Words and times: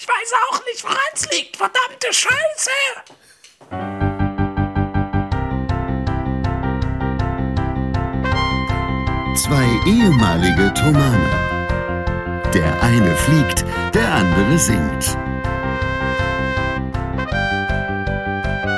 Ich 0.00 0.08
weiß 0.08 0.32
auch 0.48 0.64
nicht, 0.64 0.82
woran 0.82 0.96
es 1.12 1.30
liegt. 1.30 1.58
Verdammte 1.58 2.10
Scheiße! 2.10 2.70
Zwei 9.36 9.66
ehemalige 9.86 10.72
Tomane. 10.72 12.50
Der 12.54 12.82
eine 12.82 13.14
fliegt, 13.14 13.66
der 13.92 14.10
andere 14.10 14.58
singt. 14.58 15.18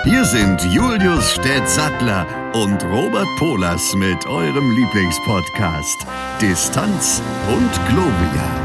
Hier 0.02 0.24
sind 0.24 0.60
Julius 0.74 1.34
Städtsattler 1.34 2.26
und 2.52 2.82
Robert 2.86 3.28
Polas 3.38 3.94
mit 3.94 4.26
eurem 4.26 4.72
Lieblingspodcast 4.72 6.04
Distanz 6.40 7.22
und 7.46 7.70
Globia. 7.86 8.61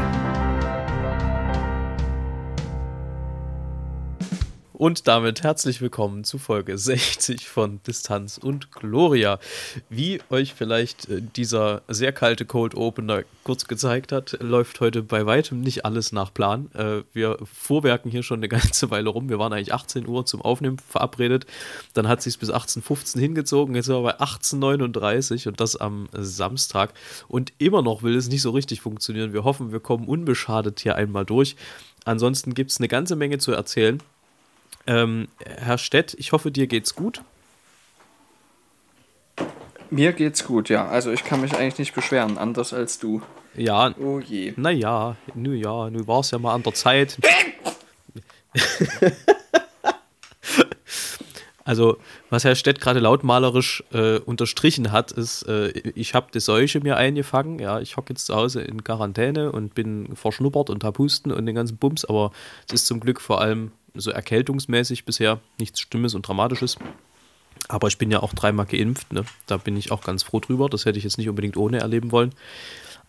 Und 4.78 5.08
damit 5.08 5.42
herzlich 5.42 5.80
willkommen 5.80 6.22
zu 6.22 6.38
Folge 6.38 6.78
60 6.78 7.48
von 7.48 7.80
Distanz 7.84 8.38
und 8.38 8.70
Gloria. 8.70 9.40
Wie 9.90 10.20
euch 10.30 10.54
vielleicht 10.54 11.08
äh, 11.08 11.20
dieser 11.20 11.82
sehr 11.88 12.12
kalte 12.12 12.44
Cold 12.44 12.76
Opener 12.76 13.24
kurz 13.42 13.66
gezeigt 13.66 14.12
hat, 14.12 14.38
läuft 14.40 14.78
heute 14.78 15.02
bei 15.02 15.26
weitem 15.26 15.62
nicht 15.62 15.84
alles 15.84 16.12
nach 16.12 16.32
Plan. 16.32 16.70
Äh, 16.74 17.02
wir 17.12 17.38
vorwerken 17.42 18.08
hier 18.08 18.22
schon 18.22 18.38
eine 18.38 18.48
ganze 18.48 18.88
Weile 18.92 19.08
rum. 19.08 19.28
Wir 19.28 19.40
waren 19.40 19.52
eigentlich 19.52 19.74
18 19.74 20.06
Uhr 20.06 20.24
zum 20.26 20.42
Aufnehmen 20.42 20.78
verabredet. 20.78 21.46
Dann 21.94 22.06
hat 22.06 22.22
sich 22.22 22.38
bis 22.38 22.52
18.15 22.52 23.16
Uhr 23.16 23.20
hingezogen. 23.20 23.74
Jetzt 23.74 23.86
sind 23.86 23.96
wir 23.96 24.02
bei 24.02 24.20
18.39 24.20 25.40
Uhr 25.40 25.46
und 25.48 25.60
das 25.60 25.74
am 25.74 26.08
Samstag. 26.12 26.94
Und 27.26 27.52
immer 27.58 27.82
noch 27.82 28.04
will 28.04 28.14
es 28.14 28.28
nicht 28.28 28.42
so 28.42 28.52
richtig 28.52 28.80
funktionieren. 28.80 29.32
Wir 29.32 29.42
hoffen, 29.42 29.72
wir 29.72 29.80
kommen 29.80 30.06
unbeschadet 30.06 30.78
hier 30.78 30.94
einmal 30.94 31.24
durch. 31.24 31.56
Ansonsten 32.04 32.54
gibt 32.54 32.70
es 32.70 32.78
eine 32.78 32.86
ganze 32.86 33.16
Menge 33.16 33.38
zu 33.38 33.50
erzählen. 33.50 34.00
Ähm, 34.88 35.28
Herr 35.44 35.76
Stett, 35.76 36.14
ich 36.18 36.32
hoffe, 36.32 36.50
dir 36.50 36.66
geht's 36.66 36.94
gut. 36.94 37.20
Mir 39.90 40.14
geht's 40.14 40.46
gut, 40.46 40.70
ja. 40.70 40.88
Also 40.88 41.12
ich 41.12 41.24
kann 41.24 41.42
mich 41.42 41.54
eigentlich 41.54 41.78
nicht 41.78 41.94
beschweren, 41.94 42.38
anders 42.38 42.72
als 42.72 42.98
du. 42.98 43.20
Ja. 43.54 43.94
Oh 43.98 44.18
je. 44.18 44.54
Naja, 44.56 45.16
nu 45.34 45.52
ja, 45.52 45.90
nu 45.90 46.06
war 46.06 46.20
es 46.20 46.30
ja 46.30 46.38
mal 46.38 46.54
an 46.54 46.62
der 46.62 46.72
Zeit. 46.72 47.18
also, 51.64 51.98
was 52.30 52.44
Herr 52.44 52.54
Stett 52.54 52.80
gerade 52.80 53.00
lautmalerisch 53.00 53.84
äh, 53.92 54.20
unterstrichen 54.20 54.90
hat, 54.90 55.12
ist, 55.12 55.42
äh, 55.42 55.68
ich 55.68 56.14
habe 56.14 56.28
die 56.32 56.40
Seuche 56.40 56.80
mir 56.80 56.96
eingefangen. 56.96 57.58
Ja, 57.58 57.78
ich 57.80 57.98
hocke 57.98 58.14
jetzt 58.14 58.24
zu 58.24 58.34
Hause 58.34 58.62
in 58.62 58.84
Quarantäne 58.84 59.52
und 59.52 59.74
bin 59.74 60.16
verschnuppert 60.16 60.70
und 60.70 60.82
hab 60.82 60.96
Husten 60.98 61.30
und 61.30 61.44
den 61.44 61.56
ganzen 61.56 61.76
Bums, 61.76 62.06
aber 62.06 62.32
es 62.66 62.72
ist 62.72 62.86
zum 62.86 63.00
Glück 63.00 63.20
vor 63.20 63.42
allem 63.42 63.72
so 63.98 64.10
erkältungsmäßig 64.10 65.04
bisher 65.04 65.40
nichts 65.58 65.80
Stimmes 65.80 66.14
und 66.14 66.26
Dramatisches. 66.26 66.76
Aber 67.68 67.88
ich 67.88 67.98
bin 67.98 68.10
ja 68.10 68.20
auch 68.20 68.32
dreimal 68.32 68.66
geimpft, 68.66 69.12
ne? 69.12 69.24
Da 69.46 69.56
bin 69.56 69.76
ich 69.76 69.90
auch 69.90 70.02
ganz 70.02 70.22
froh 70.22 70.40
drüber. 70.40 70.68
Das 70.68 70.84
hätte 70.84 70.98
ich 70.98 71.04
jetzt 71.04 71.18
nicht 71.18 71.28
unbedingt 71.28 71.56
ohne 71.56 71.80
erleben 71.80 72.12
wollen. 72.12 72.32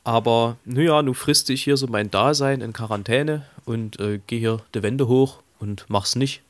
Aber 0.04 0.58
naja, 0.66 1.02
nun 1.02 1.14
friste 1.14 1.54
ich 1.54 1.64
hier 1.64 1.78
so 1.78 1.88
mein 1.88 2.10
Dasein 2.10 2.62
in 2.62 2.74
Quarantäne 2.74 3.46
und 3.66 4.00
äh, 4.00 4.20
gehe 4.26 4.40
hier 4.40 4.62
die 4.74 4.82
Wände 4.82 5.08
hoch 5.08 5.40
und 5.60 5.86
mach's 5.88 6.16
nicht. 6.16 6.42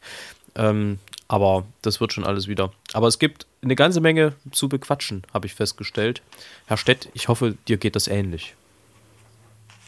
Ähm, 0.56 1.00
aber 1.28 1.66
das 1.82 2.00
wird 2.00 2.14
schon 2.14 2.24
alles 2.24 2.48
wieder. 2.48 2.72
Aber 2.94 3.08
es 3.08 3.20
gibt 3.20 3.46
eine 3.62 3.76
ganze 3.76 4.02
Menge 4.02 4.34
zu 4.52 4.70
bequatschen, 4.70 5.24
habe 5.34 5.48
ich 5.48 5.54
festgestellt. 5.54 6.22
Herr 6.66 6.78
Stett, 6.78 7.10
ich 7.14 7.28
hoffe, 7.28 7.56
dir 7.68 7.78
geht 7.78 7.96
das 7.96 8.08
ähnlich. 8.08 8.56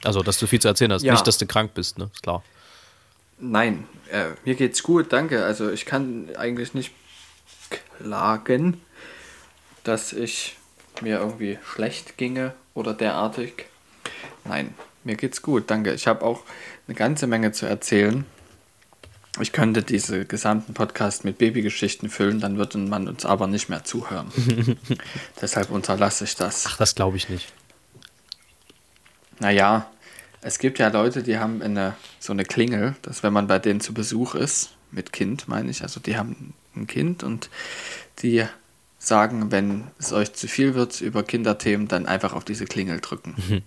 Also, 0.03 0.21
dass 0.21 0.39
du 0.39 0.47
viel 0.47 0.59
zu 0.59 0.67
erzählen 0.67 0.91
hast. 0.91 1.03
Ja. 1.03 1.13
Nicht, 1.13 1.25
dass 1.27 1.37
du 1.37 1.45
krank 1.45 1.73
bist, 1.73 1.97
ne? 1.97 2.09
Ist 2.13 2.23
klar. 2.23 2.43
Nein, 3.41 3.87
äh, 4.11 4.27
mir 4.45 4.55
geht's 4.55 4.83
gut, 4.83 5.11
danke. 5.11 5.43
Also 5.43 5.71
ich 5.71 5.85
kann 5.85 6.29
eigentlich 6.37 6.73
nicht 6.73 6.91
klagen, 7.97 8.79
dass 9.83 10.13
ich 10.13 10.57
mir 11.01 11.19
irgendwie 11.19 11.57
schlecht 11.65 12.17
ginge 12.17 12.53
oder 12.75 12.93
derartig. 12.93 13.65
Nein, 14.45 14.75
mir 15.03 15.15
geht's 15.15 15.41
gut, 15.41 15.71
danke. 15.71 15.93
Ich 15.93 16.07
habe 16.07 16.23
auch 16.23 16.43
eine 16.87 16.95
ganze 16.95 17.25
Menge 17.25 17.51
zu 17.51 17.65
erzählen. 17.65 18.25
Ich 19.39 19.53
könnte 19.53 19.81
diese 19.81 20.25
gesamten 20.25 20.73
Podcast 20.73 21.25
mit 21.25 21.37
Babygeschichten 21.37 22.09
füllen, 22.09 22.41
dann 22.41 22.57
würde 22.57 22.77
man 22.77 23.07
uns 23.07 23.25
aber 23.25 23.47
nicht 23.47 23.69
mehr 23.69 23.83
zuhören. 23.83 24.31
Deshalb 25.41 25.71
unterlasse 25.71 26.25
ich 26.25 26.35
das. 26.35 26.65
Ach, 26.67 26.77
das 26.77 26.93
glaube 26.95 27.17
ich 27.17 27.29
nicht. 27.29 27.51
Naja, 29.39 29.89
es 30.41 30.59
gibt 30.59 30.79
ja 30.79 30.87
Leute, 30.89 31.23
die 31.23 31.37
haben 31.37 31.61
eine, 31.61 31.95
so 32.19 32.33
eine 32.33 32.45
Klingel, 32.45 32.95
dass 33.01 33.23
wenn 33.23 33.33
man 33.33 33.47
bei 33.47 33.59
denen 33.59 33.79
zu 33.79 33.93
Besuch 33.93 34.35
ist, 34.35 34.71
mit 34.91 35.13
Kind 35.13 35.47
meine 35.47 35.71
ich, 35.71 35.83
also 35.83 35.99
die 35.99 36.17
haben 36.17 36.53
ein 36.75 36.87
Kind 36.87 37.23
und 37.23 37.49
die 38.19 38.45
sagen, 38.99 39.51
wenn 39.51 39.87
es 39.99 40.13
euch 40.13 40.33
zu 40.33 40.47
viel 40.47 40.75
wird 40.75 41.01
über 41.01 41.23
Kinderthemen, 41.23 41.87
dann 41.87 42.05
einfach 42.05 42.33
auf 42.33 42.43
diese 42.43 42.65
Klingel 42.65 42.99
drücken. 42.99 43.35
Mhm. 43.37 43.61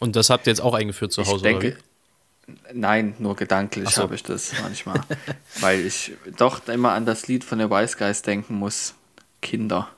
Und 0.00 0.16
das 0.16 0.28
habt 0.28 0.46
ihr 0.46 0.50
jetzt 0.50 0.60
auch 0.60 0.74
eingeführt 0.74 1.12
zu 1.12 1.22
Hause? 1.22 1.36
Ich 1.36 1.42
denke, 1.42 1.76
Nein, 2.72 3.14
nur 3.18 3.36
gedanklich 3.36 3.88
so. 3.90 4.02
habe 4.02 4.14
ich 4.14 4.22
das 4.22 4.52
manchmal. 4.62 5.00
weil 5.60 5.80
ich 5.80 6.12
doch 6.36 6.66
immer 6.68 6.92
an 6.92 7.06
das 7.06 7.26
Lied 7.26 7.42
von 7.42 7.58
der 7.58 7.70
Wise 7.70 7.96
Guys 7.96 8.22
denken 8.22 8.56
muss. 8.56 8.94
Kinder. 9.40 9.88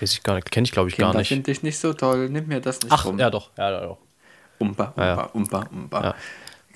Weiß 0.00 0.12
ich 0.12 0.22
gar 0.22 0.34
nicht, 0.34 0.50
kenne 0.50 0.64
ich 0.66 0.72
glaube 0.72 0.90
ich 0.90 0.96
Kinder 0.96 1.12
gar 1.12 1.18
nicht. 1.20 1.28
finde 1.28 1.50
ich 1.50 1.62
nicht 1.62 1.78
so 1.78 1.92
toll, 1.94 2.28
nimm 2.28 2.48
mir 2.48 2.60
das 2.60 2.80
nicht 2.80 2.92
Ach, 2.92 3.06
rum. 3.06 3.18
ja 3.18 3.30
doch, 3.30 3.50
ja 3.56 3.70
doch. 3.80 3.98
Umba, 4.58 4.88
Umba, 4.88 5.06
ja. 5.06 5.22
Umba, 5.32 5.68
Umba. 5.70 6.02
Ja. 6.02 6.14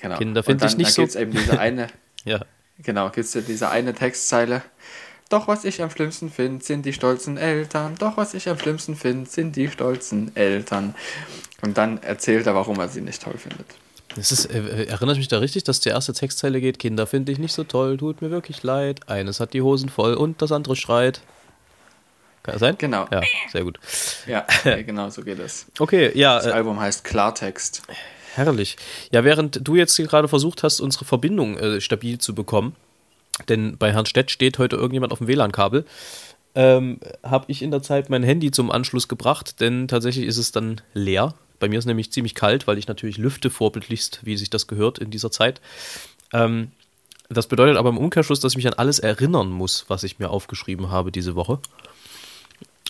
Genau. 0.01 0.17
Kinder 0.17 0.43
finde 0.43 0.67
ich 0.67 0.77
nicht 0.77 0.93
so. 0.93 1.07
Dann 1.07 1.23
eben 1.23 1.33
diese 1.33 1.59
eine, 1.59 1.89
ja. 2.25 2.41
genau, 2.79 3.11
gibt 3.11 3.27
es 3.27 3.35
ja 3.35 3.41
diese 3.41 3.69
eine 3.71 3.95
Textzeile. 3.95 4.63
Doch 5.29 5.47
was 5.47 5.65
ich 5.65 5.81
am 5.81 5.91
schlimmsten 5.91 6.31
finde, 6.31 6.65
sind 6.65 6.85
die 6.85 6.93
stolzen 6.93 7.37
Eltern. 7.37 7.95
Doch 7.97 8.17
was 8.17 8.35
ich 8.35 8.49
am 8.49 8.59
schlimmsten 8.59 8.97
finde, 8.97 9.31
sind 9.31 9.55
die 9.55 9.69
stolzen 9.69 10.35
Eltern. 10.35 10.95
Und 11.63 11.79
dann 11.79 12.03
erzählt 12.03 12.47
er, 12.47 12.55
warum 12.55 12.81
er 12.81 12.89
sie 12.89 13.01
nicht 13.01 13.23
toll 13.23 13.37
findet. 13.37 13.67
Das 14.17 14.33
ist, 14.33 14.47
äh, 14.47 14.87
erinnert 14.87 15.19
mich 15.19 15.29
da 15.29 15.39
richtig, 15.39 15.63
dass 15.63 15.79
die 15.79 15.91
erste 15.91 16.13
Textzeile 16.13 16.61
geht: 16.61 16.81
Kinder 16.81 17.07
finde 17.07 17.31
ich 17.31 17.39
nicht 17.39 17.53
so 17.53 17.63
toll, 17.63 17.97
tut 17.97 18.23
mir 18.23 18.31
wirklich 18.31 18.65
leid. 18.65 19.09
Eines 19.09 19.39
hat 19.39 19.53
die 19.53 19.63
Hosen 19.63 19.89
voll 19.89 20.15
und 20.15 20.43
das 20.43 20.51
andere 20.51 20.75
schreit. 20.75 21.21
Kann 22.43 22.53
das 22.53 22.61
sein? 22.61 22.77
Genau. 22.79 23.07
Ja, 23.11 23.21
sehr 23.53 23.65
gut. 23.65 23.79
Ja, 24.27 24.47
genau 24.87 25.11
so 25.11 25.23
geht 25.23 25.39
es. 25.39 25.67
Okay, 25.79 26.11
ja. 26.19 26.37
Das 26.37 26.47
äh, 26.47 26.51
Album 26.51 26.81
heißt 26.81 27.05
Klartext. 27.05 27.83
Herrlich. 28.35 28.77
Ja, 29.13 29.25
während 29.25 29.67
du 29.67 29.75
jetzt 29.77 29.97
gerade 29.97 30.29
versucht 30.29 30.63
hast, 30.63 30.81
unsere 30.81 31.05
Verbindung 31.05 31.59
äh, 31.59 31.81
stabil 31.81 32.19
zu 32.19 32.35
bekommen, 32.35 32.77
denn 33.49 33.77
bei 33.77 33.93
Herrn 33.93 34.07
Stett 34.07 34.31
steht 34.31 34.59
heute 34.59 34.77
irgendjemand 34.77 35.13
auf 35.13 35.19
dem 35.19 35.27
WLAN-Kabel, 35.27 35.85
ähm, 36.55 37.01
habe 37.23 37.47
ich 37.49 37.63
in 37.63 37.71
der 37.71 37.83
Zeit 37.83 38.11
mein 38.11 38.23
Handy 38.23 38.51
zum 38.51 38.71
Anschluss 38.71 39.09
gebracht, 39.09 39.61
denn 39.61 39.89
tatsächlich 39.89 40.27
ist 40.27 40.39
es 40.39 40.53
dann 40.53 40.81
leer. 40.95 41.35
Bei 41.59 41.69
mir 41.69 41.79
ist 41.79 41.83
es 41.83 41.89
nämlich 41.89 42.11
ziemlich 42.11 42.35
kalt, 42.35 42.67
weil 42.67 42.79
ich 42.79 42.89
natürlich 42.89 43.19
lüfte 43.19 43.51
vorbildlichst, 43.51 44.21
wie 44.25 44.37
sich 44.37 44.51
das 44.51 44.67
gehört 44.67 44.99
in 44.99 45.11
dieser 45.11 45.31
Zeit. 45.31 45.61
Ähm, 46.33 46.73
das 47.29 47.47
bedeutet 47.47 47.77
aber 47.77 47.91
im 47.91 47.99
Umkehrschluss, 47.99 48.41
dass 48.41 48.53
ich 48.53 48.57
mich 48.57 48.67
an 48.67 48.75
alles 48.75 48.99
erinnern 48.99 49.51
muss, 49.51 49.85
was 49.89 50.03
ich 50.03 50.19
mir 50.19 50.31
aufgeschrieben 50.31 50.91
habe 50.91 51.13
diese 51.13 51.37
Woche. 51.37 51.61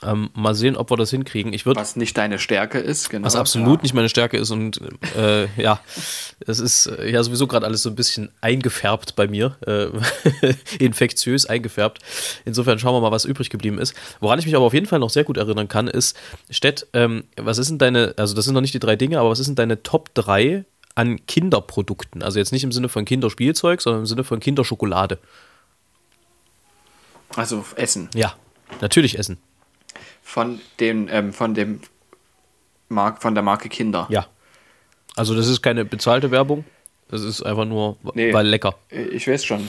Ähm, 0.02 0.30
mal 0.32 0.54
sehen, 0.54 0.76
ob 0.76 0.90
wir 0.90 0.96
das 0.96 1.10
hinkriegen. 1.10 1.52
Ich 1.52 1.66
würd, 1.66 1.76
was 1.76 1.94
nicht 1.94 2.16
deine 2.16 2.38
Stärke 2.38 2.78
ist, 2.78 3.10
genau. 3.10 3.26
Was 3.26 3.36
absolut 3.36 3.80
ja. 3.80 3.82
nicht 3.82 3.94
meine 3.94 4.08
Stärke 4.08 4.38
ist 4.38 4.50
und 4.50 4.80
äh, 5.14 5.46
ja, 5.60 5.80
es 6.46 6.58
ist 6.58 6.86
äh, 6.86 7.10
ja 7.10 7.22
sowieso 7.22 7.46
gerade 7.46 7.66
alles 7.66 7.82
so 7.82 7.90
ein 7.90 7.96
bisschen 7.96 8.30
eingefärbt 8.40 9.14
bei 9.14 9.28
mir, 9.28 9.58
äh, 9.66 9.88
infektiös 10.78 11.44
eingefärbt. 11.44 11.98
Insofern 12.46 12.78
schauen 12.78 12.94
wir 12.94 13.02
mal, 13.02 13.10
was 13.10 13.26
übrig 13.26 13.50
geblieben 13.50 13.78
ist. 13.78 13.94
Woran 14.20 14.38
ich 14.38 14.46
mich 14.46 14.56
aber 14.56 14.64
auf 14.64 14.72
jeden 14.72 14.86
Fall 14.86 15.00
noch 15.00 15.10
sehr 15.10 15.24
gut 15.24 15.36
erinnern 15.36 15.68
kann, 15.68 15.86
ist, 15.86 16.16
Stett, 16.48 16.86
ähm, 16.94 17.24
was 17.36 17.58
ist 17.58 17.68
denn 17.68 17.78
deine, 17.78 18.14
also 18.16 18.34
das 18.34 18.46
sind 18.46 18.54
noch 18.54 18.62
nicht 18.62 18.74
die 18.74 18.80
drei 18.80 18.96
Dinge, 18.96 19.20
aber 19.20 19.28
was 19.28 19.38
ist 19.38 19.48
denn 19.48 19.56
deine 19.56 19.82
Top 19.82 20.14
3 20.14 20.64
an 20.94 21.26
Kinderprodukten? 21.26 22.22
Also 22.22 22.38
jetzt 22.38 22.52
nicht 22.52 22.64
im 22.64 22.72
Sinne 22.72 22.88
von 22.88 23.04
Kinderspielzeug, 23.04 23.82
sondern 23.82 24.02
im 24.02 24.06
Sinne 24.06 24.24
von 24.24 24.40
Kinderschokolade. 24.40 25.18
Also 27.36 27.66
Essen. 27.76 28.08
Ja, 28.14 28.34
natürlich 28.80 29.18
Essen 29.18 29.36
von 30.30 30.60
dem, 30.78 31.08
ähm, 31.10 31.32
von 31.32 31.54
dem 31.54 31.80
Mark, 32.88 33.20
von 33.20 33.34
der 33.34 33.42
Marke 33.42 33.68
Kinder. 33.68 34.06
Ja. 34.10 34.26
Also 35.16 35.34
das 35.34 35.48
ist 35.48 35.60
keine 35.60 35.84
bezahlte 35.84 36.30
Werbung. 36.30 36.64
Das 37.08 37.22
ist 37.22 37.42
einfach 37.42 37.64
nur, 37.64 37.96
nee, 38.14 38.32
weil 38.32 38.46
lecker. 38.46 38.76
Äh, 38.90 39.06
ich 39.08 39.26
weiß 39.26 39.44
schon. 39.44 39.68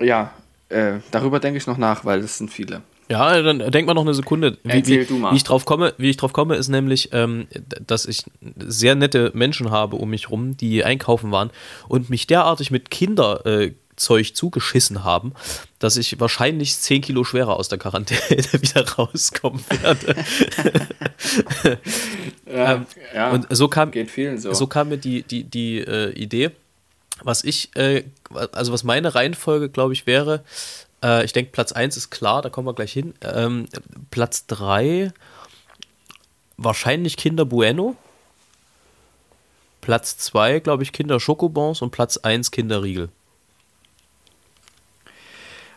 Ja, 0.00 0.32
äh, 0.70 0.94
darüber 1.10 1.38
denke 1.38 1.58
ich 1.58 1.66
noch 1.66 1.76
nach, 1.76 2.06
weil 2.06 2.20
es 2.20 2.38
sind 2.38 2.50
viele. 2.50 2.80
Ja, 3.10 3.42
dann 3.42 3.58
denk 3.70 3.86
mal 3.86 3.92
noch 3.92 4.02
eine 4.02 4.14
Sekunde. 4.14 4.56
Wie, 4.64 4.70
Erzähl 4.70 5.04
du 5.04 5.18
mal. 5.18 5.32
Wie 5.32 5.36
ich 5.36 5.44
drauf 5.44 5.66
komme, 5.66 5.92
wie 5.98 6.08
ich 6.08 6.16
drauf 6.16 6.32
komme, 6.32 6.56
ist 6.56 6.68
nämlich, 6.68 7.10
ähm, 7.12 7.46
dass 7.86 8.06
ich 8.06 8.24
sehr 8.56 8.94
nette 8.94 9.32
Menschen 9.34 9.70
habe 9.70 9.96
um 9.96 10.08
mich 10.08 10.30
rum, 10.30 10.56
die 10.56 10.82
einkaufen 10.82 11.30
waren 11.30 11.50
und 11.88 12.08
mich 12.08 12.26
derartig 12.26 12.70
mit 12.70 12.90
Kinder 12.90 13.44
äh, 13.44 13.72
Zeug 13.96 14.34
zugeschissen 14.34 15.04
haben, 15.04 15.34
dass 15.78 15.96
ich 15.96 16.18
wahrscheinlich 16.18 16.76
10 16.76 17.02
Kilo 17.02 17.24
schwerer 17.24 17.56
aus 17.56 17.68
der 17.68 17.78
Quarantäne 17.78 18.20
wieder 18.52 18.88
rauskommen 18.88 19.64
werde. 19.68 20.16
Ja, 22.46 22.74
Ähm, 22.74 22.86
ja, 23.14 23.30
und 23.30 23.46
so 23.50 23.68
kam, 23.68 23.92
so. 24.36 24.52
so 24.52 24.66
kam 24.66 24.90
mir 24.90 24.98
die, 24.98 25.22
die, 25.22 25.44
die 25.44 25.78
äh, 25.78 26.10
Idee, 26.12 26.50
was 27.22 27.44
ich, 27.44 27.74
äh, 27.76 28.04
also 28.52 28.72
was 28.72 28.84
meine 28.84 29.14
Reihenfolge, 29.14 29.70
glaube 29.70 29.94
ich, 29.94 30.06
wäre, 30.06 30.44
äh, 31.02 31.24
ich 31.24 31.32
denke, 31.32 31.50
Platz 31.52 31.72
1 31.72 31.96
ist 31.96 32.10
klar, 32.10 32.42
da 32.42 32.50
kommen 32.50 32.66
wir 32.66 32.74
gleich 32.74 32.92
hin. 32.92 33.14
Ähm, 33.22 33.68
Platz 34.10 34.46
3, 34.46 35.12
wahrscheinlich 36.56 37.16
Kinder 37.16 37.44
Bueno. 37.44 37.96
Platz 39.80 40.16
2, 40.18 40.60
glaube 40.60 40.82
ich, 40.82 40.92
Kinder 40.92 41.18
Schokobons 41.18 41.82
und 41.82 41.90
Platz 41.90 42.18
1 42.18 42.50
Kinder 42.50 42.82
Riegel. 42.82 43.08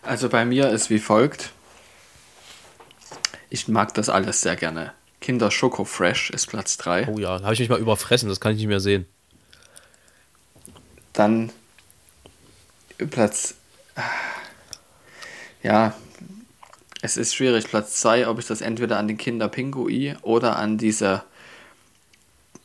Also 0.06 0.30
bei 0.30 0.46
mir 0.46 0.70
ist 0.70 0.90
wie 0.90 1.00
folgt. 1.00 1.52
Ich 3.50 3.68
mag 3.68 3.94
das 3.94 4.10
alles 4.10 4.42
sehr 4.42 4.56
gerne. 4.56 4.94
Kinder 5.20 5.50
Schoko 5.50 5.86
Fresh 5.86 6.30
ist 6.30 6.48
Platz 6.48 6.78
3. 6.78 7.08
Oh 7.08 7.18
ja, 7.18 7.38
da 7.40 7.46
habe 7.46 7.54
ich 7.54 7.60
mich 7.60 7.70
mal 7.70 7.80
überfressen, 7.80 8.30
das 8.30 8.40
kann 8.40 8.52
ich 8.52 8.60
nicht 8.60 8.68
mehr 8.68 8.80
sehen. 8.80 9.06
Dann 11.14 11.52
Platz. 13.10 13.56
Ja, 15.64 15.96
es 17.02 17.18
ist 17.18 17.34
schwierig. 17.34 17.66
Platz 17.66 18.00
2, 18.02 18.28
ob 18.28 18.40
ich 18.40 18.46
das 18.46 18.62
entweder 18.62 19.00
an 19.00 19.08
den 19.08 19.18
Kinder 19.18 19.48
Pinguin 19.48 20.18
oder 20.22 20.58
an 20.58 20.78
diese 20.78 21.24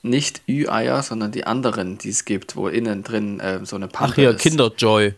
nicht 0.03 0.43
Ü-Eier, 0.49 1.03
sondern 1.03 1.33
die 1.33 1.47
anderen, 1.47 1.99
die 1.99 2.11
es 2.11 2.25
gibt, 2.25 2.57
wo 2.57 2.69
innen 2.69 3.03
drin 3.03 3.39
äh, 3.41 3.65
so 3.65 3.77
eine 3.77 3.89
Pappe 3.89 4.13
Ach 4.13 4.15
hier, 4.15 4.31
ist. 4.31 4.41
Kinderjoy, 4.41 5.15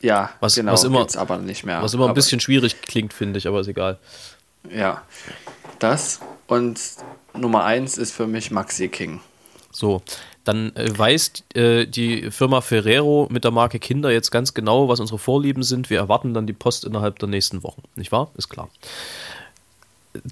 Ja, 0.00 0.30
Was- 0.40 0.54
genau, 0.54 0.72
was 0.72 0.84
immer- 0.84 1.06
aber 1.16 1.38
nicht 1.38 1.64
mehr. 1.64 1.82
was 1.82 1.94
immer 1.94 2.08
ein 2.08 2.14
bisschen 2.14 2.40
schwierig 2.40 2.80
klingt, 2.82 3.12
finde 3.12 3.38
ich, 3.38 3.46
aber 3.46 3.60
ist 3.60 3.68
egal. 3.68 3.98
Ja, 4.74 5.02
das. 5.78 6.20
Und 6.46 6.80
Nummer 7.34 7.64
1 7.64 7.96
ist 7.98 8.12
für 8.12 8.26
mich 8.26 8.50
Maxi 8.50 8.88
King. 8.88 9.20
So, 9.72 10.02
dann 10.44 10.74
äh, 10.74 10.98
weiß 10.98 11.32
äh, 11.54 11.86
die 11.86 12.30
Firma 12.30 12.60
Ferrero 12.60 13.28
mit 13.30 13.44
der 13.44 13.50
Marke 13.52 13.78
Kinder 13.78 14.10
jetzt 14.10 14.30
ganz 14.30 14.52
genau, 14.54 14.88
was 14.88 14.98
unsere 15.00 15.18
Vorlieben 15.18 15.62
sind. 15.62 15.90
Wir 15.90 15.98
erwarten 15.98 16.34
dann 16.34 16.46
die 16.46 16.52
Post 16.52 16.84
innerhalb 16.84 17.18
der 17.20 17.28
nächsten 17.28 17.62
Wochen, 17.62 17.82
nicht 17.94 18.10
wahr? 18.10 18.30
Ist 18.36 18.48
klar. 18.48 18.68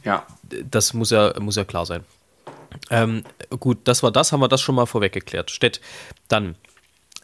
Ja, 0.04 0.26
Das 0.70 0.92
muss 0.92 1.10
ja, 1.10 1.32
muss 1.38 1.54
ja 1.56 1.64
klar 1.64 1.86
sein. 1.86 2.04
Ähm, 2.90 3.22
gut, 3.60 3.78
das 3.84 4.02
war 4.02 4.10
das, 4.10 4.32
haben 4.32 4.40
wir 4.40 4.48
das 4.48 4.60
schon 4.60 4.74
mal 4.74 4.86
vorweg 4.86 5.12
geklärt. 5.12 5.50
Stett, 5.50 5.80
dann 6.26 6.56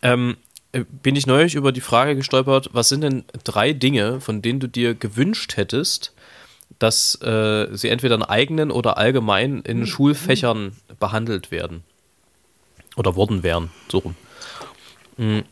ähm, 0.03 0.37
äh, 0.37 0.54
bin 1.03 1.17
ich 1.17 1.27
neulich 1.27 1.55
über 1.55 1.73
die 1.73 1.81
Frage 1.81 2.17
gestolpert, 2.17 2.71
was 2.73 2.89
sind 2.89 3.03
denn 3.03 3.25
drei 3.45 3.73
Dinge, 3.73 4.21
von 4.21 4.43
denen 4.43 4.61
du 4.61 4.69
dir 4.69 4.95
gewünscht 4.95 5.57
hättest, 5.57 6.13
dass 6.79 7.21
äh, 7.23 7.69
sie 7.73 7.89
entweder 7.89 8.17
in 8.17 8.23
eigenen 8.23 8.71
oder 8.71 8.99
allgemein 8.99 9.61
in 9.61 9.87
Schulfächern 9.87 10.73
behandelt 10.99 11.51
werden? 11.51 11.85
Oder 12.97 13.17
worden 13.17 13.43
wären, 13.43 13.71
so 13.91 13.99
rum. 13.99 14.17
Hm, 15.17 15.45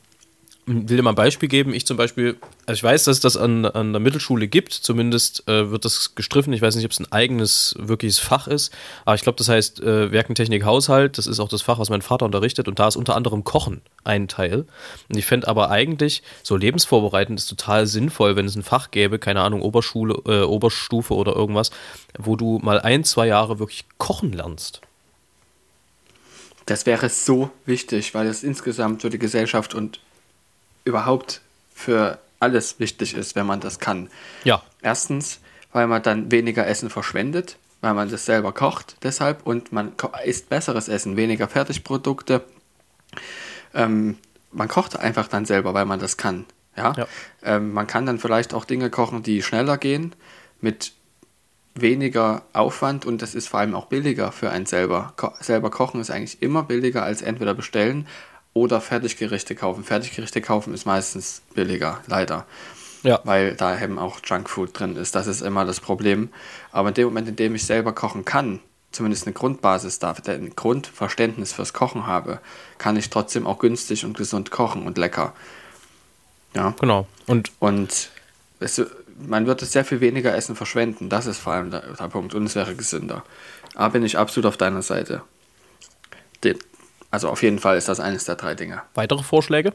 will 0.66 0.96
dir 0.96 1.02
mal 1.02 1.10
ein 1.10 1.16
Beispiel 1.16 1.48
geben. 1.48 1.74
Ich 1.74 1.86
zum 1.86 1.96
Beispiel, 1.96 2.36
also 2.66 2.78
ich 2.78 2.82
weiß, 2.84 3.04
dass 3.04 3.16
es 3.16 3.20
das 3.20 3.36
an, 3.36 3.66
an 3.66 3.92
der 3.92 4.00
Mittelschule 4.00 4.46
gibt, 4.46 4.72
zumindest 4.72 5.48
äh, 5.48 5.70
wird 5.70 5.84
das 5.84 6.14
gestriffen. 6.14 6.52
Ich 6.52 6.62
weiß 6.62 6.76
nicht, 6.76 6.84
ob 6.84 6.92
es 6.92 7.00
ein 7.00 7.10
eigenes, 7.10 7.74
wirkliches 7.78 8.20
Fach 8.20 8.46
ist, 8.46 8.72
aber 9.04 9.16
ich 9.16 9.22
glaube, 9.22 9.38
das 9.38 9.48
heißt 9.48 9.80
äh, 9.80 10.12
Werkentechnik 10.12 10.64
Haushalt. 10.64 11.18
Das 11.18 11.26
ist 11.26 11.40
auch 11.40 11.48
das 11.48 11.62
Fach, 11.62 11.78
was 11.78 11.90
mein 11.90 12.02
Vater 12.02 12.26
unterrichtet 12.26 12.68
und 12.68 12.78
da 12.78 12.86
ist 12.86 12.96
unter 12.96 13.16
anderem 13.16 13.42
Kochen 13.42 13.82
ein 14.04 14.28
Teil. 14.28 14.66
Und 15.08 15.18
ich 15.18 15.26
fände 15.26 15.48
aber 15.48 15.70
eigentlich 15.70 16.22
so 16.44 16.56
lebensvorbereitend 16.56 17.40
ist 17.40 17.46
total 17.48 17.86
sinnvoll, 17.86 18.36
wenn 18.36 18.46
es 18.46 18.54
ein 18.54 18.62
Fach 18.62 18.92
gäbe, 18.92 19.18
keine 19.18 19.40
Ahnung, 19.40 19.62
Oberschule, 19.62 20.14
äh, 20.26 20.42
Oberstufe 20.42 21.14
oder 21.14 21.34
irgendwas, 21.34 21.70
wo 22.18 22.36
du 22.36 22.60
mal 22.62 22.80
ein, 22.80 23.02
zwei 23.02 23.26
Jahre 23.26 23.58
wirklich 23.58 23.84
kochen 23.98 24.32
lernst. 24.32 24.80
das 26.66 26.86
wäre 26.86 27.08
so 27.08 27.50
wichtig, 27.66 28.14
weil 28.14 28.28
es 28.28 28.44
insgesamt 28.44 29.02
für 29.02 29.10
die 29.10 29.18
Gesellschaft 29.18 29.74
und 29.74 29.98
überhaupt 30.84 31.40
für 31.74 32.18
alles 32.40 32.80
wichtig 32.80 33.14
ist, 33.14 33.36
wenn 33.36 33.46
man 33.46 33.60
das 33.60 33.78
kann. 33.78 34.10
Ja, 34.44 34.62
Erstens, 34.82 35.38
weil 35.72 35.86
man 35.86 36.02
dann 36.02 36.30
weniger 36.30 36.66
Essen 36.66 36.90
verschwendet, 36.90 37.56
weil 37.80 37.94
man 37.94 38.10
das 38.10 38.26
selber 38.26 38.52
kocht, 38.52 38.96
deshalb 39.02 39.46
und 39.46 39.72
man 39.72 39.92
isst 40.24 40.48
besseres 40.48 40.88
Essen, 40.88 41.16
weniger 41.16 41.48
Fertigprodukte. 41.48 42.42
Ähm, 43.74 44.18
man 44.50 44.68
kocht 44.68 44.98
einfach 44.98 45.28
dann 45.28 45.46
selber, 45.46 45.72
weil 45.72 45.86
man 45.86 46.00
das 46.00 46.16
kann. 46.16 46.44
Ja? 46.76 46.92
Ja. 46.96 47.06
Ähm, 47.42 47.72
man 47.72 47.86
kann 47.86 48.04
dann 48.04 48.18
vielleicht 48.18 48.52
auch 48.54 48.64
Dinge 48.64 48.90
kochen, 48.90 49.22
die 49.22 49.42
schneller 49.42 49.78
gehen, 49.78 50.14
mit 50.60 50.92
weniger 51.74 52.42
Aufwand 52.52 53.06
und 53.06 53.22
das 53.22 53.34
ist 53.34 53.48
vor 53.48 53.60
allem 53.60 53.74
auch 53.74 53.86
billiger 53.86 54.30
für 54.30 54.50
einen 54.50 54.66
selber. 54.66 55.14
Ko 55.16 55.32
selber 55.40 55.70
kochen 55.70 56.00
ist 56.00 56.10
eigentlich 56.10 56.42
immer 56.42 56.64
billiger 56.64 57.02
als 57.02 57.22
entweder 57.22 57.54
bestellen 57.54 58.06
oder 58.54 58.80
Fertiggerichte 58.80 59.54
kaufen. 59.54 59.84
Fertiggerichte 59.84 60.40
kaufen 60.40 60.74
ist 60.74 60.86
meistens 60.86 61.42
billiger, 61.54 62.00
leider 62.06 62.46
ja. 63.02 63.20
weil 63.24 63.54
da 63.54 63.80
eben 63.80 63.98
auch 63.98 64.20
Junkfood 64.24 64.78
drin 64.78 64.96
ist. 64.96 65.14
Das 65.14 65.26
ist 65.26 65.42
immer 65.42 65.64
das 65.64 65.80
Problem. 65.80 66.30
Aber 66.70 66.88
in 66.88 66.94
dem 66.94 67.08
Moment, 67.08 67.28
in 67.28 67.36
dem 67.36 67.54
ich 67.54 67.64
selber 67.64 67.92
kochen 67.92 68.24
kann, 68.24 68.60
zumindest 68.92 69.26
eine 69.26 69.34
Grundbasis 69.34 69.98
da, 69.98 70.14
ein 70.26 70.54
Grundverständnis 70.54 71.52
fürs 71.52 71.72
Kochen 71.72 72.06
habe, 72.06 72.40
kann 72.78 72.96
ich 72.96 73.10
trotzdem 73.10 73.46
auch 73.46 73.58
günstig 73.58 74.04
und 74.04 74.16
gesund 74.16 74.50
kochen 74.50 74.86
und 74.86 74.98
lecker. 74.98 75.34
Ja. 76.54 76.74
Genau. 76.80 77.06
Und 77.26 77.52
Und 77.58 78.10
es, 78.60 78.80
man 79.16 79.46
wird 79.46 79.62
es 79.62 79.72
sehr 79.72 79.84
viel 79.84 80.00
weniger 80.00 80.34
Essen 80.34 80.54
verschwenden. 80.54 81.08
Das 81.08 81.26
ist 81.26 81.38
vor 81.38 81.54
allem 81.54 81.70
der, 81.70 81.80
der 81.80 82.08
Punkt. 82.08 82.34
Und 82.34 82.44
es 82.44 82.54
wäre 82.54 82.74
gesünder. 82.74 83.24
Aber 83.74 83.94
bin 83.94 84.04
ich 84.04 84.18
absolut 84.18 84.46
auf 84.46 84.56
deiner 84.56 84.82
Seite. 84.82 85.22
Also 87.12 87.28
auf 87.28 87.42
jeden 87.42 87.60
Fall 87.60 87.76
ist 87.76 87.88
das 87.88 88.00
eines 88.00 88.24
der 88.24 88.34
drei 88.34 88.56
Dinge. 88.56 88.82
weitere 88.94 89.22
Vorschläge? 89.22 89.72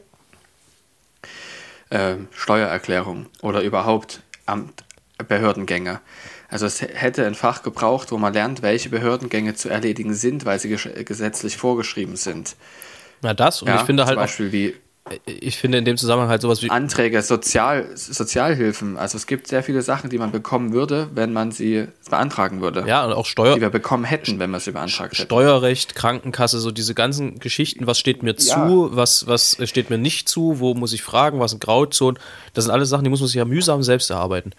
ähm, 1.90 2.28
Steuererklärung 2.32 3.26
oder 3.42 3.62
überhaupt 3.62 4.20
Amt, 4.46 4.84
Behördengänge. 5.26 6.00
Also 6.48 6.66
es 6.66 6.80
hätte 6.80 7.26
ein 7.26 7.34
Fach 7.34 7.62
gebraucht, 7.62 8.12
wo 8.12 8.18
man 8.18 8.32
lernt, 8.32 8.62
welche 8.62 8.88
Behördengänge 8.88 9.54
zu 9.54 9.68
erledigen 9.68 10.14
sind, 10.14 10.44
weil 10.44 10.58
sie 10.58 10.68
gesetzlich 10.68 11.56
vorgeschrieben 11.56 12.16
sind. 12.16 12.56
Na, 13.20 13.34
das. 13.34 13.62
Und 13.62 13.68
Ja, 13.68 13.76
ich 13.76 13.82
finde 13.82 14.02
zum 14.02 14.08
halt 14.08 14.18
auch, 14.18 14.22
Beispiel 14.22 14.52
wie 14.52 14.76
ich 15.26 15.58
finde 15.58 15.78
in 15.78 15.84
dem 15.84 15.96
Zusammenhang 15.96 16.28
halt 16.28 16.42
sowas 16.42 16.62
wie. 16.62 16.70
Anträge, 16.70 17.22
Sozial, 17.22 17.86
Sozialhilfen. 17.96 18.96
Also 18.96 19.16
es 19.16 19.26
gibt 19.26 19.46
sehr 19.46 19.62
viele 19.62 19.82
Sachen, 19.82 20.10
die 20.10 20.18
man 20.18 20.30
bekommen 20.32 20.72
würde, 20.72 21.08
wenn 21.14 21.32
man 21.32 21.50
sie 21.52 21.86
beantragen 22.10 22.60
würde. 22.60 22.84
Ja, 22.86 23.04
und 23.04 23.12
auch 23.12 23.26
Steuer, 23.26 23.54
Die 23.54 23.60
wir 23.60 23.70
bekommen 23.70 24.04
hätten, 24.04 24.38
wenn 24.38 24.50
wir 24.50 24.60
sie 24.60 24.72
beantragt 24.72 25.14
hätten. 25.14 25.26
Steuerrecht, 25.26 25.94
Krankenkasse, 25.94 26.58
so 26.60 26.70
diese 26.70 26.94
ganzen 26.94 27.38
Geschichten, 27.38 27.86
was 27.86 27.98
steht 27.98 28.22
mir 28.22 28.34
Ja. 28.38 28.66
zu, 28.68 28.90
was, 28.92 29.26
was 29.26 29.56
steht 29.64 29.90
mir 29.90 29.98
nicht 29.98 30.28
zu, 30.28 30.60
wo 30.60 30.74
muss 30.74 30.92
ich 30.92 31.02
fragen, 31.02 31.40
was 31.40 31.52
sind 31.52 31.60
Grauzonen. 31.62 32.18
Das 32.54 32.64
sind 32.64 32.72
alles 32.72 32.88
Sachen, 32.88 33.04
die 33.04 33.10
muss 33.10 33.20
man 33.20 33.26
sich 33.28 33.36
ja 33.36 33.44
mühsam 33.44 33.82
selbst 33.82 34.10
erarbeiten. 34.10 34.52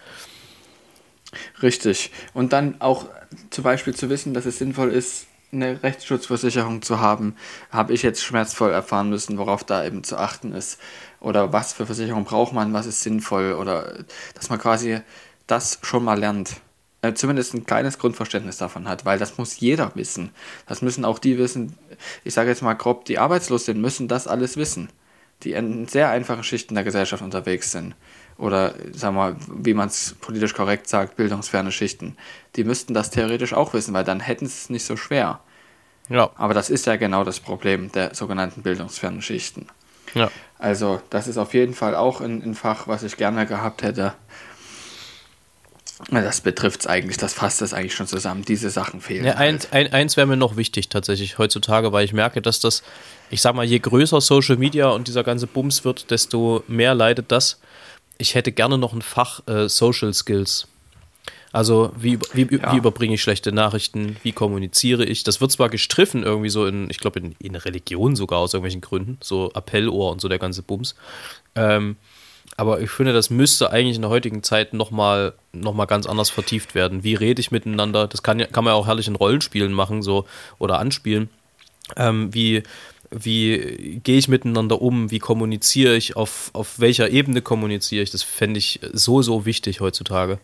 Richtig. 1.62 2.10
Und 2.34 2.52
dann 2.52 2.80
auch 2.80 3.06
zum 3.50 3.64
Beispiel 3.64 3.94
zu 3.94 4.10
wissen, 4.10 4.34
dass 4.34 4.46
es 4.46 4.58
sinnvoll 4.58 4.90
ist, 4.90 5.26
eine 5.52 5.82
Rechtsschutzversicherung 5.82 6.82
zu 6.82 7.00
haben, 7.00 7.36
habe 7.70 7.92
ich 7.92 8.02
jetzt 8.02 8.22
schmerzvoll 8.22 8.70
erfahren 8.70 9.10
müssen, 9.10 9.38
worauf 9.38 9.64
da 9.64 9.84
eben 9.84 10.04
zu 10.04 10.16
achten 10.16 10.52
ist. 10.52 10.78
Oder 11.20 11.52
was 11.52 11.72
für 11.72 11.86
Versicherung 11.86 12.24
braucht 12.24 12.52
man, 12.52 12.72
was 12.72 12.86
ist 12.86 13.02
sinnvoll. 13.02 13.54
Oder 13.54 14.04
dass 14.34 14.50
man 14.50 14.58
quasi 14.58 15.00
das 15.46 15.78
schon 15.82 16.04
mal 16.04 16.18
lernt. 16.18 16.60
Äh, 17.02 17.14
zumindest 17.14 17.54
ein 17.54 17.64
kleines 17.64 17.98
Grundverständnis 17.98 18.58
davon 18.58 18.86
hat, 18.88 19.04
weil 19.04 19.18
das 19.18 19.38
muss 19.38 19.58
jeder 19.58 19.92
wissen. 19.94 20.30
Das 20.66 20.82
müssen 20.82 21.04
auch 21.04 21.18
die 21.18 21.38
wissen, 21.38 21.76
ich 22.24 22.34
sage 22.34 22.50
jetzt 22.50 22.62
mal 22.62 22.74
grob, 22.74 23.06
die 23.06 23.18
arbeitslos 23.18 23.64
sind, 23.64 23.80
müssen 23.80 24.06
das 24.06 24.28
alles 24.28 24.56
wissen. 24.56 24.90
Die 25.42 25.52
in 25.52 25.88
sehr 25.88 26.10
einfachen 26.10 26.44
Schichten 26.44 26.74
der 26.74 26.84
Gesellschaft 26.84 27.22
unterwegs 27.22 27.72
sind 27.72 27.94
oder 28.40 28.74
sagen 28.92 29.14
wir 29.16 29.32
mal, 29.32 29.36
wie 29.48 29.74
man 29.74 29.88
es 29.88 30.16
politisch 30.20 30.54
korrekt 30.54 30.88
sagt, 30.88 31.16
bildungsferne 31.16 31.70
Schichten, 31.72 32.16
die 32.56 32.64
müssten 32.64 32.94
das 32.94 33.10
theoretisch 33.10 33.52
auch 33.52 33.74
wissen, 33.74 33.92
weil 33.94 34.04
dann 34.04 34.20
hätten 34.20 34.46
sie 34.46 34.54
es 34.54 34.70
nicht 34.70 34.84
so 34.84 34.96
schwer. 34.96 35.40
Ja, 36.08 36.30
Aber 36.36 36.54
das 36.54 36.70
ist 36.70 36.86
ja 36.86 36.96
genau 36.96 37.22
das 37.22 37.38
Problem 37.38 37.92
der 37.92 38.14
sogenannten 38.14 38.62
bildungsfernen 38.62 39.22
Schichten. 39.22 39.66
ja. 40.14 40.30
Also 40.58 41.00
das 41.08 41.26
ist 41.26 41.38
auf 41.38 41.54
jeden 41.54 41.72
Fall 41.72 41.94
auch 41.94 42.20
ein, 42.20 42.42
ein 42.42 42.54
Fach, 42.54 42.86
was 42.86 43.02
ich 43.02 43.16
gerne 43.16 43.46
gehabt 43.46 43.82
hätte. 43.82 44.12
Das 46.10 46.40
betrifft 46.40 46.80
es 46.80 46.86
eigentlich, 46.86 47.18
das 47.18 47.34
fasst 47.34 47.62
es 47.62 47.74
eigentlich 47.74 47.94
schon 47.94 48.06
zusammen. 48.06 48.42
Diese 48.44 48.70
Sachen 48.70 49.00
fehlen. 49.00 49.24
ja 49.24 49.36
halt. 49.36 49.40
eins, 49.40 49.72
ein, 49.72 49.92
eins 49.92 50.16
wäre 50.16 50.26
mir 50.26 50.36
noch 50.36 50.56
wichtig 50.56 50.88
tatsächlich 50.88 51.38
heutzutage, 51.38 51.92
weil 51.92 52.04
ich 52.04 52.12
merke, 52.12 52.42
dass 52.42 52.60
das, 52.60 52.82
ich 53.30 53.40
sag 53.42 53.54
mal, 53.54 53.64
je 53.64 53.78
größer 53.78 54.20
Social 54.20 54.56
Media 54.56 54.88
und 54.88 55.08
dieser 55.08 55.24
ganze 55.24 55.46
Bums 55.46 55.84
wird, 55.84 56.10
desto 56.10 56.64
mehr 56.68 56.94
leidet 56.94 57.30
das. 57.30 57.60
Ich 58.20 58.34
hätte 58.34 58.52
gerne 58.52 58.78
noch 58.78 58.92
ein 58.92 59.02
Fach 59.02 59.40
äh, 59.48 59.68
Social 59.68 60.12
Skills. 60.14 60.68
Also 61.52 61.92
wie, 61.96 62.18
wie, 62.32 62.46
Ja. 62.56 62.72
wie 62.72 62.76
überbringe 62.76 63.14
ich 63.14 63.22
schlechte 63.22 63.50
Nachrichten, 63.50 64.16
wie 64.22 64.30
kommuniziere 64.32 65.04
ich? 65.04 65.24
Das 65.24 65.40
wird 65.40 65.50
zwar 65.50 65.68
gestriffen 65.68 66.22
irgendwie 66.22 66.50
so 66.50 66.64
in, 66.66 66.88
ich 66.90 66.98
glaube 66.98 67.18
in, 67.18 67.34
in 67.40 67.56
Religion 67.56 68.14
sogar 68.14 68.38
aus 68.38 68.54
irgendwelchen 68.54 68.80
Gründen, 68.80 69.18
so 69.20 69.52
Appellohr 69.52 70.12
und 70.12 70.20
so 70.20 70.28
der 70.28 70.38
ganze 70.38 70.62
Bums. 70.62 70.94
Ähm, 71.56 71.96
aber 72.56 72.80
ich 72.80 72.90
finde, 72.90 73.12
das 73.12 73.30
müsste 73.30 73.70
eigentlich 73.70 73.96
in 73.96 74.02
der 74.02 74.10
heutigen 74.10 74.42
Zeit 74.42 74.74
nochmal 74.74 75.34
noch 75.52 75.74
mal 75.74 75.86
ganz 75.86 76.06
anders 76.06 76.30
vertieft 76.30 76.74
werden. 76.74 77.02
Wie 77.02 77.14
rede 77.14 77.40
ich 77.40 77.50
miteinander? 77.50 78.06
Das 78.06 78.22
kann, 78.22 78.38
kann 78.38 78.64
man 78.64 78.72
ja 78.72 78.74
auch 78.74 78.86
herrlich 78.86 79.08
in 79.08 79.16
Rollenspielen 79.16 79.72
machen 79.72 80.02
so 80.02 80.26
oder 80.58 80.78
anspielen. 80.78 81.30
Ähm, 81.96 82.32
wie, 82.32 82.62
wie 83.10 84.00
gehe 84.02 84.18
ich 84.18 84.28
miteinander 84.28 84.80
um? 84.80 85.10
Wie 85.10 85.18
kommuniziere 85.18 85.96
ich? 85.96 86.16
Auf, 86.16 86.50
auf 86.52 86.78
welcher 86.78 87.10
Ebene 87.10 87.42
kommuniziere 87.42 88.02
ich? 88.02 88.10
Das 88.10 88.22
fände 88.22 88.58
ich 88.58 88.80
so, 88.92 89.22
so 89.22 89.46
wichtig 89.46 89.80
heutzutage. 89.80 90.38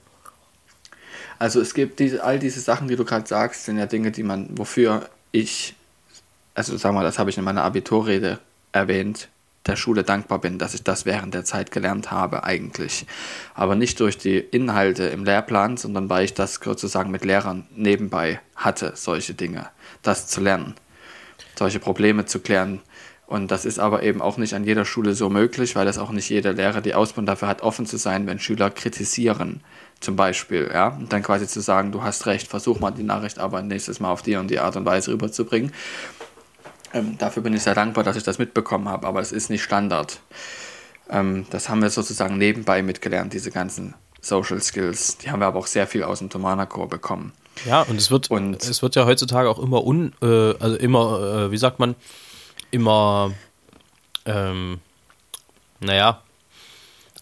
Also 1.38 1.61
es 1.61 1.75
gibt 1.75 2.00
diese, 2.00 2.25
all 2.25 2.38
diese 2.38 2.61
Sachen, 2.61 2.88
die 2.88 2.96
du 2.96 3.04
gerade 3.04 3.26
sagst, 3.26 3.64
sind 3.64 3.78
ja 3.78 3.87
Dinge, 3.87 4.11
die 4.11 4.23
man, 4.23 4.49
wofür 4.58 5.08
ich, 5.32 5.75
also 6.54 6.76
sag 6.76 6.92
mal, 6.92 7.04
das 7.04 7.18
habe 7.18 7.30
ich 7.30 7.38
in 7.38 7.44
meiner 7.44 7.62
Abiturrede 7.62 8.40
erwähnt, 8.73 9.28
der 9.66 9.76
Schule 9.76 10.02
dankbar 10.02 10.40
bin, 10.40 10.58
dass 10.58 10.75
ich 10.75 10.82
das 10.82 11.06
während 11.06 11.35
der 11.35 11.44
Zeit 11.44 11.70
gelernt 11.70 12.11
habe 12.11 12.44
eigentlich. 12.44 13.06
Aber 13.54 13.75
nicht 13.75 14.00
durch 14.00 14.16
die 14.16 14.38
Inhalte 14.38 15.04
im 15.04 15.25
Lehrplan, 15.25 15.76
sondern 15.76 16.08
weil 16.08 16.25
ich 16.25 16.35
das 16.35 16.54
sozusagen 16.62 17.11
mit 17.11 17.25
Lehrern 17.25 17.66
nebenbei 17.75 18.40
hatte, 18.54 18.92
solche 18.94 19.35
Dinge, 19.35 19.68
das 20.02 20.28
zu 20.28 20.40
lernen, 20.40 20.75
solche 21.58 21.78
Probleme 21.78 22.26
zu 22.26 22.40
klären. 22.40 22.80
Und 23.26 23.50
das 23.50 23.64
ist 23.64 23.80
aber 23.80 24.04
eben 24.04 24.22
auch 24.22 24.36
nicht 24.36 24.54
an 24.54 24.64
jeder 24.64 24.84
Schule 24.84 25.14
so 25.14 25.28
möglich, 25.28 25.75
weil 25.75 25.84
das 25.84 25.98
auch 25.98 26.10
nicht 26.10 26.28
jeder 26.28 26.52
Lehrer 26.52 26.80
die 26.80 26.94
Ausbildung 26.94 27.26
dafür 27.26 27.48
hat, 27.48 27.62
offen 27.62 27.84
zu 27.84 27.96
sein, 27.96 28.26
wenn 28.28 28.38
Schüler 28.38 28.70
kritisieren, 28.70 29.62
zum 30.00 30.14
Beispiel, 30.14 30.70
ja, 30.72 30.88
und 30.88 31.12
dann 31.12 31.25
quasi 31.25 31.48
zu 31.48 31.60
sagen, 31.60 31.90
du 31.90 32.02
hast 32.02 32.26
recht, 32.26 32.46
versuch 32.46 32.78
mal 32.78 32.92
die 32.92 33.02
Nachricht 33.02 33.40
aber 33.40 33.62
nächstes 33.62 33.98
Mal 33.98 34.12
auf 34.12 34.22
die 34.22 34.36
und 34.36 34.48
die 34.48 34.60
Art 34.60 34.76
und 34.76 34.84
Weise 34.84 35.10
rüberzubringen. 35.10 35.72
Ähm, 36.92 37.18
dafür 37.18 37.42
bin 37.42 37.52
ich 37.52 37.62
sehr 37.62 37.75
dankbar, 37.75 38.04
dass 38.04 38.16
ich 38.16 38.22
das 38.22 38.38
mitbekommen 38.38 38.88
habe, 38.88 39.06
aber 39.08 39.20
es 39.20 39.32
ist 39.32 39.50
nicht 39.50 39.64
Standard. 39.64 40.20
Ähm, 41.10 41.46
das 41.50 41.68
haben 41.68 41.82
wir 41.82 41.90
sozusagen 41.90 42.38
nebenbei 42.38 42.82
mitgelernt, 42.82 43.32
diese 43.32 43.50
ganzen 43.50 43.94
Social 44.20 44.60
Skills. 44.60 45.18
Die 45.18 45.30
haben 45.30 45.40
wir 45.40 45.46
aber 45.46 45.58
auch 45.58 45.66
sehr 45.66 45.88
viel 45.88 46.04
aus 46.04 46.20
dem 46.20 46.30
Tomana-Chor 46.30 46.88
bekommen. 46.88 47.32
Ja, 47.64 47.82
und 47.82 47.96
es 47.96 48.10
wird, 48.10 48.30
Und- 48.30 48.62
es 48.62 48.82
wird 48.82 48.94
ja 48.96 49.06
heutzutage 49.06 49.48
auch 49.48 49.58
immer 49.58 49.84
un, 49.84 50.12
äh, 50.22 50.54
also 50.60 50.76
immer, 50.76 51.46
äh, 51.46 51.50
wie 51.50 51.56
sagt 51.56 51.78
man, 51.78 51.94
immer, 52.70 53.32
ähm, 54.26 54.80
naja, 55.80 56.22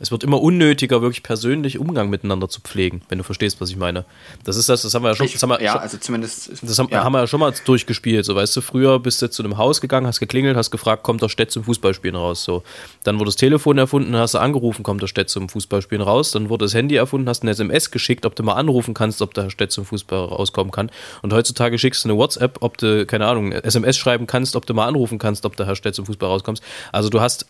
es 0.00 0.10
wird 0.10 0.24
immer 0.24 0.40
unnötiger, 0.40 1.02
wirklich 1.02 1.22
persönlich 1.22 1.78
Umgang 1.78 2.10
miteinander 2.10 2.48
zu 2.48 2.60
pflegen, 2.60 3.02
wenn 3.08 3.18
du 3.18 3.24
verstehst, 3.24 3.60
was 3.60 3.70
ich 3.70 3.76
meine. 3.76 4.04
Das 4.42 4.56
ist 4.56 4.68
das, 4.68 4.82
das 4.82 4.92
haben 4.94 5.02
wir 5.04 5.10
ja 5.10 5.14
schon, 5.14 5.26
Ich, 5.26 5.32
das 5.32 5.42
haben 5.42 5.50
wir, 5.50 5.62
ja, 5.62 5.72
schon, 5.72 5.80
also 5.80 5.98
zumindest. 5.98 6.50
das 6.62 6.78
haben, 6.78 6.88
ja. 6.90 7.04
haben 7.04 7.12
wir 7.12 7.20
ja 7.20 7.26
schon 7.28 7.38
mal 7.38 7.54
durchgespielt. 7.64 8.24
So, 8.24 8.34
weißt 8.34 8.56
du, 8.56 8.60
früher 8.60 8.98
bist 8.98 9.22
du 9.22 9.30
zu 9.30 9.44
einem 9.44 9.56
Haus 9.56 9.80
gegangen, 9.80 10.06
hast 10.06 10.18
geklingelt, 10.18 10.56
hast 10.56 10.72
gefragt, 10.72 11.04
kommt 11.04 11.22
der 11.22 11.28
Städt 11.28 11.52
zum 11.52 11.62
Fußballspielen 11.62 12.16
raus. 12.16 12.42
So. 12.42 12.64
Dann 13.04 13.20
wurde 13.20 13.28
das 13.28 13.36
Telefon 13.36 13.78
erfunden, 13.78 14.16
hast 14.16 14.34
du 14.34 14.38
angerufen, 14.38 14.82
kommt 14.82 15.00
der 15.00 15.06
Städt 15.06 15.30
zum 15.30 15.48
Fußballspielen 15.48 16.02
raus. 16.02 16.32
Dann 16.32 16.48
wurde 16.48 16.64
das 16.64 16.74
Handy 16.74 16.96
erfunden, 16.96 17.28
hast 17.28 17.42
eine 17.42 17.52
SMS 17.52 17.92
geschickt, 17.92 18.26
ob 18.26 18.34
du 18.34 18.42
mal 18.42 18.54
anrufen 18.54 18.94
kannst, 18.94 19.22
ob 19.22 19.32
der 19.34 19.48
Städt 19.50 19.70
zum 19.70 19.84
Fußball 19.84 20.24
rauskommen 20.24 20.72
kann. 20.72 20.90
Und 21.22 21.32
heutzutage 21.32 21.78
schickst 21.78 22.04
du 22.04 22.08
eine 22.08 22.18
WhatsApp, 22.18 22.58
ob 22.60 22.78
du, 22.78 23.06
keine 23.06 23.26
Ahnung, 23.26 23.52
SMS 23.52 23.96
schreiben 23.96 24.26
kannst, 24.26 24.56
ob 24.56 24.66
du 24.66 24.74
mal 24.74 24.88
anrufen 24.88 25.18
kannst, 25.18 25.46
ob 25.46 25.56
der 25.56 25.66
Herr 25.66 25.76
Städt 25.76 25.94
zum 25.94 26.06
Fußball 26.06 26.28
rauskommst. 26.28 26.64
Also 26.90 27.10
du 27.10 27.20
hast 27.20 27.46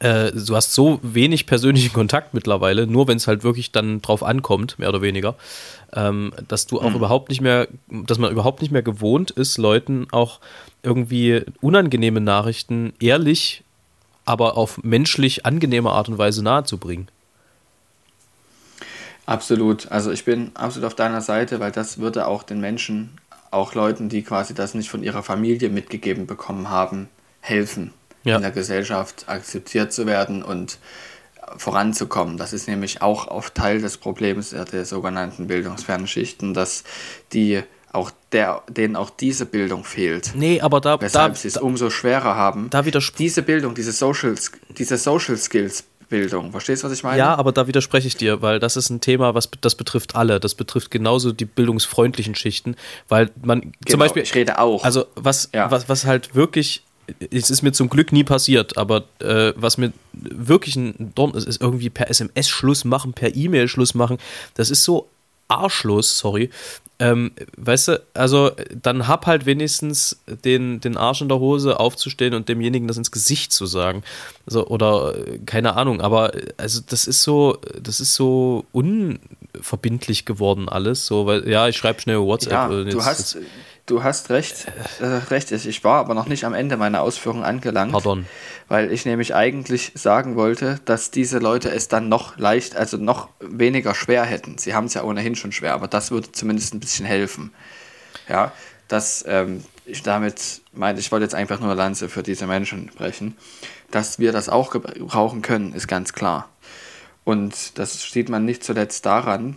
äh, 0.00 0.32
du 0.32 0.56
hast 0.56 0.74
so 0.74 0.98
wenig 1.02 1.46
persönlichen 1.46 1.92
Kontakt 1.92 2.34
mittlerweile, 2.34 2.86
nur 2.86 3.08
wenn 3.08 3.16
es 3.16 3.26
halt 3.26 3.44
wirklich 3.44 3.72
dann 3.72 4.02
drauf 4.02 4.22
ankommt, 4.22 4.78
mehr 4.78 4.88
oder 4.88 5.02
weniger, 5.02 5.34
ähm, 5.94 6.32
dass 6.48 6.66
du 6.66 6.80
auch 6.80 6.94
überhaupt 6.94 7.28
nicht 7.28 7.40
mehr, 7.40 7.68
dass 7.88 8.18
man 8.18 8.32
überhaupt 8.32 8.62
nicht 8.62 8.70
mehr 8.70 8.82
gewohnt 8.82 9.30
ist, 9.30 9.58
Leuten 9.58 10.06
auch 10.10 10.40
irgendwie 10.82 11.44
unangenehme 11.60 12.20
Nachrichten 12.20 12.92
ehrlich, 13.00 13.62
aber 14.24 14.56
auf 14.56 14.82
menschlich 14.82 15.46
angenehme 15.46 15.90
Art 15.90 16.08
und 16.08 16.18
Weise 16.18 16.42
nahezubringen. 16.42 17.08
Absolut. 19.26 19.90
Also 19.90 20.10
ich 20.10 20.24
bin 20.24 20.50
absolut 20.54 20.86
auf 20.86 20.94
deiner 20.94 21.20
Seite, 21.20 21.60
weil 21.60 21.70
das 21.70 21.98
würde 21.98 22.26
auch 22.26 22.42
den 22.42 22.60
Menschen, 22.60 23.10
auch 23.50 23.74
Leuten, 23.74 24.08
die 24.08 24.22
quasi 24.22 24.54
das 24.54 24.74
nicht 24.74 24.88
von 24.88 25.02
ihrer 25.02 25.22
Familie 25.22 25.68
mitgegeben 25.68 26.26
bekommen 26.26 26.70
haben, 26.70 27.08
helfen, 27.40 27.92
Ja. 28.24 28.36
in 28.36 28.42
der 28.42 28.50
Gesellschaft 28.52 29.24
akzeptiert 29.28 29.92
zu 29.92 30.06
werden 30.06 30.42
und 30.42 30.78
voranzukommen. 31.56 32.36
Das 32.38 32.52
ist 32.52 32.68
nämlich 32.68 33.02
auch 33.02 33.28
oft 33.28 33.54
Teil 33.54 33.80
des 33.80 33.96
Problems 33.98 34.50
der, 34.72 34.84
sogenannten 34.84 35.46
bildungsfernen 35.48 36.06
Schichten, 36.06 36.54
dass 36.54 36.84
die 37.32 37.62
auch 37.92 38.10
der, 38.32 38.62
denen 38.70 38.96
auch 38.96 39.10
diese 39.10 39.44
Bildung 39.44 39.84
fehlt. 39.84 40.32
Nee, 40.34 40.60
aber 40.62 40.80
da, 40.80 40.96
da, 40.96 41.02
Weshalb 41.02 41.36
sie 41.36 41.48
es 41.48 41.58
umso 41.58 41.90
schwerer 41.90 42.36
haben. 42.36 42.70
da 42.70 42.80
widersp- 42.80 43.16
diese 43.18 43.42
Bildung, 43.42 43.74
diese 43.74 43.92
Social, 43.92 44.34
diese 44.78 44.96
Social 44.96 45.36
Skills 45.36 45.84
Bildung. 46.08 46.50
Verstehst 46.52 46.82
du, 46.82 46.86
was 46.88 46.92
ich 46.94 47.02
meine? 47.02 47.16
Ja, 47.18 47.34
aber 47.36 47.52
da 47.52 47.66
widerspreche 47.66 48.06
ich 48.06 48.16
dir, 48.16 48.42
weil 48.42 48.60
das 48.60 48.76
ist 48.76 48.90
ein 48.90 49.00
Thema, 49.00 49.34
was 49.34 49.48
das 49.62 49.74
betrifft 49.74 50.14
alle. 50.14 50.40
Das 50.40 50.54
betrifft 50.54 50.90
genauso 50.90 51.32
die 51.32 51.46
bildungsfreundlichen 51.46 52.34
Schichten, 52.34 52.76
weil 53.08 53.30
man 53.42 53.62
zum 53.62 53.72
Genau, 53.86 53.98
Beispiel. 54.00 54.22
ich 54.22 54.34
rede 54.34 54.58
auch. 54.58 54.84
Also 54.84 55.06
was, 55.14 55.48
Ja. 55.54 55.70
was, 55.70 55.88
was 55.88 56.04
halt 56.04 56.34
wirklich, 56.34 56.82
es 57.30 57.50
ist 57.50 57.62
mir 57.62 57.72
zum 57.72 57.88
Glück 57.88 58.12
nie 58.12 58.24
passiert, 58.24 58.76
aber 58.76 59.04
äh, 59.20 59.52
was 59.56 59.76
mir 59.78 59.92
wirklich 60.12 60.76
ein 60.76 61.12
Dorn 61.14 61.34
ist, 61.34 61.46
ist 61.46 61.60
irgendwie 61.60 61.90
per 61.90 62.08
SMS 62.10 62.48
Schluss 62.48 62.84
machen, 62.84 63.12
per 63.12 63.34
E-Mail 63.34 63.68
Schluss 63.68 63.94
machen. 63.94 64.18
Das 64.54 64.70
ist 64.70 64.84
so 64.84 65.08
arschlos, 65.48 66.18
sorry. 66.18 66.50
Ähm, 66.98 67.32
weißt 67.56 67.88
du, 67.88 68.02
also 68.14 68.52
dann 68.80 69.08
hab 69.08 69.26
halt 69.26 69.44
wenigstens 69.44 70.18
den, 70.44 70.80
den 70.80 70.96
Arsch 70.96 71.20
in 71.20 71.28
der 71.28 71.40
Hose 71.40 71.80
aufzustehen 71.80 72.32
und 72.34 72.48
demjenigen 72.48 72.86
das 72.86 72.96
ins 72.96 73.10
Gesicht 73.10 73.52
zu 73.52 73.66
sagen. 73.66 74.04
So, 74.46 74.66
oder 74.68 75.14
äh, 75.16 75.38
keine 75.44 75.74
Ahnung, 75.74 76.00
aber 76.00 76.34
äh, 76.34 76.46
also 76.56 76.80
das 76.86 77.06
ist 77.08 77.22
so, 77.22 77.58
das 77.82 77.98
ist 78.00 78.14
so 78.14 78.64
unverbindlich 78.72 80.24
geworden 80.24 80.68
alles. 80.68 81.06
So, 81.06 81.26
weil, 81.26 81.48
ja, 81.48 81.68
ich 81.68 81.76
schreibe 81.76 82.00
schnell 82.00 82.18
WhatsApp. 82.20 82.52
Ja, 82.52 82.68
du 82.68 82.84
jetzt- 82.84 83.04
hast, 83.04 83.34
jetzt- 83.34 83.46
du 83.86 84.02
hast 84.02 84.30
recht. 84.30 84.66
Äh, 85.00 85.04
recht. 85.06 85.52
Ich 85.52 85.84
war 85.84 85.98
aber 86.00 86.14
noch 86.14 86.26
nicht 86.26 86.44
am 86.44 86.54
Ende 86.54 86.76
meiner 86.76 87.02
Ausführungen 87.02 87.44
angelangt. 87.44 87.92
Pardon. 87.92 88.26
Weil 88.68 88.92
ich 88.92 89.04
nämlich 89.04 89.34
eigentlich 89.34 89.92
sagen 89.94 90.36
wollte, 90.36 90.80
dass 90.84 91.10
diese 91.10 91.38
Leute 91.38 91.70
es 91.70 91.88
dann 91.88 92.08
noch 92.08 92.38
leicht, 92.38 92.76
also 92.76 92.96
noch 92.96 93.28
weniger 93.40 93.94
schwer 93.94 94.24
hätten. 94.24 94.58
Sie 94.58 94.74
haben 94.74 94.86
es 94.86 94.94
ja 94.94 95.02
ohnehin 95.02 95.36
schon 95.36 95.52
schwer, 95.52 95.74
aber 95.74 95.88
das 95.88 96.10
würde 96.10 96.32
zumindest 96.32 96.74
ein 96.74 96.80
bisschen 96.80 97.06
helfen. 97.06 97.52
Ja, 98.28 98.52
dass 98.88 99.24
ähm, 99.26 99.64
ich 99.84 100.02
damit 100.02 100.60
meinte, 100.72 101.00
ich 101.00 101.10
wollte 101.10 101.24
jetzt 101.24 101.34
einfach 101.34 101.58
nur 101.58 101.70
eine 101.70 101.78
Lanze 101.78 102.08
für 102.08 102.22
diese 102.22 102.46
Menschen 102.46 102.86
brechen. 102.86 103.36
Dass 103.90 104.18
wir 104.18 104.32
das 104.32 104.48
auch 104.48 104.70
gebrauchen 104.70 105.42
können, 105.42 105.74
ist 105.74 105.88
ganz 105.88 106.12
klar. 106.12 106.48
Und 107.24 107.78
das 107.78 108.10
sieht 108.10 108.28
man 108.28 108.44
nicht 108.44 108.64
zuletzt 108.64 109.06
daran, 109.06 109.56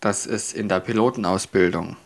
dass 0.00 0.26
es 0.26 0.52
in 0.52 0.68
der 0.68 0.80
Pilotenausbildung, 0.80 1.96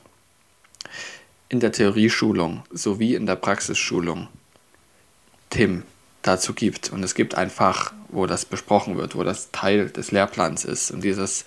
in 1.48 1.60
der 1.60 1.72
Theorieschulung 1.72 2.62
sowie 2.70 3.14
in 3.14 3.26
der 3.26 3.36
Praxisschulung 3.36 4.28
Tim 5.50 5.84
dazu 6.22 6.54
gibt. 6.54 6.90
Und 6.90 7.02
es 7.02 7.14
gibt 7.14 7.34
ein 7.34 7.50
Fach, 7.50 7.92
wo 8.08 8.26
das 8.26 8.44
besprochen 8.44 8.96
wird, 8.96 9.14
wo 9.14 9.22
das 9.22 9.50
Teil 9.52 9.90
des 9.90 10.10
Lehrplans 10.10 10.64
ist. 10.64 10.90
Und 10.90 11.04
dieses 11.04 11.44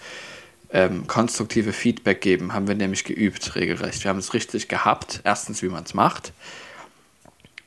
ähm, 0.71 1.07
konstruktive 1.07 1.73
Feedback 1.73 2.21
geben 2.21 2.53
haben 2.53 2.67
wir 2.67 2.75
nämlich 2.75 3.03
geübt, 3.03 3.55
regelrecht. 3.55 4.03
Wir 4.03 4.09
haben 4.09 4.19
es 4.19 4.33
richtig 4.33 4.67
gehabt. 4.67 5.21
Erstens, 5.23 5.61
wie 5.61 5.69
man 5.69 5.83
es 5.83 5.93
macht, 5.93 6.33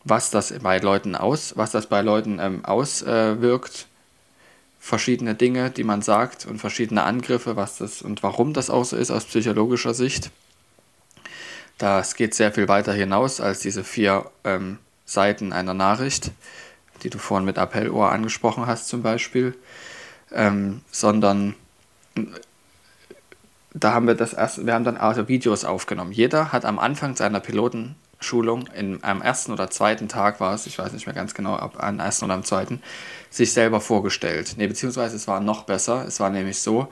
was 0.05 0.31
das 0.31 0.53
bei 0.63 0.79
Leuten 0.79 1.15
aus, 1.15 1.57
was 1.57 1.71
das 1.71 1.87
bei 1.87 2.01
Leuten 2.01 2.39
ähm, 2.41 2.65
auswirkt, 2.65 3.87
verschiedene 4.81 5.35
Dinge, 5.35 5.71
die 5.71 5.85
man 5.85 6.03
sagt 6.03 6.45
und 6.47 6.59
verschiedene 6.59 7.05
Angriffe, 7.05 7.55
was 7.57 7.79
das 7.79 8.03
und 8.03 8.23
warum 8.23 8.53
das 8.53 8.69
auch 8.69 8.85
so 8.85 8.97
ist 8.97 9.11
aus 9.13 9.27
psychologischer 9.27 9.95
Sicht. 9.95 10.31
Das 11.83 12.15
geht 12.15 12.33
sehr 12.33 12.53
viel 12.53 12.69
weiter 12.69 12.93
hinaus 12.93 13.41
als 13.41 13.59
diese 13.59 13.83
vier 13.83 14.31
ähm, 14.45 14.79
Seiten 15.05 15.53
einer 15.53 15.75
Nachricht, 15.75 16.31
die 17.03 17.11
du 17.11 17.19
vorhin 17.19 17.45
mit 17.45 17.59
Appellohr 17.59 18.13
angesprochen 18.13 18.69
hast 18.69 18.87
zum 18.87 19.03
Beispiel, 19.03 19.57
ähm, 20.31 20.83
sondern 20.93 21.57
äh, 22.15 22.23
da 23.75 23.95
haben 23.95 24.07
wir 24.07 24.15
das 24.15 24.33
erst, 24.33 24.65
wir 24.65 24.75
haben 24.75 24.85
dann 24.85 24.97
also 24.97 25.27
Videos 25.27 25.65
aufgenommen. 25.65 26.13
Jeder 26.13 26.53
hat 26.53 26.65
am 26.65 26.79
Anfang 26.79 27.17
seiner 27.17 27.41
Pilotenschulung, 27.41 28.69
in, 28.69 29.03
am 29.03 29.21
ersten 29.21 29.51
oder 29.51 29.69
zweiten 29.69 30.07
Tag 30.07 30.39
war 30.39 30.55
es, 30.55 30.69
ich 30.69 30.79
weiß 30.79 30.93
nicht 30.93 31.07
mehr 31.07 31.17
ganz 31.17 31.35
genau, 31.35 31.61
ob 31.61 31.83
am 31.83 31.99
ersten 31.99 32.27
oder 32.27 32.35
am 32.35 32.45
zweiten, 32.45 32.81
sich 33.29 33.53
selber 33.53 33.81
vorgestellt. 33.81 34.55
Nee, 34.57 34.69
beziehungsweise 34.69 35.17
es 35.17 35.27
war 35.27 35.41
noch 35.41 35.65
besser. 35.65 36.05
Es 36.07 36.21
war 36.21 36.31
nämlich 36.31 36.61
so, 36.61 36.87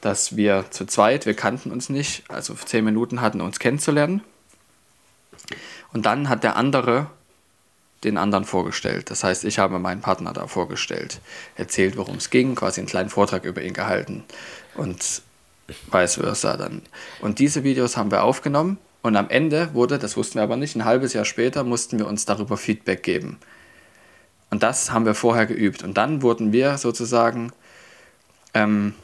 dass 0.00 0.34
wir 0.34 0.64
zu 0.70 0.84
zweit, 0.84 1.26
wir 1.26 1.34
kannten 1.34 1.70
uns 1.70 1.90
nicht, 1.90 2.24
also 2.28 2.54
zehn 2.54 2.84
Minuten 2.84 3.20
hatten, 3.20 3.40
uns 3.40 3.60
kennenzulernen. 3.60 4.20
Und 5.92 6.06
dann 6.06 6.28
hat 6.28 6.44
der 6.44 6.56
andere 6.56 7.08
den 8.04 8.18
anderen 8.18 8.44
vorgestellt. 8.44 9.10
Das 9.10 9.22
heißt, 9.22 9.44
ich 9.44 9.58
habe 9.58 9.78
meinen 9.78 10.00
Partner 10.00 10.32
da 10.32 10.46
vorgestellt, 10.46 11.20
erzählt, 11.56 11.96
worum 11.96 12.16
es 12.16 12.30
ging, 12.30 12.54
quasi 12.54 12.80
einen 12.80 12.88
kleinen 12.88 13.10
Vortrag 13.10 13.44
über 13.44 13.62
ihn 13.62 13.74
gehalten. 13.74 14.24
Und 14.74 15.22
vice 15.90 16.16
versa 16.16 16.56
dann. 16.56 16.82
Und 17.20 17.38
diese 17.38 17.64
Videos 17.64 17.96
haben 17.96 18.10
wir 18.10 18.24
aufgenommen 18.24 18.78
und 19.02 19.16
am 19.16 19.28
Ende 19.30 19.74
wurde, 19.74 19.98
das 19.98 20.16
wussten 20.16 20.36
wir 20.36 20.42
aber 20.42 20.56
nicht, 20.56 20.76
ein 20.76 20.84
halbes 20.84 21.12
Jahr 21.12 21.24
später 21.24 21.64
mussten 21.64 21.98
wir 21.98 22.06
uns 22.06 22.24
darüber 22.24 22.56
Feedback 22.56 23.02
geben. 23.02 23.38
Und 24.50 24.62
das 24.62 24.92
haben 24.92 25.06
wir 25.06 25.14
vorher 25.14 25.46
geübt. 25.46 25.82
Und 25.82 25.96
dann 25.96 26.22
wurden 26.22 26.52
wir 26.52 26.78
sozusagen, 26.78 27.52
ähm, 28.54 28.94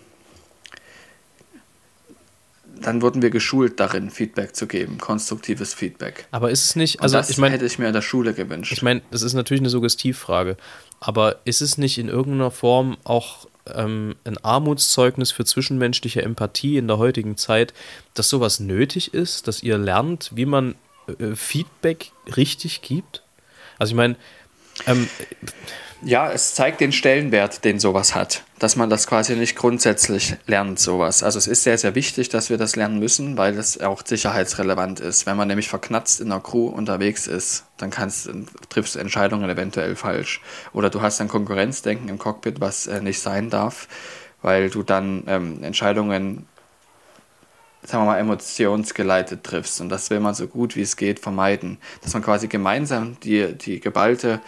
dann 2.83 3.03
wurden 3.03 3.23
wir 3.23 3.31
geschult 3.31 3.81
darin, 3.81 4.11
Feedback 4.11 4.55
zu 4.55 4.67
geben, 4.67 4.99
konstruktives 4.99 5.75
Feedback. 5.75 6.27
Aber 6.31 6.51
ist 6.51 6.65
es 6.65 6.77
nicht, 6.77 7.01
also 7.01 7.17
das 7.17 7.31
ich 7.31 7.39
meine, 7.39 7.55
hätte 7.55 7.67
ich 7.67 7.79
mir 7.79 7.87
in 7.87 7.93
der 7.93 8.03
Schule 8.03 8.35
gewünscht. 8.35 8.73
Ich 8.73 8.83
meine, 8.83 9.03
das 9.11 9.23
ist 9.23 9.35
natürlich 9.35 9.61
eine 9.61 9.71
Suggestivfrage, 9.71 10.57
aber 11.01 11.37
ist 11.45 11.61
es 11.61 11.79
nicht 11.79 11.99
in 11.99 12.09
irgendeiner 12.09 12.51
Form 12.51 12.97
auch 13.05 13.47
ähm, 13.75 14.17
ein 14.25 14.39
Armutszeugnis 14.39 15.31
für 15.31 15.45
zwischenmenschliche 15.45 16.23
Empathie 16.23 16.79
in 16.79 16.89
der 16.89 16.99
heutigen 16.99 17.37
Zeit, 17.37 17.75
dass 18.15 18.29
sowas 18.29 18.61
nötig 18.61 19.15
ist, 19.15 19.49
dass 19.49 19.63
ihr 19.63 19.79
lernt, 19.79 20.31
wie 20.35 20.47
man 20.47 20.75
äh, 21.19 21.35
Feedback 21.35 22.13
richtig 22.37 22.83
gibt? 22.83 23.23
Also 23.79 23.93
ich 23.93 23.97
meine, 23.97 24.17
ähm, 24.87 25.09
Ja, 26.03 26.31
es 26.31 26.55
zeigt 26.55 26.81
den 26.81 26.93
Stellenwert, 26.93 27.65
den 27.65 27.81
sowas 27.81 28.15
hat. 28.15 28.45
Dass 28.61 28.77
man 28.77 28.89
das 28.89 29.09
quasi 29.09 29.35
nicht 29.35 29.57
grundsätzlich 29.57 30.37
lernt, 30.47 30.79
sowas. 30.79 31.25
Also 31.25 31.39
es 31.39 31.49
ist 31.49 31.65
sehr, 31.65 31.77
sehr 31.77 31.97
wichtig, 31.97 32.29
dass 32.29 32.51
wir 32.51 32.57
das 32.57 32.77
lernen 32.77 33.01
müssen, 33.01 33.37
weil 33.37 33.59
es 33.59 33.81
auch 33.81 34.03
sicherheitsrelevant 34.05 35.01
ist. 35.01 35.27
Wenn 35.27 35.37
man 35.37 35.49
nämlich 35.49 35.69
verknatzt 35.69 36.21
in 36.21 36.29
der 36.29 36.39
Crew 36.39 36.69
unterwegs 36.69 37.27
ist, 37.27 37.65
dann 37.79 37.91
kannst, 37.91 38.31
triffst 38.69 38.95
du 38.95 39.01
Entscheidungen 39.01 39.51
eventuell 39.51 39.97
falsch. 39.97 40.41
Oder 40.73 40.89
du 40.89 41.03
hast 41.03 41.21
ein 41.21 41.27
Konkurrenzdenken 41.27 42.09
im 42.09 42.19
Cockpit, 42.19 42.61
was 42.61 42.87
äh, 42.87 43.01
nicht 43.01 43.19
sein 43.19 43.51
darf, 43.51 43.89
weil 44.41 44.71
du 44.71 44.85
dann 44.85 45.25
ähm, 45.27 45.65
Entscheidungen 45.65 46.47
sagen 47.83 48.05
wir 48.05 48.13
mal, 48.13 48.19
emotionsgeleitet 48.19 49.45
triffst. 49.45 49.81
Und 49.81 49.89
das 49.89 50.11
will 50.11 50.21
man 50.21 50.35
so 50.35 50.47
gut 50.47 50.77
wie 50.77 50.83
es 50.83 50.97
geht 50.97 51.21
vermeiden. 51.21 51.79
Dass 52.03 52.13
man 52.13 52.23
quasi 52.23 52.49
gemeinsam 52.49 53.17
die, 53.21 53.55
die 53.55 53.81
geballte, 53.81 54.41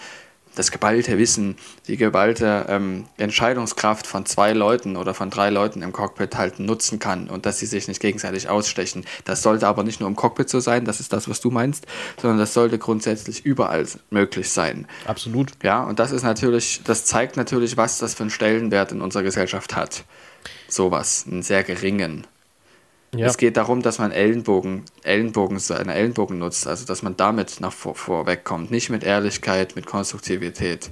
das 0.54 0.70
geballte 0.70 1.18
Wissen, 1.18 1.56
die 1.86 1.96
geballte 1.96 2.66
ähm, 2.68 3.06
Entscheidungskraft 3.16 4.06
von 4.06 4.26
zwei 4.26 4.52
Leuten 4.52 4.96
oder 4.96 5.14
von 5.14 5.30
drei 5.30 5.50
Leuten 5.50 5.82
im 5.82 5.92
Cockpit 5.92 6.36
halt 6.36 6.58
nutzen 6.58 6.98
kann 6.98 7.28
und 7.28 7.46
dass 7.46 7.58
sie 7.58 7.66
sich 7.66 7.88
nicht 7.88 8.00
gegenseitig 8.00 8.48
ausstechen. 8.48 9.04
Das 9.24 9.42
sollte 9.42 9.66
aber 9.66 9.84
nicht 9.84 10.00
nur 10.00 10.08
im 10.08 10.16
Cockpit 10.16 10.48
so 10.48 10.60
sein, 10.60 10.84
das 10.84 11.00
ist 11.00 11.12
das, 11.12 11.28
was 11.28 11.40
du 11.40 11.50
meinst, 11.50 11.86
sondern 12.20 12.38
das 12.38 12.54
sollte 12.54 12.78
grundsätzlich 12.78 13.44
überall 13.44 13.86
möglich 14.10 14.50
sein. 14.50 14.86
absolut. 15.06 15.52
Ja, 15.62 15.84
und 15.84 15.98
das 15.98 16.12
ist 16.12 16.22
natürlich, 16.22 16.82
das 16.84 17.04
zeigt 17.04 17.36
natürlich, 17.36 17.76
was 17.76 17.98
das 17.98 18.14
für 18.14 18.24
einen 18.24 18.30
Stellenwert 18.30 18.92
in 18.92 19.00
unserer 19.00 19.22
Gesellschaft 19.22 19.76
hat. 19.76 20.04
Sowas, 20.68 21.24
einen 21.26 21.42
sehr 21.42 21.64
geringen. 21.64 22.26
Ja. 23.14 23.26
Es 23.26 23.38
geht 23.38 23.56
darum, 23.56 23.82
dass 23.82 23.98
man 23.98 24.12
Ellenbogen, 24.12 24.84
Ellenbogen, 25.02 25.60
einen 25.70 25.88
Ellenbogen 25.90 26.38
nutzt, 26.38 26.68
also 26.68 26.86
dass 26.86 27.02
man 27.02 27.16
damit 27.16 27.60
nach 27.60 27.72
vor, 27.72 27.96
vorwegkommt, 27.96 28.70
nicht 28.70 28.88
mit 28.88 29.02
Ehrlichkeit, 29.02 29.74
mit 29.74 29.84
Konstruktivität. 29.86 30.90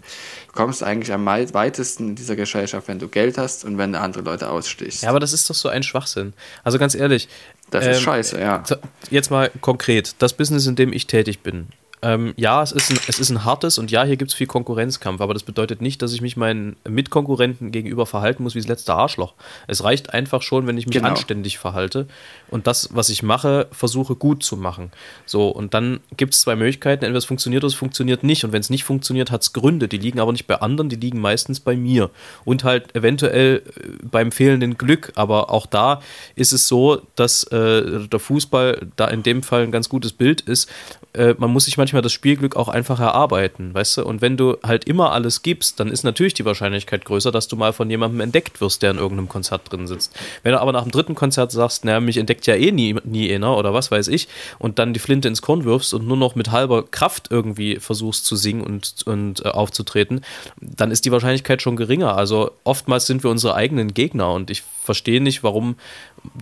Du 0.48 0.52
kommst 0.52 0.82
eigentlich 0.82 1.12
am 1.12 1.24
weitesten 1.24 2.08
in 2.08 2.14
dieser 2.16 2.34
Gesellschaft, 2.34 2.88
wenn 2.88 2.98
du 2.98 3.06
Geld 3.06 3.38
hast 3.38 3.64
und 3.64 3.78
wenn 3.78 3.92
du 3.92 4.00
andere 4.00 4.24
Leute 4.24 4.50
ausstichst. 4.50 5.04
Ja, 5.04 5.10
aber 5.10 5.20
das 5.20 5.32
ist 5.32 5.48
doch 5.48 5.54
so 5.54 5.68
ein 5.68 5.84
Schwachsinn. 5.84 6.32
Also 6.64 6.78
ganz 6.78 6.96
ehrlich. 6.96 7.28
das 7.70 7.86
ist 7.86 7.98
ähm, 7.98 8.02
scheiße, 8.02 8.40
ja. 8.40 8.64
Jetzt 9.10 9.30
mal 9.30 9.52
konkret, 9.60 10.16
das 10.18 10.32
Business, 10.32 10.66
in 10.66 10.74
dem 10.74 10.92
ich 10.92 11.06
tätig 11.06 11.40
bin. 11.44 11.68
Ähm, 12.02 12.34
ja, 12.36 12.62
es 12.62 12.72
ist, 12.72 12.90
ein, 12.90 12.98
es 13.08 13.18
ist 13.18 13.30
ein 13.30 13.44
hartes 13.44 13.78
und 13.78 13.90
ja, 13.90 14.04
hier 14.04 14.16
gibt 14.16 14.30
es 14.30 14.34
viel 14.36 14.46
Konkurrenzkampf, 14.46 15.20
aber 15.20 15.34
das 15.34 15.42
bedeutet 15.42 15.82
nicht, 15.82 16.00
dass 16.02 16.12
ich 16.12 16.20
mich 16.20 16.36
meinen 16.36 16.76
Mitkonkurrenten 16.88 17.72
gegenüber 17.72 18.06
verhalten 18.06 18.42
muss 18.42 18.54
wie 18.54 18.60
das 18.60 18.68
letzte 18.68 18.94
Arschloch. 18.94 19.34
Es 19.66 19.82
reicht 19.82 20.14
einfach 20.14 20.42
schon, 20.42 20.66
wenn 20.66 20.78
ich 20.78 20.86
mich 20.86 20.96
Genau. 20.96 21.08
anständig 21.08 21.58
verhalte 21.58 22.06
und 22.50 22.66
das, 22.66 22.88
was 22.92 23.08
ich 23.08 23.22
mache, 23.22 23.66
versuche 23.72 24.14
gut 24.14 24.42
zu 24.42 24.56
machen. 24.56 24.90
So, 25.26 25.48
und 25.48 25.74
dann 25.74 26.00
gibt 26.16 26.34
es 26.34 26.40
zwei 26.40 26.56
Möglichkeiten, 26.56 27.04
entweder 27.04 27.18
es 27.18 27.24
funktioniert 27.24 27.62
oder 27.64 27.68
es 27.68 27.74
funktioniert 27.74 28.24
nicht. 28.24 28.44
Und 28.44 28.52
wenn 28.52 28.60
es 28.60 28.70
nicht 28.70 28.84
funktioniert, 28.84 29.30
hat 29.30 29.42
es 29.42 29.52
Gründe. 29.52 29.88
Die 29.88 29.98
liegen 29.98 30.20
aber 30.20 30.32
nicht 30.32 30.46
bei 30.46 30.60
anderen, 30.60 30.88
die 30.88 30.96
liegen 30.96 31.20
meistens 31.20 31.60
bei 31.60 31.76
mir. 31.76 32.10
Und 32.44 32.64
halt 32.64 32.94
eventuell 32.94 33.62
äh, 33.66 34.06
beim 34.10 34.32
fehlenden 34.32 34.78
Glück. 34.78 35.12
Aber 35.14 35.50
auch 35.50 35.66
da 35.66 36.00
ist 36.36 36.52
es 36.52 36.68
so, 36.68 37.02
dass 37.16 37.44
äh, 37.44 38.08
der 38.08 38.18
Fußball 38.18 38.88
da 38.96 39.08
in 39.08 39.22
dem 39.22 39.42
Fall 39.42 39.62
ein 39.62 39.72
ganz 39.72 39.88
gutes 39.88 40.12
Bild 40.12 40.40
ist. 40.42 40.68
Äh, 41.12 41.34
man 41.38 41.50
muss 41.50 41.64
sich 41.66 41.76
manchmal 41.88 42.02
das 42.02 42.12
Spielglück 42.12 42.54
auch 42.54 42.68
einfach 42.68 43.00
erarbeiten, 43.00 43.72
weißt 43.72 43.96
du? 43.98 44.04
Und 44.04 44.20
wenn 44.20 44.36
du 44.36 44.58
halt 44.62 44.84
immer 44.84 45.12
alles 45.12 45.40
gibst, 45.40 45.80
dann 45.80 45.88
ist 45.88 46.04
natürlich 46.04 46.34
die 46.34 46.44
Wahrscheinlichkeit 46.44 47.06
größer, 47.06 47.32
dass 47.32 47.48
du 47.48 47.56
mal 47.56 47.72
von 47.72 47.88
jemandem 47.88 48.20
entdeckt 48.20 48.60
wirst, 48.60 48.82
der 48.82 48.90
in 48.90 48.98
irgendeinem 48.98 49.30
Konzert 49.30 49.72
drin 49.72 49.86
sitzt. 49.86 50.14
Wenn 50.42 50.52
du 50.52 50.60
aber 50.60 50.72
nach 50.72 50.82
dem 50.82 50.90
dritten 50.90 51.14
Konzert 51.14 51.50
sagst, 51.50 51.86
naja, 51.86 52.00
mich 52.00 52.18
entdeckt 52.18 52.46
ja 52.46 52.56
eh 52.56 52.72
nie, 52.72 52.94
nie 53.04 53.32
einer 53.34 53.56
oder 53.56 53.72
was 53.72 53.90
weiß 53.90 54.08
ich, 54.08 54.28
und 54.58 54.78
dann 54.78 54.92
die 54.92 55.00
Flinte 55.00 55.28
ins 55.28 55.40
Korn 55.40 55.64
wirfst 55.64 55.94
und 55.94 56.06
nur 56.06 56.18
noch 56.18 56.34
mit 56.34 56.50
halber 56.50 56.82
Kraft 56.82 57.28
irgendwie 57.30 57.76
versuchst 57.76 58.26
zu 58.26 58.36
singen 58.36 58.62
und, 58.62 59.06
und 59.06 59.46
äh, 59.46 59.48
aufzutreten, 59.48 60.20
dann 60.60 60.90
ist 60.90 61.06
die 61.06 61.12
Wahrscheinlichkeit 61.12 61.62
schon 61.62 61.76
geringer. 61.76 62.18
Also 62.18 62.50
oftmals 62.64 63.06
sind 63.06 63.24
wir 63.24 63.30
unsere 63.30 63.54
eigenen 63.54 63.94
Gegner 63.94 64.30
und 64.32 64.50
ich 64.50 64.62
verstehe 64.88 65.20
nicht, 65.20 65.42
warum 65.42 65.76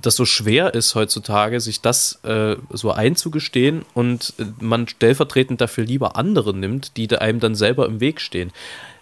das 0.01 0.15
so 0.15 0.25
schwer 0.25 0.73
ist 0.73 0.95
heutzutage, 0.95 1.61
sich 1.61 1.81
das 1.81 2.21
äh, 2.23 2.55
so 2.71 2.93
einzugestehen 2.93 3.85
und 3.93 4.35
äh, 4.39 4.45
man 4.61 4.87
stellvertretend 4.87 5.61
dafür 5.61 5.85
lieber 5.85 6.15
andere 6.15 6.55
nimmt, 6.55 6.97
die 6.97 7.11
einem 7.17 7.41
dann 7.41 7.57
selber 7.57 7.87
im 7.87 7.99
Weg 7.99 8.21
stehen. 8.21 8.53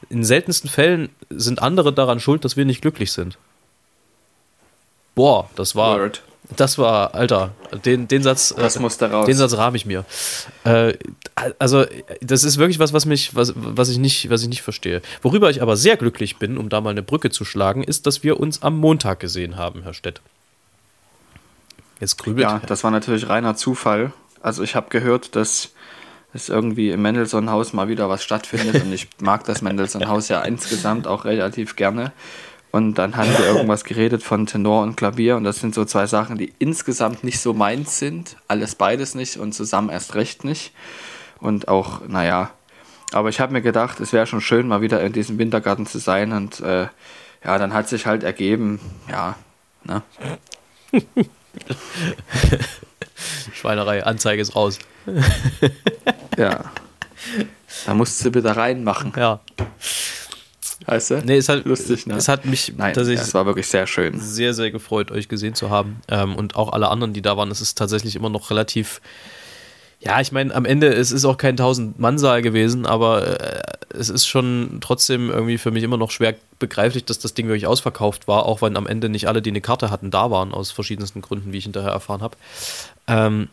In 0.09 0.25
seltensten 0.25 0.71
Fällen 0.71 1.11
sind 1.29 1.61
andere 1.61 1.93
daran 1.93 2.21
schuld, 2.21 2.47
dass 2.47 2.57
wir 2.57 2.65
nicht 2.65 2.81
glücklich 2.81 3.13
sind. 3.13 3.37
Boah, 5.15 5.51
das 5.57 5.77
war, 5.77 5.99
Word. 5.99 6.23
Das 6.57 6.79
war, 6.79 7.15
Alter, 7.15 7.53
den, 7.85 8.07
den 8.07 8.23
Satz, 8.23 8.51
äh, 8.51 8.57
Das 8.57 8.79
musste 8.79 9.11
raus. 9.11 9.27
den 9.27 9.37
Satz 9.37 9.57
rahme 9.57 9.77
ich 9.77 9.87
mir. 9.87 10.05
Äh, 10.65 10.95
also, 11.59 11.85
das 12.21 12.45
ist 12.45 12.59
wirklich 12.59 12.79
was, 12.79 12.93
was 12.93 13.07
mich, 13.07 13.35
was, 13.35 13.55
was 13.57 13.89
ich 13.89 13.99
nicht, 13.99 14.31
was 14.31 14.43
ich 14.43 14.49
nicht 14.49 14.63
verstehe. 14.63 15.01
Worüber 15.23 15.51
ich 15.51 15.63
aber 15.63 15.77
sehr 15.77 15.97
glücklich 15.97 16.37
bin, 16.39 16.59
um 16.59 16.69
da 16.69 16.81
mal 16.81 16.91
eine 16.91 17.03
Brücke 17.03 17.31
zu 17.31 17.45
schlagen, 17.45 17.83
ist, 17.83 18.07
dass 18.07 18.23
wir 18.23 18.39
uns 18.41 18.63
am 18.63 18.79
Montag 18.79 19.21
gesehen 19.21 19.57
haben, 19.57 19.83
Herr 19.83 19.95
Stett. 19.95 20.21
Jetzt 22.01 22.19
grübelt. 22.19 22.43
Ja, 22.43 22.61
das 22.67 22.85
war 22.85 22.91
natürlich 22.91 23.29
reiner 23.29 23.57
Zufall. 23.57 24.13
Also 24.43 24.63
ich 24.63 24.75
habe 24.75 24.91
gehört, 24.91 25.37
dass 25.37 25.71
es 26.35 26.49
irgendwie 26.49 26.91
im 26.91 27.01
Mendelssohn-Haus 27.03 27.73
mal 27.73 27.89
wieder 27.89 28.09
was 28.09 28.23
stattfindet 28.23 28.83
und 28.83 28.93
ich 28.93 29.09
mag 29.21 29.45
das 29.45 29.63
Mendelssohn-Haus 29.63 30.29
ja 30.29 30.43
insgesamt 30.43 31.07
auch 31.07 31.25
relativ 31.25 31.77
gerne. 31.77 32.13
Und 32.75 32.95
dann 32.97 33.17
haben 33.17 33.31
wir 33.39 33.47
irgendwas 33.47 33.85
geredet 33.85 34.25
von 34.25 34.47
Tenor 34.47 34.83
und 34.83 34.97
Klavier 34.97 35.37
und 35.37 35.45
das 35.45 35.61
sind 35.61 35.77
so 35.77 35.85
zwei 35.85 36.09
Sachen, 36.09 36.39
die 36.39 36.53
insgesamt 36.59 37.23
nicht 37.23 37.39
so 37.39 37.55
meins 37.55 38.01
sind. 38.01 38.37
Alles 38.49 38.75
beides 38.75 39.15
nicht 39.15 39.37
und 39.37 39.53
zusammen 39.53 39.91
erst 39.91 40.17
recht 40.17 40.43
nicht. 40.43 40.73
Und 41.39 41.69
auch, 41.69 42.01
naja, 42.09 42.51
aber 43.13 43.29
ich 43.29 43.39
habe 43.39 43.53
mir 43.53 43.63
gedacht, 43.63 44.01
es 44.01 44.13
wäre 44.13 44.27
schon 44.27 44.41
schön, 44.41 44.67
mal 44.67 44.81
wieder 44.81 45.01
in 45.03 45.13
diesem 45.13 45.39
Wintergarten 45.39 45.87
zu 45.87 45.99
sein 45.99 46.33
und 46.33 46.59
äh, 46.63 46.89
ja, 47.45 47.59
dann 47.59 47.73
hat 47.75 47.89
sich 47.89 48.07
halt 48.07 48.25
ergeben, 48.25 48.81
ja, 49.09 49.37
ne? 49.85 50.03
Schweinerei, 53.55 54.05
Anzeige 54.05 54.43
ist 54.43 54.57
raus. 54.57 54.81
Ja. 56.37 56.65
Da 57.87 57.95
musst 57.95 58.25
du 58.25 58.35
wieder 58.35 58.57
reinmachen, 58.57 59.13
Ja. 59.17 59.39
Weißt 60.87 61.11
du? 61.11 61.23
Nee, 61.25 61.37
es 61.37 61.49
hat, 61.49 61.65
Lustig, 61.65 62.07
ne? 62.07 62.15
Es 62.15 62.29
hat 62.29 62.45
mich 62.45 62.73
Nein, 62.77 62.95
tatsächlich 62.95 63.27
es 63.27 63.35
war 63.35 63.47
wirklich 63.47 63.67
sehr 63.67 63.87
schön. 63.87 64.19
sehr, 64.19 64.55
sehr 64.55 64.71
gefreut, 64.71 65.11
euch 65.11 65.29
gesehen 65.29 65.55
zu 65.55 65.71
haben. 65.71 66.01
Ähm, 66.09 66.37
und 66.37 66.57
auch 66.57 66.73
alle 66.73 66.89
anderen, 66.89 67.13
die 67.13 67.23
da 67.23 67.37
waren. 67.37 67.51
Es 67.51 67.61
ist 67.61 67.77
tatsächlich 67.79 68.17
immer 68.17 68.31
noch 68.31 68.51
relativ. 68.51 69.01
Ja, 70.01 70.21
ich 70.21 70.33
meine, 70.33 70.55
am 70.55 70.67
Ende, 70.67 70.93
es 70.93 71.13
ist 71.13 71.25
auch 71.25 71.39
kein 71.39 71.57
1000-Mann-Saal 71.57 72.43
gewesen, 72.43 72.85
aber 72.85 73.41
äh, 73.41 73.63
es 73.99 74.11
ist 74.11 74.27
schon 74.27 74.79
trotzdem 74.83 75.31
irgendwie 75.31 75.57
für 75.57 75.71
mich 75.71 75.83
immer 75.83 75.97
noch 75.97 76.11
schwer 76.11 76.35
begreiflich, 76.59 77.07
dass 77.07 77.19
das 77.19 77.33
Ding 77.33 77.47
wirklich 77.47 77.67
ausverkauft 77.67 78.29
war, 78.29 78.45
auch 78.45 78.61
wenn 78.61 78.77
am 78.77 78.87
Ende 78.87 79.09
nicht 79.09 79.29
alle, 79.29 79.41
die 79.41 79.51
eine 79.51 79.63
Karte 79.63 79.91
hatten, 79.91 80.11
da 80.11 80.31
waren, 80.31 80.53
aus 80.53 80.73
verschiedensten 80.73 81.23
Gründen, 81.23 81.53
wie 81.53 81.59
ich 81.59 81.65
hinterher 81.65 81.93
erfahren 81.93 82.21
habe. 82.21 82.37
Ähm, 83.07 83.49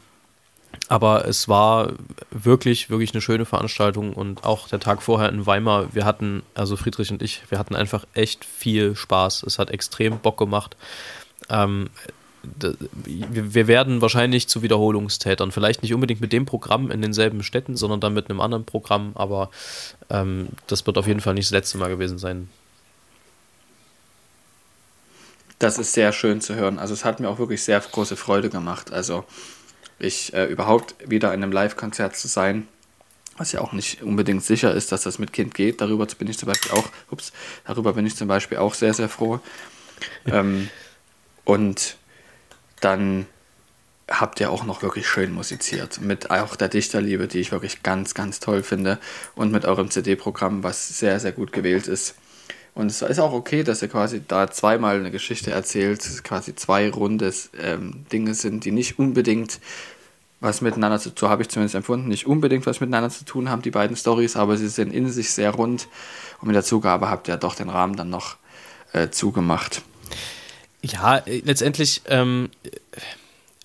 aber 0.88 1.26
es 1.26 1.48
war 1.48 1.94
wirklich, 2.32 2.90
wirklich 2.90 3.14
eine 3.14 3.22
schöne 3.22 3.46
Veranstaltung 3.46 4.14
und 4.14 4.44
auch 4.44 4.68
der 4.68 4.80
Tag 4.80 5.02
vorher 5.02 5.30
in 5.30 5.46
Weimar, 5.46 5.94
wir 5.94 6.06
hatten, 6.06 6.44
also 6.54 6.76
Friedrich 6.76 7.12
und 7.12 7.22
ich, 7.22 7.44
wir 7.50 7.60
hatten 7.60 7.76
einfach 7.76 8.06
echt 8.14 8.44
viel 8.44 8.96
Spaß. 8.96 9.44
Es 9.44 9.58
hat 9.58 9.72
extrem 9.72 10.20
Bock 10.20 10.38
gemacht. 10.38 10.76
Ähm, 11.50 11.90
wir 12.44 13.68
werden 13.68 14.02
wahrscheinlich 14.02 14.48
zu 14.48 14.64
Wiederholungstätern. 14.64 15.52
Vielleicht 15.52 15.84
nicht 15.84 15.94
unbedingt 15.94 16.22
mit 16.22 16.34
dem 16.34 16.46
Programm 16.46 16.90
in 16.90 17.02
denselben 17.02 17.44
Städten, 17.44 17.78
sondern 17.78 18.00
dann 18.00 18.14
mit 18.14 18.30
einem 18.30 18.42
anderen 18.42 18.66
Programm, 18.66 19.12
aber 19.16 19.50
ähm, 20.10 20.50
das 20.68 20.86
wird 20.86 20.98
auf 20.98 21.08
jeden 21.08 21.22
Fall 21.22 21.36
nicht 21.36 21.48
das 21.48 21.52
letzte 21.52 21.78
Mal 21.78 21.90
gewesen 21.90 22.18
sein. 22.18 22.50
Das 25.60 25.78
ist 25.78 25.94
sehr 25.94 26.12
schön 26.12 26.42
zu 26.42 26.56
hören. 26.56 26.80
Also 26.80 26.96
es 26.96 27.06
hat 27.06 27.20
mir 27.20 27.30
auch 27.30 27.38
wirklich 27.38 27.62
sehr 27.64 27.80
große 27.80 28.16
Freude 28.16 28.50
gemacht. 28.50 28.92
Also 28.92 29.26
ich 30.02 30.34
äh, 30.34 30.46
überhaupt 30.46 30.96
wieder 31.08 31.34
in 31.34 31.44
einem 31.44 31.52
Live-Konzert 31.52 32.16
zu 32.16 32.28
sein, 32.28 32.68
was 33.38 33.52
ja 33.52 33.62
auch 33.62 33.74
nicht 33.74 34.04
unbedingt 34.04 34.44
sicher 34.44 34.74
ist, 34.74 34.92
dass 34.92 35.04
das 35.04 35.20
mit 35.20 35.34
Kind 35.34 35.54
geht. 35.54 35.82
Darüber 35.82 36.06
bin 36.06 36.28
ich 36.28 36.38
zum 36.38 36.48
Beispiel 36.48 36.72
auch, 36.72 36.90
ups, 37.10 37.32
darüber 37.66 37.94
bin 37.94 38.06
ich 38.06 38.16
zum 38.16 38.28
Beispiel 38.28 38.58
auch 38.58 38.74
sehr, 38.74 38.94
sehr 38.94 39.10
froh. 39.10 39.40
ähm, 40.28 40.70
und 41.44 41.98
dann 42.80 43.26
habt 44.10 44.40
ihr 44.40 44.52
auch 44.52 44.64
noch 44.66 44.82
wirklich 44.82 45.08
schön 45.08 45.32
musiziert. 45.32 46.02
Mit 46.02 46.32
auch 46.32 46.56
der 46.56 46.68
Dichterliebe, 46.68 47.28
die 47.28 47.40
ich 47.40 47.52
wirklich 47.52 47.84
ganz, 47.84 48.14
ganz 48.14 48.40
toll 48.40 48.64
finde. 48.64 49.00
Und 49.36 49.52
mit 49.52 49.66
eurem 49.66 49.90
CD-Programm, 49.90 50.64
was 50.64 51.00
sehr, 51.00 51.20
sehr 51.20 51.32
gut 51.32 51.54
gewählt 51.54 51.88
ist. 51.88 52.16
Und 52.74 52.88
es 52.88 53.02
ist 53.02 53.20
auch 53.20 53.34
okay, 53.34 53.64
dass 53.64 53.82
ihr 53.82 53.90
quasi 53.90 54.22
da 54.26 54.50
zweimal 54.50 54.98
eine 54.98 55.12
Geschichte 55.12 55.52
erzählt, 55.52 56.02
quasi 56.24 56.56
zwei 56.56 56.90
runde 56.90 57.34
ähm, 57.60 58.06
Dinge 58.12 58.34
sind, 58.34 58.64
die 58.64 58.72
nicht 58.72 58.98
unbedingt 58.98 59.60
was 60.40 60.62
miteinander 60.62 61.00
zu 61.00 61.14
tun, 61.14 61.30
habe 61.30 61.44
ich 61.44 61.50
zumindest 61.50 61.76
empfunden, 61.76 62.08
nicht 62.08 62.26
unbedingt 62.26 62.66
was 62.66 62.80
miteinander 62.80 63.12
zu 63.12 63.26
tun 63.26 63.50
haben, 63.50 63.62
die 63.62 63.70
beiden 63.70 63.96
Stories, 63.96 64.36
aber 64.36 64.58
sie 64.58 64.70
sind 64.70 64.92
in 64.92 65.10
sich 65.10 65.32
sehr 65.32 65.52
rund 65.52 65.88
und 66.42 66.48
mit 66.48 66.56
der 66.56 66.64
Zugabe 66.64 67.10
habt 67.10 67.28
ihr 67.28 67.38
doch 67.38 67.54
den 67.54 67.70
Rahmen 67.70 67.96
dann 67.96 68.10
noch 68.10 68.38
äh, 68.94 69.10
zugemacht. 69.10 69.84
Ja, 70.82 71.18
äh, 71.18 71.42
letztendlich, 71.46 72.02
ähm, 72.08 72.50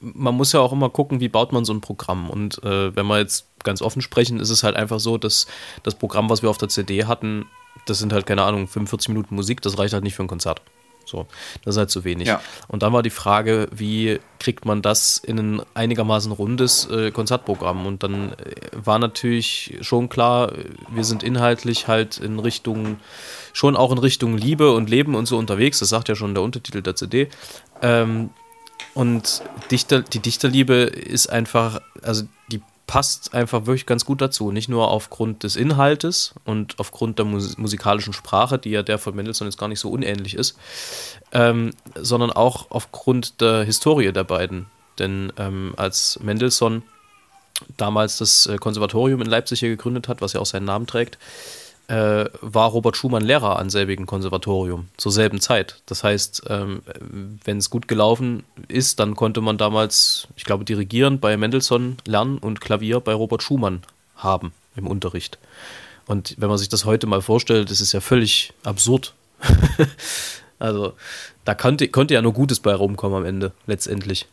man 0.01 0.35
muss 0.35 0.53
ja 0.53 0.61
auch 0.61 0.73
immer 0.73 0.91
gucken, 0.91 1.21
wie 1.21 1.31
baut 1.31 1.53
man 1.53 1.65
so 1.65 1.73
ein 1.73 1.81
Programm. 1.81 2.29
Und 2.29 2.63
äh, 2.63 2.95
wenn 2.95 3.07
wir 3.07 3.19
jetzt 3.19 3.47
ganz 3.65 3.81
offen 3.81 4.03
sprechen, 4.03 4.39
ist 4.39 4.51
es 4.51 4.63
halt 4.63 4.77
einfach 4.77 5.01
so, 5.01 5.17
dass 5.17 5.47
das 5.83 5.95
Programm, 5.95 6.29
was 6.29 6.43
wir 6.43 6.51
auf 6.51 6.59
der 6.59 6.69
CD 6.69 7.07
hatten, 7.07 7.47
das 7.85 7.99
sind 7.99 8.13
halt, 8.13 8.27
keine 8.27 8.43
Ahnung, 8.43 8.67
45 8.67 9.11
Minuten 9.11 9.35
Musik, 9.35 9.61
das 9.63 9.79
reicht 9.79 9.95
halt 9.95 10.05
nicht 10.05 10.15
für 10.15 10.23
ein 10.23 10.29
Konzert. 10.29 10.63
So, 11.07 11.27
das 11.65 11.77
ist 11.77 11.79
halt 11.79 11.91
zu 11.91 12.05
wenig. 12.05 12.27
Ja. 12.27 12.41
Und 12.67 12.83
dann 12.83 12.93
war 12.93 13.03
die 13.03 13.11
Frage, 13.11 13.69
wie 13.71 14.19
kriegt 14.41 14.65
man 14.65 14.83
das 14.83 15.19
in 15.19 15.39
ein 15.39 15.63
einigermaßen 15.75 16.33
rundes 16.33 16.91
äh, 16.91 17.13
Konzertprogramm? 17.13 17.87
Und 17.87 18.03
dann 18.03 18.33
äh, 18.33 18.37
war 18.73 18.99
natürlich 18.99 19.79
schon 19.83 20.09
klar, 20.09 20.53
wir 20.91 21.05
sind 21.05 21.23
inhaltlich 21.23 21.87
halt 21.87 22.19
in 22.19 22.41
Richtung, 22.41 22.99
schon 23.53 23.77
auch 23.77 23.93
in 23.93 23.99
Richtung 23.99 24.37
Liebe 24.37 24.73
und 24.73 24.91
Leben 24.91 25.15
und 25.15 25.27
so 25.27 25.39
unterwegs. 25.39 25.79
Das 25.79 25.89
sagt 25.91 26.09
ja 26.09 26.17
schon 26.17 26.35
der 26.35 26.43
Untertitel 26.43 26.83
der 26.83 26.97
CD. 26.97 27.29
Ähm, 27.83 28.31
und 28.95 29.43
Dichter, 29.71 30.03
die 30.03 30.19
Dichterliebe 30.21 30.75
ist 30.75 31.29
einfach, 31.29 31.81
also 32.03 32.25
die 32.51 32.63
passt 32.87 33.35
einfach 33.35 33.67
wirklich 33.67 33.87
ganz 33.87 34.05
gut 34.05 34.21
dazu. 34.21 34.53
Nicht 34.53 34.69
nur 34.69 34.89
aufgrund 34.89 35.43
des 35.43 35.57
Inhaltes 35.57 36.35
und 36.45 36.79
aufgrund 36.79 37.19
der 37.19 37.27
mus 37.27 37.59
musikalischen 37.59 38.13
Sprache, 38.13 38.59
die 38.59 38.71
ja 38.71 38.83
der 38.83 38.99
von 38.99 39.15
Mendelssohn 39.15 39.49
jetzt 39.49 39.59
gar 39.59 39.69
nicht 39.69 39.81
so 39.81 39.91
unähnlich 39.91 40.35
ist, 40.35 40.57
ähm, 41.33 41.73
sondern 41.95 42.31
auch 42.31 42.71
aufgrund 42.71 43.41
der 43.41 43.65
Historie 43.65 44.13
der 44.13 44.25
beiden. 44.25 44.67
Denn 44.99 45.33
ähm, 45.37 45.75
als 45.77 46.21
Mendelssohn 46.23 46.83
damals 47.77 48.19
das 48.19 48.47
äh, 48.47 48.57
Konservatorium 48.57 49.21
in 49.21 49.27
Leipzig 49.27 49.61
hier 49.61 49.69
gegründet 49.69 50.09
hat, 50.09 50.21
was 50.21 50.33
ja 50.33 50.41
auch 50.41 50.47
seinen 50.47 50.67
Namen 50.67 50.87
trägt, 50.87 51.19
äh, 51.89 52.25
war 52.41 52.71
Robert 52.71 52.97
Schumann 52.97 53.25
Lehrer 53.25 53.59
an 53.59 53.71
selbigen 53.71 54.07
Konservatorium 54.07 54.89
zur 54.97 55.13
selben 55.13 55.41
Zeit. 55.41 55.83
Das 55.87 56.03
heißt, 56.03 56.45
ähm, 56.49 56.83
wenn 57.45 57.59
es 57.59 57.71
gut 57.71 57.89
gelaufen 57.89 58.45
ist, 58.69 58.99
dann 59.01 59.15
konnte 59.15 59.41
man 59.41 59.59
damals, 59.59 60.29
ich 60.37 60.45
glaube, 60.45 60.65
dirigieren 60.65 61.21
bei 61.21 61.37
Mendelssohn 61.37 61.99
lernen 62.05 62.39
und 62.39 62.61
Klavier 62.61 63.01
bei 63.01 63.15
Robert 63.15 63.43
Schumann 63.43 63.83
haben 64.17 64.53
im 64.75 64.87
Unterricht. 64.87 65.39
Und 66.07 66.35
wenn 66.39 66.49
man 66.49 66.59
sich 66.59 66.69
das 66.69 66.85
heute 66.85 67.07
mal 67.07 67.23
vorstellt, 67.23 67.71
das 67.71 67.81
ist 67.81 67.93
ja 67.93 68.01
völlig 68.01 68.53
absurd. 68.65 69.15
also 70.59 70.95
da 71.45 71.55
konnte, 71.55 71.89
konnte 71.89 72.15
ja 72.15 72.23
nur 72.23 72.33
Gutes 72.33 72.61
bei 72.61 72.75
rumkommen 72.75 73.19
am 73.19 73.25
Ende, 73.25 73.53
letztendlich. 73.67 74.27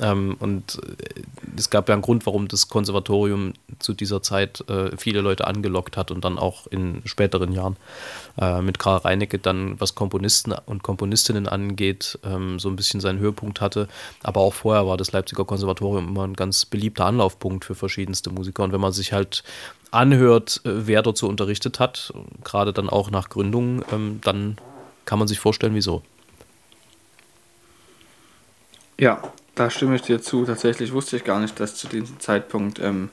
Ähm, 0.00 0.36
und 0.38 0.80
äh, 0.82 1.22
es 1.56 1.70
gab 1.70 1.88
ja 1.88 1.94
einen 1.94 2.02
Grund, 2.02 2.24
warum 2.24 2.48
das 2.48 2.68
Konservatorium 2.68 3.52
zu 3.78 3.92
dieser 3.92 4.22
Zeit 4.22 4.64
äh, 4.68 4.96
viele 4.96 5.20
Leute 5.20 5.46
angelockt 5.46 5.96
hat 5.96 6.10
und 6.10 6.24
dann 6.24 6.38
auch 6.38 6.66
in 6.66 7.02
späteren 7.04 7.52
Jahren 7.52 7.76
äh, 8.40 8.62
mit 8.62 8.78
Karl 8.78 8.98
Reinecke 8.98 9.38
dann, 9.38 9.78
was 9.80 9.94
Komponisten 9.94 10.54
und 10.66 10.82
Komponistinnen 10.82 11.46
angeht, 11.46 12.18
ähm, 12.24 12.58
so 12.58 12.68
ein 12.68 12.76
bisschen 12.76 13.00
seinen 13.00 13.18
Höhepunkt 13.18 13.60
hatte. 13.60 13.88
Aber 14.22 14.40
auch 14.40 14.54
vorher 14.54 14.86
war 14.86 14.96
das 14.96 15.12
Leipziger 15.12 15.44
Konservatorium 15.44 16.08
immer 16.08 16.26
ein 16.26 16.34
ganz 16.34 16.64
beliebter 16.64 17.04
Anlaufpunkt 17.04 17.64
für 17.64 17.74
verschiedenste 17.74 18.30
Musiker. 18.30 18.64
Und 18.64 18.72
wenn 18.72 18.80
man 18.80 18.92
sich 18.92 19.12
halt 19.12 19.44
anhört, 19.90 20.62
äh, 20.64 20.86
wer 20.86 21.02
so 21.14 21.28
unterrichtet 21.28 21.80
hat, 21.80 22.14
gerade 22.44 22.72
dann 22.72 22.88
auch 22.88 23.10
nach 23.10 23.28
Gründung, 23.28 23.84
ähm, 23.92 24.20
dann 24.24 24.56
kann 25.04 25.18
man 25.18 25.28
sich 25.28 25.38
vorstellen, 25.38 25.74
wieso. 25.74 26.02
Ja, 28.98 29.20
da 29.54 29.70
stimme 29.70 29.96
ich 29.96 30.02
dir 30.02 30.22
zu. 30.22 30.44
Tatsächlich 30.44 30.92
wusste 30.92 31.16
ich 31.16 31.24
gar 31.24 31.40
nicht, 31.40 31.58
dass 31.60 31.76
zu 31.76 31.88
diesem 31.88 32.20
Zeitpunkt 32.20 32.78
ähm, 32.78 33.10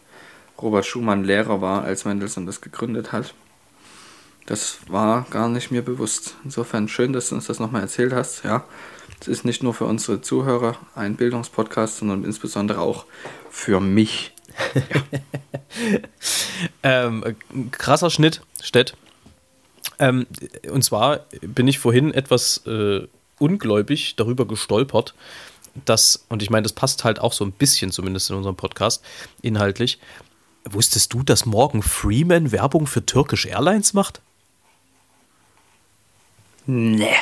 Robert 0.62 0.86
Schumann 0.86 1.24
Lehrer 1.24 1.62
war, 1.62 1.84
als 1.84 2.06
Mendelssohn 2.06 2.46
das 2.46 2.62
gegründet 2.62 3.12
hat. 3.12 3.34
Das 4.46 4.80
war 4.88 5.28
gar 5.30 5.48
nicht 5.48 5.70
mir 5.70 5.84
bewusst. 5.84 6.36
Insofern 6.44 6.88
schön, 6.88 7.14
dass 7.14 7.30
du 7.30 7.36
uns 7.36 7.48
das 7.48 7.60
nochmal 7.60 7.82
erzählt 7.82 8.14
hast. 8.14 8.44
Ja, 8.44 8.66
es 9.22 9.28
ist 9.28 9.46
nicht 9.46 9.64
nur 9.64 9.74
für 9.74 9.86
unsere 9.86 10.22
Zuhörer 10.22 10.78
ein 10.96 11.16
Bildungspodcast, 11.16 11.98
sondern 11.98 12.24
insbesondere 12.24 12.82
auch 12.82 13.06
für 13.50 13.80
mich. 13.80 14.34
ähm, 16.84 17.24
krasser 17.72 18.10
Schnitt, 18.10 18.42
Stett. 18.62 18.96
Ähm, 20.00 20.26
und 20.72 20.84
zwar 20.84 21.26
bin 21.42 21.68
ich 21.68 21.80
vorhin 21.80 22.14
etwas 22.14 22.66
äh, 22.66 23.08
ungläubig 23.38 24.16
darüber 24.16 24.48
gestolpert, 24.48 25.14
dass, 25.86 26.26
und 26.30 26.42
ich 26.42 26.50
meine, 26.50 26.64
das 26.64 26.74
passt 26.74 27.04
halt 27.04 27.20
auch 27.20 27.34
so 27.34 27.46
ein 27.46 27.52
bisschen 27.52 27.92
zumindest 27.92 28.30
in 28.30 28.36
unserem 28.36 28.56
Podcast 28.56 29.04
inhaltlich. 29.42 30.00
Wusstest 30.70 31.14
du, 31.14 31.24
dass 31.24 31.46
Morgan 31.46 31.82
Freeman 31.82 32.52
Werbung 32.52 32.88
für 32.88 33.06
Turkish 33.06 33.46
Airlines 33.46 33.94
macht? 33.94 34.22
Nee. 36.66 37.16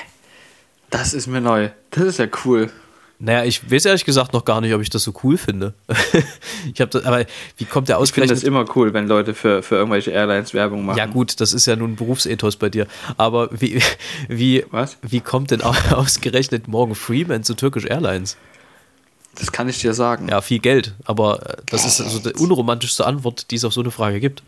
Das 0.90 1.14
ist 1.14 1.28
mir 1.28 1.42
neu. 1.42 1.70
Das 1.92 2.04
ist 2.04 2.20
ja 2.20 2.28
cool. 2.46 2.72
Naja, 3.20 3.46
ich 3.46 3.72
weiß 3.72 3.86
ehrlich 3.86 4.06
gesagt 4.06 4.34
noch 4.34 4.46
gar 4.46 4.62
nicht, 4.62 4.74
ob 4.76 4.82
ich 4.82 4.92
das 4.92 5.04
so 5.04 5.12
cool 5.24 5.38
finde. 5.38 5.74
ich 6.74 6.80
habe 6.80 7.04
aber 7.04 7.26
wie 7.58 7.66
kommt 7.66 7.90
der 7.90 7.98
ausgerechnet? 7.98 8.38
Ich 8.38 8.44
finde 8.44 8.58
das 8.62 8.66
immer 8.68 8.76
cool, 8.76 8.94
wenn 8.94 9.08
Leute 9.08 9.34
für, 9.34 9.64
für 9.64 9.76
irgendwelche 9.76 10.12
Airlines 10.12 10.54
Werbung 10.54 10.86
machen. 10.86 11.00
Ja 11.00 11.08
gut, 11.08 11.40
das 11.42 11.52
ist 11.52 11.66
ja 11.66 11.76
nun 11.76 11.96
Berufsethos 11.96 12.58
bei 12.58 12.70
dir. 12.70 12.86
Aber 13.18 13.50
wie, 13.52 13.82
wie, 14.28 14.66
Was? 14.70 14.98
wie 15.02 15.20
kommt 15.20 15.50
denn 15.50 15.62
ausgerechnet 15.92 16.68
Morgan 16.68 16.94
Freeman 16.94 17.44
zu 17.44 17.56
Turkish 17.56 17.86
Airlines? 17.86 18.38
Das 19.34 19.52
kann 19.52 19.68
ich 19.68 19.80
dir 19.80 19.94
sagen. 19.94 20.30
Ja, 20.30 20.42
viel 20.42 20.60
Geld. 20.60 20.94
Aber 21.06 21.44
äh, 21.50 21.58
das 21.66 21.86
ist 21.86 21.98
so 21.98 22.20
die 22.20 22.40
unromantischste 22.40 23.06
Antwort, 23.06 23.50
die 23.50 23.56
es 23.56 23.64
auf 23.64 23.74
so 23.74 23.82
eine 23.82 23.92
Frage 23.92 24.20
gibt. 24.20 24.44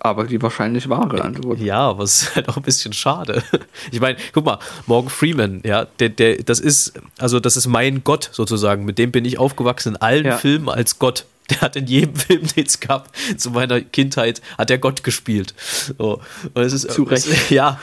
Aber 0.00 0.24
die 0.24 0.40
wahrscheinlich 0.42 0.88
wahre 0.88 1.22
Antwort. 1.22 1.58
Ja, 1.58 1.78
aber 1.88 2.04
es 2.04 2.22
ist 2.22 2.36
halt 2.36 2.48
auch 2.48 2.56
ein 2.56 2.62
bisschen 2.62 2.92
schade. 2.92 3.42
Ich 3.92 4.00
meine, 4.00 4.16
guck 4.32 4.44
mal, 4.44 4.58
Morgan 4.86 5.10
Freeman, 5.10 5.60
ja, 5.64 5.86
der, 6.00 6.08
der, 6.08 6.42
das 6.42 6.60
ist, 6.60 6.94
also 7.18 7.40
das 7.40 7.56
ist 7.56 7.66
mein 7.66 8.02
Gott 8.04 8.28
sozusagen. 8.32 8.84
Mit 8.84 8.98
dem 8.98 9.12
bin 9.12 9.24
ich 9.24 9.38
aufgewachsen 9.38 9.90
in 9.94 9.96
allen 9.96 10.26
Ja. 10.26 10.36
Filmen 10.38 10.68
als 10.68 10.98
Gott. 10.98 11.24
Der 11.50 11.60
hat 11.60 11.76
in 11.76 11.86
jedem 11.86 12.16
Film, 12.16 12.42
den 12.56 12.66
es 12.66 12.80
gab, 12.80 13.08
zu 13.36 13.52
meiner 13.52 13.80
Kindheit, 13.80 14.42
hat 14.58 14.68
er 14.68 14.78
Gott 14.78 15.04
gespielt. 15.04 15.54
So. 15.96 16.20
Und 16.54 16.62
es 16.62 16.72
ist, 16.72 16.90
Zu 16.90 17.04
Recht. 17.04 17.28
Es, 17.28 17.50
ja, 17.50 17.78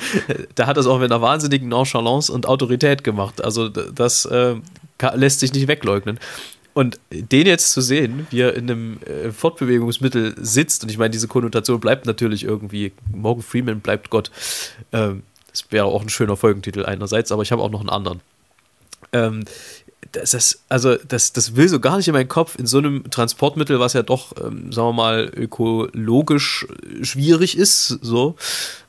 da 0.56 0.68
hat 0.68 0.76
das 0.76 0.86
auch 0.86 1.00
mit 1.00 1.10
einer 1.10 1.22
wahnsinnigen 1.22 1.70
Nonchalance 1.70 2.30
und 2.34 2.46
Autorität 2.46 3.06
gemacht. 3.06 3.42
Also 3.42 3.70
das 3.70 4.26
äh, 4.26 4.56
lässt 5.14 5.40
sich 5.40 5.54
nicht 5.54 5.70
wegleugnen. 5.70 6.20
Und 6.74 7.00
den 7.12 7.46
jetzt 7.46 7.72
zu 7.72 7.82
sehen, 7.82 8.28
wie 8.32 8.42
er 8.42 8.56
in 8.56 8.70
einem 8.70 9.00
äh, 9.04 9.32
Fortbewegungsmittel 9.32 10.36
sitzt, 10.38 10.84
und 10.84 10.90
ich 10.90 10.98
meine, 10.98 11.12
diese 11.12 11.28
Konnotation 11.28 11.80
bleibt 11.80 12.06
natürlich 12.06 12.44
irgendwie, 12.44 12.94
Morgan 13.12 13.44
Freeman 13.44 13.80
bleibt 13.80 14.10
Gott. 14.10 14.32
Ähm, 14.92 15.24
das 15.52 15.66
wäre 15.70 15.86
auch 15.86 16.02
ein 16.02 16.10
schöner 16.10 16.36
Folgentitel 16.36 16.86
einerseits, 16.86 17.32
aber 17.32 17.44
ich 17.44 17.52
habe 17.52 17.62
auch 17.62 17.70
noch 17.70 17.82
einen 17.82 17.90
anderen. 17.90 18.22
Ähm, 19.12 19.46
das 20.12 20.64
also, 20.70 20.96
das, 20.96 21.34
das 21.34 21.56
will 21.56 21.70
so 21.70 21.80
gar 21.80 21.98
nicht 21.98 22.08
in 22.08 22.14
meinen 22.14 22.28
Kopf, 22.28 22.58
in 22.58 22.68
so 22.68 22.78
einem 22.80 23.10
Transportmittel, 23.10 23.80
was 23.80 23.94
ja 23.94 24.04
doch, 24.04 24.34
ähm, 24.44 24.72
sagen 24.72 24.90
wir 24.90 24.94
mal, 24.94 25.32
ökologisch 25.36 26.68
schwierig 27.02 27.58
ist, 27.58 27.88
so. 28.02 28.36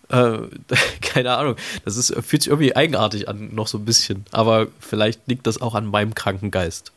Äh, 0.08 0.38
keine 1.02 1.36
Ahnung. 1.36 1.56
Das 1.84 1.96
ist, 1.96 2.14
fühlt 2.22 2.42
sich 2.42 2.50
irgendwie 2.50 2.74
eigenartig 2.76 3.28
an, 3.28 3.54
noch 3.54 3.68
so 3.68 3.78
ein 3.78 3.84
bisschen. 3.84 4.24
Aber 4.32 4.68
vielleicht 4.80 5.20
liegt 5.26 5.46
das 5.46 5.60
auch 5.60 5.74
an 5.74 5.86
meinem 5.86 6.14
kranken 6.14 6.50
Geist. 6.50 6.92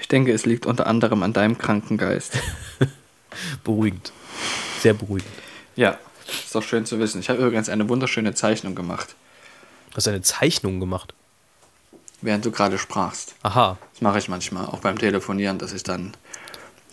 Ich 0.00 0.08
denke, 0.08 0.32
es 0.32 0.46
liegt 0.46 0.66
unter 0.66 0.86
anderem 0.86 1.22
an 1.22 1.32
deinem 1.32 1.58
kranken 1.58 1.96
Geist. 1.98 2.38
Beruhigend. 3.64 4.12
Sehr 4.80 4.94
beruhigend. 4.94 5.30
Ja, 5.76 5.98
ist 6.26 6.54
doch 6.54 6.62
schön 6.62 6.86
zu 6.86 6.98
wissen. 6.98 7.20
Ich 7.20 7.28
habe 7.28 7.40
übrigens 7.42 7.68
eine 7.68 7.88
wunderschöne 7.88 8.34
Zeichnung 8.34 8.74
gemacht, 8.74 9.14
Du 9.90 9.96
hast 9.96 10.06
eine 10.08 10.22
Zeichnung 10.22 10.80
gemacht. 10.80 11.14
während 12.20 12.44
du 12.44 12.50
gerade 12.50 12.78
sprachst. 12.78 13.34
Aha. 13.42 13.78
Das 13.92 14.00
mache 14.02 14.18
ich 14.18 14.28
manchmal, 14.28 14.66
auch 14.66 14.80
beim 14.80 14.98
Telefonieren, 14.98 15.58
dass 15.58 15.72
ich 15.72 15.82
dann 15.82 16.12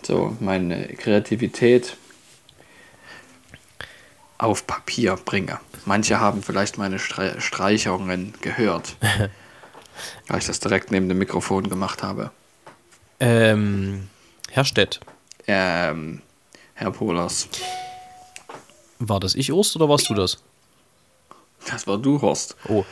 so 0.02 0.36
meine 0.40 0.86
Kreativität 0.94 1.96
auf 4.38 4.66
Papier 4.66 5.16
bringe. 5.16 5.58
Manche 5.84 6.20
haben 6.20 6.42
vielleicht 6.42 6.78
meine 6.78 6.98
Stre 6.98 7.40
Streichungen 7.40 8.34
gehört, 8.40 8.96
weil 10.28 10.38
ich 10.38 10.46
das 10.46 10.60
direkt 10.60 10.90
neben 10.90 11.08
dem 11.08 11.18
Mikrofon 11.18 11.68
gemacht 11.68 12.02
habe. 12.02 12.30
Ähm, 13.20 14.08
Herr 14.50 14.64
Stett, 14.64 15.00
Ähm, 15.46 16.22
Herr 16.74 16.90
Polers, 16.90 17.48
war 18.98 19.20
das 19.20 19.34
ich, 19.34 19.52
Urs, 19.52 19.74
oder 19.76 19.88
warst 19.88 20.08
du 20.08 20.14
das? 20.14 20.38
das 21.68 21.86
war 21.86 21.98
du, 21.98 22.20
Horst. 22.20 22.56
Oh. 22.68 22.84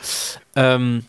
Ähm, 0.55 1.05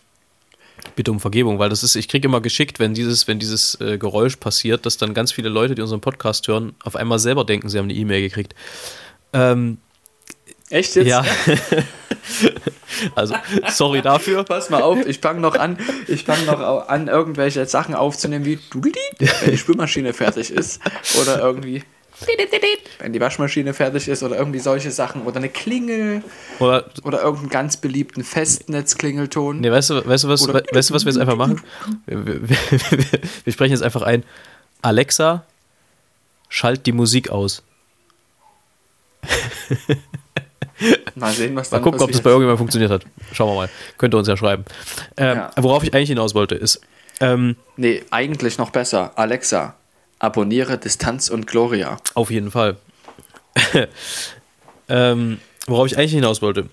Bitte 0.94 1.10
um 1.10 1.20
Vergebung, 1.20 1.58
weil 1.58 1.68
das 1.68 1.82
ist, 1.82 1.96
ich 1.96 2.06
kriege 2.06 2.28
immer 2.28 2.40
geschickt, 2.40 2.78
wenn 2.78 2.94
dieses, 2.94 3.26
wenn 3.26 3.38
dieses 3.38 3.80
äh, 3.80 3.98
Geräusch 3.98 4.36
passiert, 4.36 4.86
dass 4.86 4.96
dann 4.96 5.14
ganz 5.14 5.32
viele 5.32 5.48
Leute, 5.48 5.74
die 5.74 5.82
unseren 5.82 6.00
Podcast 6.00 6.46
hören, 6.48 6.74
auf 6.84 6.96
einmal 6.96 7.18
selber 7.18 7.44
denken, 7.44 7.68
sie 7.68 7.78
haben 7.78 7.86
eine 7.86 7.94
E-Mail 7.94 8.22
gekriegt. 8.22 8.54
Ähm, 9.32 9.78
Echt 10.70 10.94
jetzt? 10.96 11.08
ja. 11.08 11.24
also, 13.14 13.34
sorry 13.68 14.02
dafür. 14.02 14.44
Pass 14.44 14.70
mal 14.70 14.82
auf, 14.82 15.04
ich 15.06 15.18
fange 15.20 15.40
noch 15.40 15.54
an, 15.56 15.78
ich 16.06 16.24
fange 16.24 16.44
noch 16.44 16.60
an, 16.88 17.08
irgendwelche 17.08 17.64
Sachen 17.66 17.94
aufzunehmen, 17.94 18.44
wie 18.44 18.58
wenn 18.72 19.50
die 19.50 19.58
Spülmaschine 19.58 20.12
fertig 20.12 20.50
ist. 20.50 20.80
Oder 21.20 21.40
irgendwie, 21.40 21.82
wenn 22.98 23.12
die 23.12 23.20
Waschmaschine 23.20 23.74
fertig 23.74 24.08
ist 24.08 24.22
oder 24.22 24.36
irgendwie 24.38 24.58
solche 24.58 24.90
Sachen. 24.90 25.22
Oder 25.26 25.36
eine 25.36 25.48
Klingel 25.50 26.22
Oder, 26.58 26.86
oder 27.04 27.20
irgendeinen 27.22 27.50
ganz 27.50 27.76
beliebten 27.76 28.24
Festnetzklingelton. 28.24 29.60
nee, 29.60 29.70
weißt 29.70 29.90
du, 29.90 30.06
weißt 30.06 30.24
du 30.24 30.28
was, 30.28 30.48
Oder- 30.48 30.62
weißt 30.72 30.90
du, 30.90 30.94
was 30.94 31.04
wir 31.04 31.12
jetzt 31.12 31.20
einfach 31.20 31.36
machen? 31.36 31.60
Wir, 32.06 32.26
wir, 32.26 32.48
wir, 32.48 32.56
wir 33.44 33.52
sprechen 33.52 33.72
jetzt 33.72 33.82
einfach 33.82 34.02
ein. 34.02 34.24
Alexa, 34.82 35.44
schalt 36.48 36.86
die 36.86 36.92
Musik 36.92 37.30
aus. 37.30 37.62
Mal 41.14 41.32
sehen, 41.32 41.56
was 41.56 41.70
Mal 41.70 41.78
dann 41.78 41.84
gucken, 41.84 42.00
ob 42.02 42.12
das 42.12 42.20
bei 42.20 42.30
irgendjemandem 42.30 42.58
funktioniert 42.58 42.90
hat. 42.90 43.02
Schauen 43.32 43.50
wir 43.50 43.54
mal. 43.54 43.68
Könnt 43.98 44.14
ihr 44.14 44.18
uns 44.18 44.28
ja 44.28 44.36
schreiben. 44.36 44.64
Ähm, 45.16 45.36
Ja. 45.36 45.50
Worauf 45.56 45.82
ich 45.82 45.94
eigentlich 45.94 46.08
hinaus 46.10 46.34
wollte, 46.34 46.54
ist, 46.54 46.80
ähm, 47.20 47.56
Nee, 47.76 48.02
eigentlich 48.10 48.58
noch 48.58 48.70
besser. 48.70 49.12
Alexa, 49.16 49.74
abonniere 50.18 50.78
Distanz 50.78 51.28
und 51.28 51.46
Gloria. 51.46 51.96
Auf 52.14 52.30
jeden 52.30 52.50
Fall. 52.50 52.76
ähm, 54.88 55.40
worauf 55.66 55.86
ich 55.86 55.96
eigentlich 55.98 56.12
hinaus 56.12 56.42
wollte. 56.42 56.68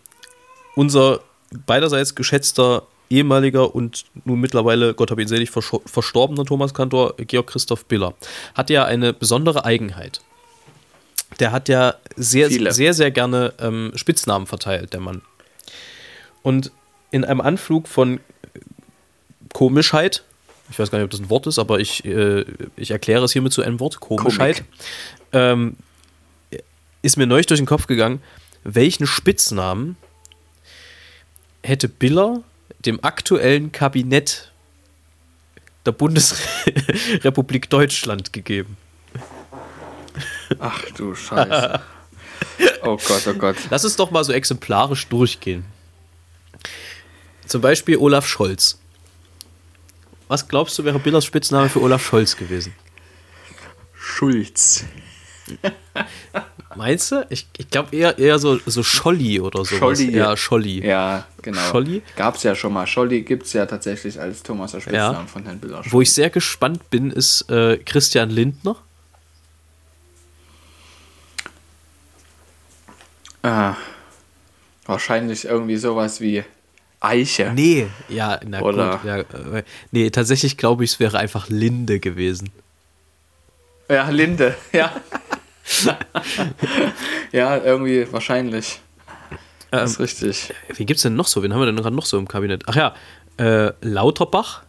Unser 0.75 1.21
beiderseits 1.65 2.15
geschätzter 2.15 2.83
ehemaliger 3.09 3.75
und 3.75 4.05
nun 4.25 4.39
mittlerweile, 4.39 4.93
Gott 4.93 5.11
hab 5.11 5.19
ihn 5.19 5.27
selig, 5.27 5.51
verstorbener 5.51 6.45
Thomas 6.45 6.73
Kantor, 6.73 7.15
Georg 7.17 7.47
Christoph 7.47 7.85
Biller, 7.85 8.13
hat 8.55 8.69
ja 8.69 8.85
eine 8.85 9.13
besondere 9.13 9.65
Eigenheit. 9.65 10.21
Der 11.39 11.51
hat 11.51 11.69
ja 11.69 11.95
sehr, 12.15 12.49
Viele. 12.49 12.71
sehr, 12.71 12.93
sehr 12.93 13.11
gerne 13.11 13.53
ähm, 13.59 13.91
Spitznamen 13.95 14.47
verteilt, 14.47 14.93
der 14.93 14.99
Mann. 14.99 15.21
Und 16.41 16.71
in 17.11 17.23
einem 17.23 17.41
Anflug 17.41 17.87
von 17.87 18.19
Komischheit, 19.53 20.23
ich 20.69 20.79
weiß 20.79 20.91
gar 20.91 20.97
nicht, 20.97 21.05
ob 21.05 21.11
das 21.11 21.19
ein 21.19 21.29
Wort 21.29 21.47
ist, 21.47 21.59
aber 21.59 21.79
ich, 21.79 22.03
äh, 22.05 22.45
ich 22.75 22.91
erkläre 22.91 23.23
es 23.23 23.33
hiermit 23.33 23.53
zu 23.53 23.61
einem 23.61 23.79
Wort, 23.79 23.99
Komischheit, 23.99 24.63
ähm, 25.31 25.77
ist 27.01 27.17
mir 27.17 27.27
neulich 27.27 27.47
durch 27.47 27.59
den 27.59 27.65
Kopf 27.65 27.87
gegangen, 27.87 28.21
welchen 28.63 29.07
Spitznamen 29.07 29.97
hätte 31.63 31.87
Biller 31.87 32.43
dem 32.85 33.03
aktuellen 33.03 33.71
Kabinett 33.71 34.51
der 35.85 35.91
Bundesrepublik 35.91 37.69
Deutschland 37.69 38.33
gegeben? 38.33 38.77
Ach 40.59 40.81
du 40.97 41.15
Scheiße. 41.15 41.81
Oh 42.83 42.97
Gott, 43.07 43.27
oh 43.27 43.33
Gott. 43.33 43.55
Lass 43.69 43.83
es 43.83 43.95
doch 43.95 44.11
mal 44.11 44.23
so 44.23 44.33
exemplarisch 44.33 45.07
durchgehen. 45.07 45.65
Zum 47.45 47.61
Beispiel 47.61 47.97
Olaf 47.97 48.27
Scholz. 48.27 48.79
Was 50.27 50.47
glaubst 50.47 50.77
du, 50.79 50.83
wäre 50.83 50.99
Billers 50.99 51.25
Spitzname 51.25 51.69
für 51.69 51.81
Olaf 51.81 52.05
Scholz 52.05 52.35
gewesen? 52.35 52.73
Schulz. 53.93 54.85
Meinst 56.75 57.11
du? 57.11 57.25
Ich, 57.29 57.47
ich 57.57 57.69
glaube 57.69 57.95
eher, 57.95 58.17
eher 58.17 58.39
so, 58.39 58.59
so 58.65 58.81
Scholli 58.83 59.39
oder 59.39 59.63
sowas. 59.65 59.77
Scholli. 59.99 60.15
Ja, 60.15 60.35
Scholli. 60.35 60.85
Ja, 60.85 61.27
genau. 61.41 61.59
Scholli? 61.61 62.01
Gab 62.15 62.35
es 62.35 62.43
ja 62.43 62.55
schon 62.55 62.73
mal. 62.73 62.87
Scholli 62.87 63.21
gibt 63.21 63.45
es 63.45 63.53
ja 63.53 63.65
tatsächlich 63.65 64.19
als 64.19 64.41
Thomas 64.43 64.71
der 64.71 64.79
Spitznamen 64.81 65.13
Ja. 65.21 65.27
von 65.27 65.43
Herrn 65.43 65.59
Biller. 65.59 65.81
Wo 65.89 66.01
ich 66.01 66.11
sehr 66.11 66.29
gespannt 66.29 66.89
bin, 66.89 67.11
ist 67.11 67.49
äh, 67.49 67.77
Christian 67.77 68.29
Lindner. 68.29 68.77
Ah, 73.43 73.75
wahrscheinlich 74.85 75.45
irgendwie 75.45 75.77
sowas 75.77 76.19
wie 76.21 76.43
Eiche. 77.01 77.51
Nee, 77.53 77.87
ja, 78.07 78.39
na 78.45 78.61
Oder- 78.61 78.97
gut. 78.97 79.05
Ja, 79.05 79.17
äh, 79.17 79.63
nee, 79.91 80.09
tatsächlich 80.09 80.57
glaube 80.57 80.83
ich, 80.85 80.91
es 80.93 80.99
wäre 80.99 81.19
einfach 81.19 81.49
Linde 81.49 81.99
gewesen. 81.99 82.49
Ja, 83.89 84.09
Linde, 84.09 84.55
ja. 84.71 84.93
ja, 87.31 87.57
irgendwie 87.57 88.11
wahrscheinlich. 88.11 88.79
Das 89.71 89.91
ist 89.91 89.99
richtig. 89.99 90.53
Wen 90.69 90.85
gibt 90.85 90.97
es 90.97 91.03
denn 91.03 91.15
noch 91.15 91.27
so? 91.27 91.41
Wen 91.43 91.51
haben 91.53 91.59
wir 91.61 91.65
denn 91.65 91.75
gerade 91.75 91.95
noch 91.95 92.05
so 92.05 92.17
im 92.17 92.27
Kabinett? 92.27 92.63
Ach 92.67 92.75
ja, 92.75 92.95
äh, 93.37 93.71
Lauterbach. 93.81 94.61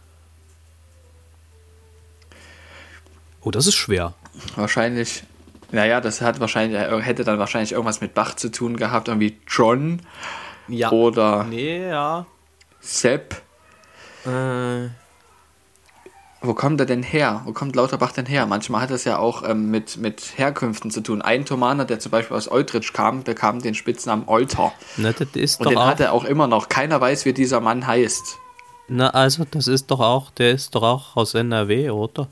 Oh, 3.41 3.51
das 3.51 3.67
ist 3.67 3.75
schwer. 3.75 4.13
Wahrscheinlich. 4.55 5.23
Naja, 5.71 6.01
das 6.01 6.21
hat 6.21 6.39
wahrscheinlich, 6.39 6.79
hätte 7.05 7.23
dann 7.23 7.39
wahrscheinlich 7.39 7.71
irgendwas 7.73 8.01
mit 8.01 8.13
Bach 8.13 8.35
zu 8.35 8.49
tun 8.51 8.77
gehabt, 8.77 9.07
irgendwie 9.07 9.37
John 9.47 10.01
Ja. 10.67 10.91
oder 10.91 11.43
Nee, 11.43 11.87
ja. 11.89 12.25
Sepp. 12.79 13.41
Äh, 14.25 14.89
Wo 16.41 16.53
kommt 16.53 16.79
er 16.79 16.85
denn 16.85 17.01
her? 17.01 17.41
Wo 17.45 17.53
kommt 17.53 17.75
Lauterbach 17.75 18.11
denn 18.11 18.27
her? 18.27 18.45
Manchmal 18.45 18.81
hat 18.81 18.91
das 18.91 19.03
ja 19.03 19.17
auch 19.17 19.41
ähm, 19.47 19.71
mit, 19.71 19.97
mit 19.97 20.37
Herkünften 20.37 20.91
zu 20.91 21.01
tun. 21.01 21.21
Ein 21.23 21.45
Thomaner, 21.45 21.85
der 21.85 21.99
zum 21.99 22.11
Beispiel 22.11 22.37
aus 22.37 22.49
Eutrich 22.51 22.93
kam, 22.93 23.23
bekam 23.23 23.61
den 23.61 23.73
Spitznamen 23.73 24.27
Euter. 24.27 24.71
na, 24.97 25.11
das 25.11 25.29
ist 25.33 25.59
Und 25.59 25.65
doch 25.65 25.71
den 25.71 25.77
auch. 25.79 25.87
hat 25.87 25.99
er 25.99 26.13
auch 26.13 26.23
immer 26.25 26.45
noch. 26.47 26.69
Keiner 26.69 27.01
weiß, 27.01 27.25
wie 27.25 27.33
dieser 27.33 27.61
Mann 27.61 27.87
heißt. 27.87 28.37
Na, 28.87 29.09
also, 29.09 29.45
das 29.49 29.67
ist 29.67 29.89
doch 29.89 29.99
auch, 29.99 30.29
der 30.31 30.51
ist 30.51 30.75
doch 30.75 30.83
auch 30.83 31.15
aus 31.15 31.33
NRW, 31.33 31.89
oder? 31.89 32.27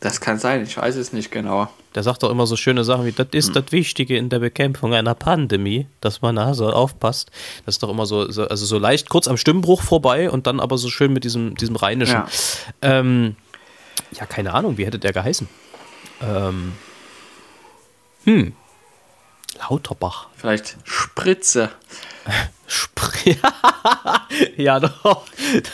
Das 0.00 0.20
kann 0.20 0.38
sein, 0.38 0.62
ich 0.62 0.76
weiß 0.76 0.94
es 0.94 1.12
nicht 1.12 1.32
genau. 1.32 1.68
Der 1.94 2.04
sagt 2.04 2.22
doch 2.22 2.30
immer 2.30 2.46
so 2.46 2.54
schöne 2.54 2.84
Sachen 2.84 3.04
wie, 3.04 3.12
das 3.12 3.28
ist 3.32 3.56
das 3.56 3.72
Wichtige 3.72 4.16
in 4.16 4.28
der 4.28 4.38
Bekämpfung 4.38 4.94
einer 4.94 5.14
Pandemie, 5.14 5.86
dass 6.00 6.22
man 6.22 6.38
also 6.38 6.70
aufpasst. 6.70 7.32
Das 7.66 7.76
ist 7.76 7.82
doch 7.82 7.88
immer 7.88 8.06
so, 8.06 8.30
so 8.30 8.46
also 8.46 8.64
so 8.64 8.78
leicht 8.78 9.08
kurz 9.08 9.26
am 9.26 9.36
Stimmbruch 9.36 9.82
vorbei 9.82 10.30
und 10.30 10.46
dann 10.46 10.60
aber 10.60 10.78
so 10.78 10.88
schön 10.88 11.12
mit 11.12 11.24
diesem, 11.24 11.56
diesem 11.56 11.74
Rheinischen. 11.74 12.14
Ja. 12.14 12.28
Ähm, 12.82 13.34
ja, 14.12 14.26
keine 14.26 14.54
Ahnung, 14.54 14.78
wie 14.78 14.86
hätte 14.86 15.00
der 15.00 15.12
geheißen? 15.12 15.48
Ähm, 16.22 16.74
hm. 18.24 18.52
Lauterbach. 19.58 20.28
Vielleicht 20.36 20.76
Spritze. 20.84 21.70
Spr 22.66 23.08
ja, 24.56 24.80
doch. 24.80 25.26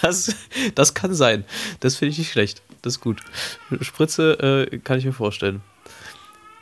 Das, 0.03 0.35
das 0.75 0.95
kann 0.95 1.15
sein. 1.15 1.45
Das 1.81 1.97
finde 1.97 2.13
ich 2.13 2.19
nicht 2.19 2.33
schlecht. 2.33 2.63
Das 2.83 2.95
ist 2.95 3.01
gut. 3.01 3.21
Spritze 3.81 4.69
äh, 4.71 4.79
kann 4.79 4.99
ich 4.99 5.05
mir 5.05 5.13
vorstellen. 5.13 5.63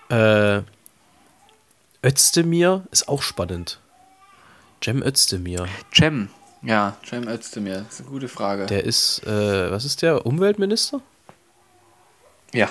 Äh, 0.08 0.62
Özdemir 2.04 2.84
ist 2.90 3.08
auch 3.08 3.22
spannend. 3.22 3.78
Cem 4.82 5.02
Özdemir. 5.02 5.66
Cem. 5.94 6.28
Ja, 6.62 6.96
Cem 7.08 7.28
Özdemir. 7.28 7.82
Das 7.82 7.94
ist 7.94 8.00
eine 8.00 8.10
gute 8.10 8.28
Frage. 8.28 8.66
Der 8.66 8.84
ist, 8.84 9.24
äh, 9.26 9.70
was 9.70 9.84
ist 9.84 10.02
der? 10.02 10.26
Umweltminister? 10.26 11.00
ja. 12.52 12.68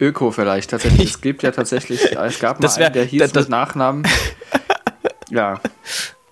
Öko 0.00 0.30
vielleicht, 0.30 0.70
tatsächlich. 0.70 1.10
Es 1.10 1.20
gibt 1.20 1.42
ja 1.42 1.50
tatsächlich, 1.50 2.12
es 2.16 2.38
gab 2.38 2.58
mal 2.58 2.62
Das 2.62 2.76
wär- 2.78 2.86
einen, 2.86 2.94
der 2.94 3.04
hieß 3.04 3.20
das- 3.20 3.32
das- 3.32 3.44
mit 3.44 3.50
Nachnamen. 3.50 4.06
ja, 5.30 5.60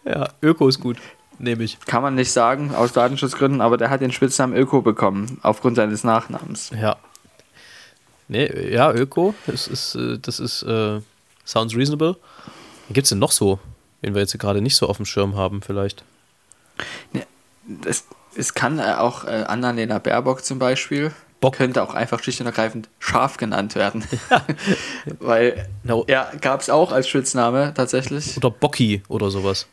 Ja, 0.05 0.29
Öko 0.43 0.69
ist 0.69 0.81
gut. 0.81 0.99
Nehme 1.39 1.65
ich. 1.65 1.81
kann 1.81 2.01
man 2.03 2.15
nicht 2.15 2.31
sagen, 2.31 2.75
aus 2.75 2.93
Datenschutzgründen, 2.93 3.61
aber 3.61 3.77
der 3.77 3.91
hat 3.91 4.01
den 4.01 4.13
Spitznamen 4.13 4.55
Öko 4.57 4.83
bekommen, 4.83 5.39
aufgrund 5.43 5.77
seines 5.77 6.05
Nachnamens. 6.05 6.71
Ja. 6.81 6.97
Nee, 8.29 8.71
ja, 8.73 8.93
Öko. 8.93 9.35
Das 9.47 9.67
ist, 9.67 9.97
äh, 9.97 10.19
das 10.21 10.39
ist, 10.39 10.63
äh, 10.63 11.01
sounds 11.45 11.75
reasonable. 11.75 12.17
Gibt 12.89 13.05
es 13.05 13.09
denn 13.11 13.19
noch 13.19 13.33
so, 13.33 13.59
wen 14.01 14.15
wir 14.15 14.21
jetzt 14.23 14.39
gerade 14.39 14.61
nicht 14.63 14.77
so 14.77 14.87
auf 14.89 14.97
dem 14.99 15.07
Schirm 15.07 15.35
haben, 15.37 15.61
vielleicht? 15.61 16.05
Es, 17.85 18.05
es 18.37 18.55
kann 18.55 18.79
äh, 18.79 18.95
auch 18.99 19.25
äh, 19.25 19.45
Annalena 19.47 19.99
Baerbock 19.99 20.45
zum 20.45 20.59
Beispiel, 20.59 21.13
Bock. 21.45 21.55
könnte 21.57 21.83
auch 21.83 21.95
einfach 21.95 22.23
schlicht 22.23 22.41
und 22.41 22.47
ergreifend 22.47 22.89
scharf 22.99 23.37
genannt 23.37 23.75
werden. 23.75 24.05
Weil, 25.21 25.69
No. 25.83 26.05
ja, 26.09 26.31
gab 26.41 26.61
es 26.61 26.71
auch 26.71 26.93
als 26.93 27.09
Spitzname 27.09 27.73
tatsächlich. 27.75 28.37
Oder 28.37 28.51
Bocki 28.51 29.03
oder 29.09 29.31
sowas. 29.31 29.67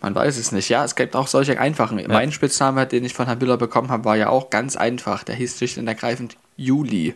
Man 0.00 0.14
weiß 0.14 0.36
es 0.36 0.52
nicht. 0.52 0.68
Ja, 0.68 0.84
es 0.84 0.94
gibt 0.94 1.16
auch 1.16 1.26
solche 1.26 1.58
einfachen. 1.58 2.00
Mein 2.06 2.30
Spitzname, 2.30 2.86
den 2.86 3.04
ich 3.04 3.14
von 3.14 3.26
Herrn 3.26 3.40
Biller 3.40 3.56
bekommen 3.56 3.88
habe, 3.90 4.04
war 4.04 4.16
ja 4.16 4.28
auch 4.28 4.48
ganz 4.48 4.76
einfach. 4.76 5.24
Der 5.24 5.34
hieß 5.34 5.56
schlicht 5.58 5.76
und 5.76 5.88
ergreifend 5.88 6.36
Juli. 6.56 7.14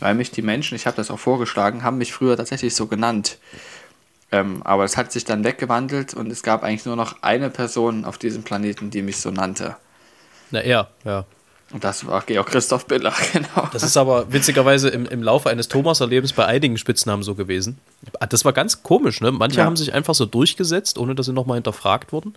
Weil 0.00 0.14
mich 0.16 0.32
die 0.32 0.42
Menschen, 0.42 0.74
ich 0.74 0.86
habe 0.86 0.96
das 0.96 1.12
auch 1.12 1.18
vorgeschlagen, 1.18 1.84
haben 1.84 1.98
mich 1.98 2.12
früher 2.12 2.36
tatsächlich 2.36 2.74
so 2.74 2.86
genannt. 2.88 3.38
Ähm, 4.32 4.62
aber 4.64 4.82
es 4.84 4.96
hat 4.96 5.12
sich 5.12 5.24
dann 5.24 5.44
weggewandelt 5.44 6.12
und 6.12 6.30
es 6.32 6.42
gab 6.42 6.64
eigentlich 6.64 6.84
nur 6.86 6.96
noch 6.96 7.22
eine 7.22 7.50
Person 7.50 8.04
auf 8.04 8.18
diesem 8.18 8.42
Planeten, 8.42 8.90
die 8.90 9.02
mich 9.02 9.18
so 9.18 9.30
nannte. 9.30 9.76
Na, 10.50 10.60
er, 10.60 10.90
ja. 11.04 11.24
Und 11.70 11.84
das 11.84 12.06
war 12.06 12.22
Georg 12.22 12.46
Christoph 12.46 12.86
Biller, 12.86 13.12
genau. 13.32 13.68
Das 13.72 13.82
ist 13.82 13.96
aber 13.96 14.32
witzigerweise 14.32 14.88
im, 14.88 15.04
im 15.06 15.22
Laufe 15.22 15.50
eines 15.50 15.68
Thomas-Erlebens 15.68 16.32
bei 16.32 16.46
einigen 16.46 16.78
Spitznamen 16.78 17.22
so 17.22 17.34
gewesen. 17.34 17.78
Das 18.30 18.44
war 18.46 18.52
ganz 18.54 18.82
komisch, 18.82 19.20
ne? 19.20 19.32
Manche 19.32 19.58
Ja. 19.58 19.66
haben 19.66 19.76
sich 19.76 19.92
einfach 19.92 20.14
so 20.14 20.24
durchgesetzt, 20.24 20.98
ohne 20.98 21.14
dass 21.14 21.26
sie 21.26 21.32
nochmal 21.34 21.56
hinterfragt 21.56 22.12
wurden. 22.12 22.32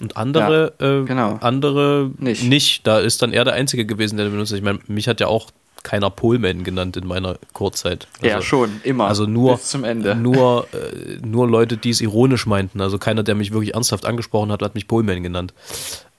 Und 0.00 0.16
andere, 0.16 0.72
äh, 0.80 1.06
genau. 1.06 1.38
andere 1.40 2.10
Nicht. 2.18 2.42
nicht. 2.42 2.84
Da 2.86 2.98
ist 2.98 3.22
dann 3.22 3.32
er 3.32 3.44
der 3.44 3.54
Einzige 3.54 3.86
gewesen, 3.86 4.16
der 4.16 4.26
den 4.26 4.32
benutzt. 4.32 4.52
Ich 4.52 4.62
meine, 4.62 4.80
mich 4.88 5.06
hat 5.06 5.20
ja 5.20 5.28
auch 5.28 5.50
keiner 5.84 6.10
Polman 6.10 6.64
genannt 6.64 6.96
in 6.96 7.06
meiner 7.06 7.36
Kurzzeit. 7.52 8.08
ja, 8.22 8.42
schon, 8.42 8.80
immer. 8.82 9.06
Also 9.06 9.26
nur, 9.26 9.56
Bis 9.56 9.68
zum 9.68 9.84
Ende. 9.84 10.16
Nur, 10.16 10.66
äh, 10.72 11.18
nur 11.24 11.46
Leute, 11.46 11.76
die 11.76 11.90
es 11.90 12.00
ironisch 12.00 12.46
meinten. 12.46 12.80
Also 12.80 12.98
keiner, 12.98 13.22
der 13.22 13.36
mich 13.36 13.52
wirklich 13.52 13.74
ernsthaft 13.74 14.04
angesprochen 14.06 14.50
hat, 14.50 14.62
hat 14.62 14.74
mich 14.74 14.88
Polman 14.88 15.22
genannt. 15.22 15.52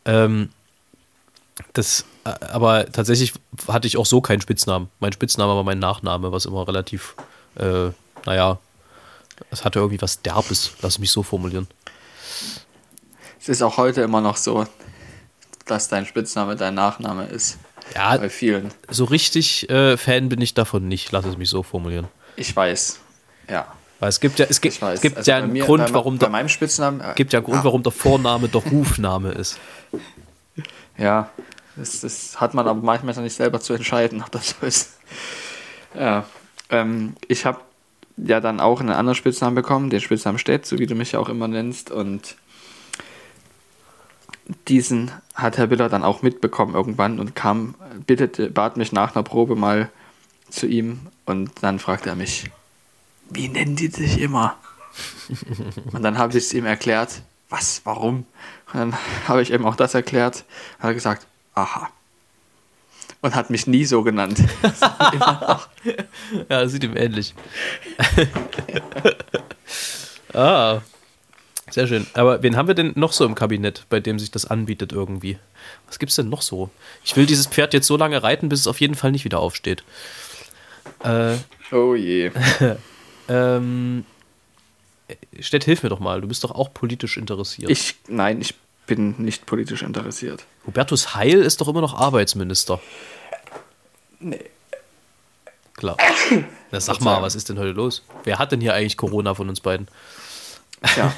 Ähm, 0.06 0.50
das, 1.74 2.06
äh, 2.26 2.30
aber 2.48 2.92
tatsächlich 2.92 3.34
hatte 3.68 3.88
ich 3.88 3.98
auch 3.98 4.06
so 4.06 4.22
keinen 4.22 4.42
Spitznamen. 4.42 4.90
Mein 5.00 5.14
Spitzname 5.14 5.56
war 5.56 5.64
mein 5.64 5.80
Nachname, 5.80 6.32
was 6.32 6.46
immer 6.46 6.68
relativ, 6.68 7.16
äh, 7.56 7.90
naja, 8.26 8.60
es 9.52 9.64
hatte 9.66 9.80
irgendwie 9.80 10.02
was 10.02 10.22
Derbes, 10.22 10.72
lass 10.82 11.00
mich 11.00 11.12
so 11.12 11.24
formulieren. 11.24 11.68
Es 13.40 13.50
ist 13.50 13.62
auch 13.62 13.78
heute 13.78 14.02
immer 14.02 14.22
noch 14.22 14.38
so, 14.38 14.66
dass 15.66 15.88
dein 15.88 16.06
Spitzname 16.06 16.56
dein 16.56 16.74
Nachname 16.76 17.26
ist. 17.26 17.58
Ja, 17.94 18.18
Bei 18.18 18.30
vielen. 18.30 18.72
so 18.90 19.06
richtig 19.06 19.70
äh, 19.70 19.96
Fan 19.98 20.28
bin 20.30 20.42
ich 20.42 20.56
davon 20.56 20.88
nicht, 20.88 21.12
lass 21.12 21.26
es 21.26 21.38
mich 21.38 21.50
so 21.50 21.62
formulieren. 21.62 22.08
Ich 22.36 22.56
weiß. 22.56 23.00
Ja. 23.48 23.72
Weil 24.00 24.10
es 24.10 24.20
gibt 24.20 24.40
ja, 24.40 24.48
es 24.50 24.60
gibt, 24.60 24.82
es 24.82 25.02
gibt 25.02 25.18
Also 25.18 25.32
ja 25.32 25.38
einen 25.38 25.54
mir- 25.54 25.64
Grund, 25.66 25.86
bei, 25.86 25.94
warum 25.94 26.16
bei 26.16 26.26
der, 26.26 26.30
meinem 26.30 26.50
Spitznamen. 26.50 27.00
äh, 27.00 27.14
gibt 27.16 27.32
ja 27.32 27.40
einen 27.40 27.46
Grund, 27.46 27.60
ja, 27.60 27.64
warum 27.64 27.84
der 27.84 27.92
Vorname 27.92 28.50
der 28.50 28.62
Rufname 28.62 29.32
ist. 29.32 29.60
Ja, 30.98 31.30
das, 31.76 32.02
das 32.02 32.40
hat 32.40 32.54
man 32.54 32.68
aber 32.68 32.82
manchmal 32.82 33.14
dann 33.14 33.24
nicht 33.24 33.36
selber 33.36 33.60
zu 33.60 33.74
entscheiden, 33.74 34.22
ob 34.22 34.32
das 34.32 34.50
so 34.50 34.66
ist. 34.66 34.98
Ja, 35.94 36.26
ähm, 36.70 37.16
ich 37.28 37.46
habe 37.46 37.60
ja 38.18 38.40
dann 38.40 38.60
auch 38.60 38.80
einen 38.80 38.92
anderen 38.92 39.16
Spitznamen 39.16 39.56
bekommen, 39.56 39.90
den 39.90 40.02
Spitznamen 40.02 40.40
Stett, 40.40 40.66
so 40.66 40.80
wie 40.80 40.88
du 40.88 40.96
mich 40.96 41.14
ja 41.14 41.20
auch 41.20 41.30
immer 41.30 41.48
nennst. 41.48 41.92
Und 41.92 42.38
diesen 44.68 45.12
hat 45.34 45.58
Herr 45.58 45.68
Biller 45.68 45.90
dann 45.90 46.04
auch 46.04 46.22
mitbekommen 46.22 46.76
irgendwann 46.76 47.20
und 47.20 47.36
kam, 47.36 47.76
bittete, 48.06 48.50
bat 48.50 48.78
mich 48.78 48.92
nach 48.92 49.16
einer 49.16 49.24
Probe 49.24 49.56
mal 49.56 49.90
zu 50.50 50.68
ihm 50.68 51.08
und 51.26 51.52
dann 51.62 51.80
fragte 51.80 52.10
er 52.10 52.16
mich, 52.16 52.46
wie 53.30 53.50
nennen 53.50 53.76
die 53.76 53.90
dich 53.90 54.20
immer? 54.20 54.56
Und 55.92 56.04
dann 56.04 56.18
habe 56.18 56.38
ich 56.38 56.46
es 56.46 56.54
ihm 56.54 56.66
erklärt, 56.66 57.24
was, 57.50 57.82
warum? 57.86 58.26
Und 58.74 58.80
dann 58.80 58.98
habe 59.28 59.42
ich 59.42 59.52
ihm 59.52 59.66
auch 59.66 59.76
das 59.76 59.94
erklärt. 59.94 60.44
Hat 60.80 60.90
er 60.90 60.94
gesagt, 60.94 61.28
aha. 61.54 61.90
Und 63.22 63.36
hat 63.36 63.50
mich 63.50 63.68
nie 63.68 63.86
so 63.86 64.04
genannt. 64.04 64.40
Ja, 66.50 66.64
das 66.64 66.72
sieht 66.72 66.84
ihm 66.84 66.98
ähnlich. 66.98 67.36
ah, 70.34 70.82
sehr 71.70 71.86
schön. 71.88 72.08
Aber 72.14 72.42
wen 72.44 72.56
haben 72.58 72.68
wir 72.68 72.74
denn 72.76 72.94
noch 72.96 73.14
so 73.14 73.26
im 73.26 73.36
Kabinett, 73.36 73.86
bei 73.90 74.00
dem 74.00 74.18
sich 74.20 74.32
das 74.32 74.46
anbietet 74.46 74.92
irgendwie? 74.92 75.38
Was 75.88 76.00
gibt's 76.00 76.16
denn 76.16 76.30
noch 76.30 76.42
so? 76.42 76.70
Ich 77.04 77.16
will 77.16 77.26
dieses 77.28 77.48
Pferd 77.48 77.74
jetzt 77.74 77.88
so 77.88 77.98
lange 77.98 78.22
reiten, 78.24 78.50
bis 78.50 78.62
es 78.62 78.68
auf 78.68 78.82
jeden 78.82 78.96
Fall 78.96 79.12
nicht 79.12 79.26
wieder 79.26 79.40
aufsteht. 79.40 79.84
Äh, 81.04 81.36
Oh 81.72 81.96
je. 81.96 82.30
ähm, 83.28 84.06
Stett, 85.40 85.64
hilf 85.64 85.84
mir 85.84 85.90
doch 85.90 86.00
mal. 86.00 86.22
Du 86.22 86.28
bist 86.28 86.44
doch 86.44 86.52
auch 86.52 86.74
politisch 86.74 87.18
interessiert. 87.18 87.70
Ich, 87.70 87.96
nein, 88.08 88.42
ich 88.42 88.56
bin 88.88 89.16
nicht 89.18 89.46
politisch 89.46 89.82
interessiert. 89.82 90.46
Hubertus 90.66 91.16
Heil 91.16 91.42
ist 91.42 91.62
doch 91.62 91.68
immer 91.68 91.82
noch 91.82 91.94
Arbeitsminister. 91.94 92.80
Nee. 94.20 94.40
Klar. 95.76 95.98
Na, 96.72 96.80
sag 96.80 97.02
mal, 97.02 97.22
was 97.22 97.36
ist 97.36 97.50
denn 97.50 97.60
heute 97.60 97.72
los? 97.72 98.04
Wer 98.24 98.40
hat 98.40 98.52
denn 98.52 98.62
hier 98.62 98.74
eigentlich 98.74 98.98
Corona 98.98 99.34
von 99.34 99.50
uns 99.50 99.60
beiden? 99.60 99.88
Tja. 100.94 101.14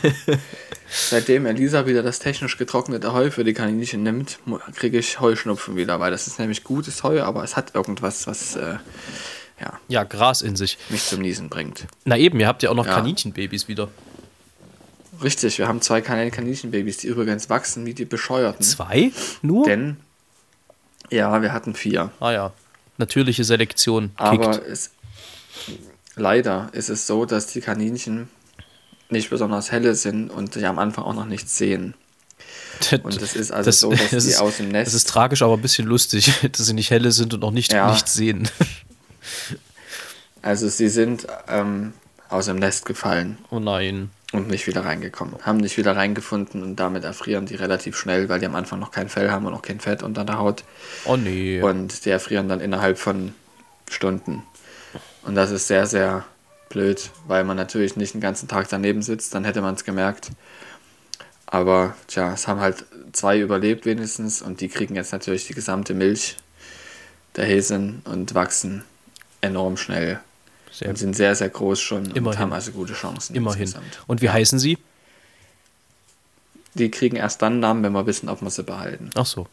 Seitdem 0.89 1.45
Elisa 1.45 1.85
wieder 1.85 2.01
das 2.01 2.19
technisch 2.19 2.57
getrocknete 2.57 3.13
Heu 3.13 3.29
für 3.31 3.43
die 3.43 3.53
Kaninchen 3.53 4.03
nimmt, 4.03 4.39
kriege 4.75 4.97
ich 4.97 5.19
Heuschnupfen 5.19 5.75
wieder, 5.75 5.99
weil 5.99 6.11
das 6.11 6.27
ist 6.27 6.39
nämlich 6.39 6.63
gutes 6.63 7.03
Heu, 7.03 7.21
aber 7.21 7.43
es 7.43 7.55
hat 7.55 7.75
irgendwas, 7.75 8.27
was 8.27 8.55
äh, 8.55 8.77
ja, 9.59 9.79
Ja, 9.87 10.03
Gras 10.03 10.41
in 10.41 10.55
sich. 10.55 10.77
mich 10.89 11.03
zum 11.05 11.21
Niesen 11.21 11.49
bringt. 11.49 11.85
Na 12.05 12.17
eben, 12.17 12.39
ihr 12.39 12.47
habt 12.47 12.63
ja 12.63 12.69
auch 12.69 12.75
noch 12.75 12.85
Ja. 12.85 12.95
Kaninchenbabys 12.95 13.67
wieder. 13.67 13.89
Richtig, 15.23 15.57
wir 15.57 15.67
haben 15.67 15.81
zwei 15.81 16.01
kleine 16.01 16.29
Kaninchenbabys, 16.29 16.97
die 16.97 17.07
übrigens 17.07 17.49
wachsen 17.49 17.85
wie 17.85 17.93
die 17.95 18.05
Bescheuerten. 18.05 18.63
Zwei? 18.63 19.11
Nur? 19.41 19.65
Denn, 19.65 19.97
ja, 21.09 21.41
wir 21.41 21.53
hatten 21.53 21.73
vier. 21.73 22.11
ah 22.19 22.31
ja. 22.31 22.53
Natürliche 22.99 23.43
Selektion 23.43 24.11
Aber 24.15 24.51
kickt. 24.51 24.67
es, 24.67 24.91
leider 26.15 26.69
ist 26.73 26.89
es 26.89 27.07
so, 27.07 27.25
dass 27.25 27.47
die 27.47 27.61
Kaninchen 27.61 28.29
nicht 29.09 29.29
besonders 29.29 29.71
helle 29.71 29.95
sind 29.95 30.29
und 30.29 30.53
sich 30.53 30.65
am 30.65 30.79
Anfang 30.79 31.03
auch 31.05 31.13
noch 31.13 31.25
nichts 31.25 31.57
sehen. 31.57 31.93
Und 33.03 33.19
es 33.21 33.35
ist 33.35 33.51
also 33.51 33.71
so, 33.71 33.91
dass 33.91 34.25
die 34.27 34.35
aus 34.35 34.57
dem 34.57 34.69
Nest- 34.69 34.87
Das 34.87 34.93
ist 34.93 35.07
tragisch, 35.09 35.41
aber 35.41 35.53
ein 35.53 35.61
bisschen 35.61 35.87
lustig, 35.87 36.31
dass 36.51 36.65
sie 36.65 36.73
nicht 36.73 36.89
helle 36.91 37.11
sind 37.11 37.33
und 37.33 37.39
noch 37.39 37.51
nicht, 37.51 37.71
Ja. 37.73 37.91
nichts 37.91 38.13
sehen. 38.13 38.49
Also 40.41 40.67
sie 40.69 40.89
sind 40.89 41.27
ähm, 41.47 41.93
aus 42.29 42.45
dem 42.45 42.57
Nest 42.57 42.85
gefallen 42.85 43.37
Oh 43.49 43.59
nein. 43.59 44.11
und 44.33 44.47
nicht 44.47 44.67
wieder 44.67 44.85
reingekommen. 44.85 45.35
Haben 45.45 45.57
nicht 45.57 45.77
wieder 45.77 45.95
reingefunden 45.95 46.61
und 46.63 46.75
damit 46.77 47.03
erfrieren 47.03 47.45
die 47.45 47.55
relativ 47.55 47.97
schnell, 47.97 48.29
weil 48.29 48.39
die 48.39 48.45
am 48.45 48.55
Anfang 48.55 48.79
noch 48.79 48.91
kein 48.91 49.09
Fell 49.09 49.31
haben 49.31 49.45
und 49.45 49.53
noch 49.53 49.61
kein 49.61 49.79
Fett 49.79 50.03
unter 50.03 50.23
der 50.25 50.37
Haut. 50.37 50.63
Oh 51.05 51.15
nee. 51.17 51.61
Und 51.61 52.05
die 52.05 52.09
erfrieren 52.09 52.47
dann 52.49 52.61
innerhalb 52.61 52.97
von 52.97 53.33
Stunden. 53.89 54.43
Und 55.23 55.35
das 55.35 55.51
ist 55.51 55.67
sehr, 55.67 55.85
sehr 55.87 56.25
blöd, 56.69 57.09
weil 57.27 57.43
man 57.43 57.57
natürlich 57.57 57.95
nicht 57.95 58.13
den 58.13 58.21
ganzen 58.21 58.47
Tag 58.47 58.67
daneben 58.69 59.01
sitzt, 59.01 59.33
dann 59.33 59.45
hätte 59.45 59.61
man 59.61 59.75
es 59.75 59.83
gemerkt. 59.85 60.29
Aber 61.45 61.95
tja, 62.07 62.33
es 62.33 62.47
haben 62.47 62.59
halt 62.59 62.85
zwei 63.13 63.39
überlebt 63.39 63.85
wenigstens 63.85 64.41
und 64.41 64.59
die 64.59 64.67
kriegen 64.67 64.95
jetzt 64.95 65.13
natürlich 65.13 65.47
die 65.47 65.53
gesamte 65.53 65.93
Milch 65.93 66.35
der 67.37 67.45
Häsin 67.45 68.01
und 68.03 68.35
wachsen 68.35 68.83
enorm 69.41 69.77
schnell. 69.77 70.19
Sehr 70.71 70.89
und 70.89 70.97
sind 70.97 71.15
sehr, 71.15 71.33
sehr 71.35 71.49
groß 71.49 71.79
schon 71.79 72.07
und 72.07 72.17
Immerhin. 72.17 72.39
haben 72.39 72.53
also 72.53 72.71
gute 72.71 72.93
Chancen. 72.93 73.35
Immerhin. 73.35 73.61
insgesamt. 73.61 73.99
Und 74.05 74.21
wie 74.21 74.29
heißen 74.29 74.59
sie? 74.59 74.77
Die 76.75 76.91
kriegen 76.91 77.15
erst 77.15 77.41
dann 77.41 77.59
Namen, 77.59 77.83
wenn 77.83 77.93
wir 77.93 78.05
wissen, 78.05 78.29
ob 78.29 78.41
wir 78.41 78.49
sie 78.49 78.63
behalten. 78.63 79.09
Ach 79.15 79.25
so. 79.25 79.47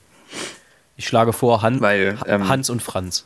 Ich 0.96 1.06
schlage 1.06 1.32
vor 1.32 1.62
Han 1.62 1.80
Weil, 1.80 2.18
ähm, 2.26 2.48
Hans 2.48 2.68
und 2.68 2.82
Franz. 2.82 3.24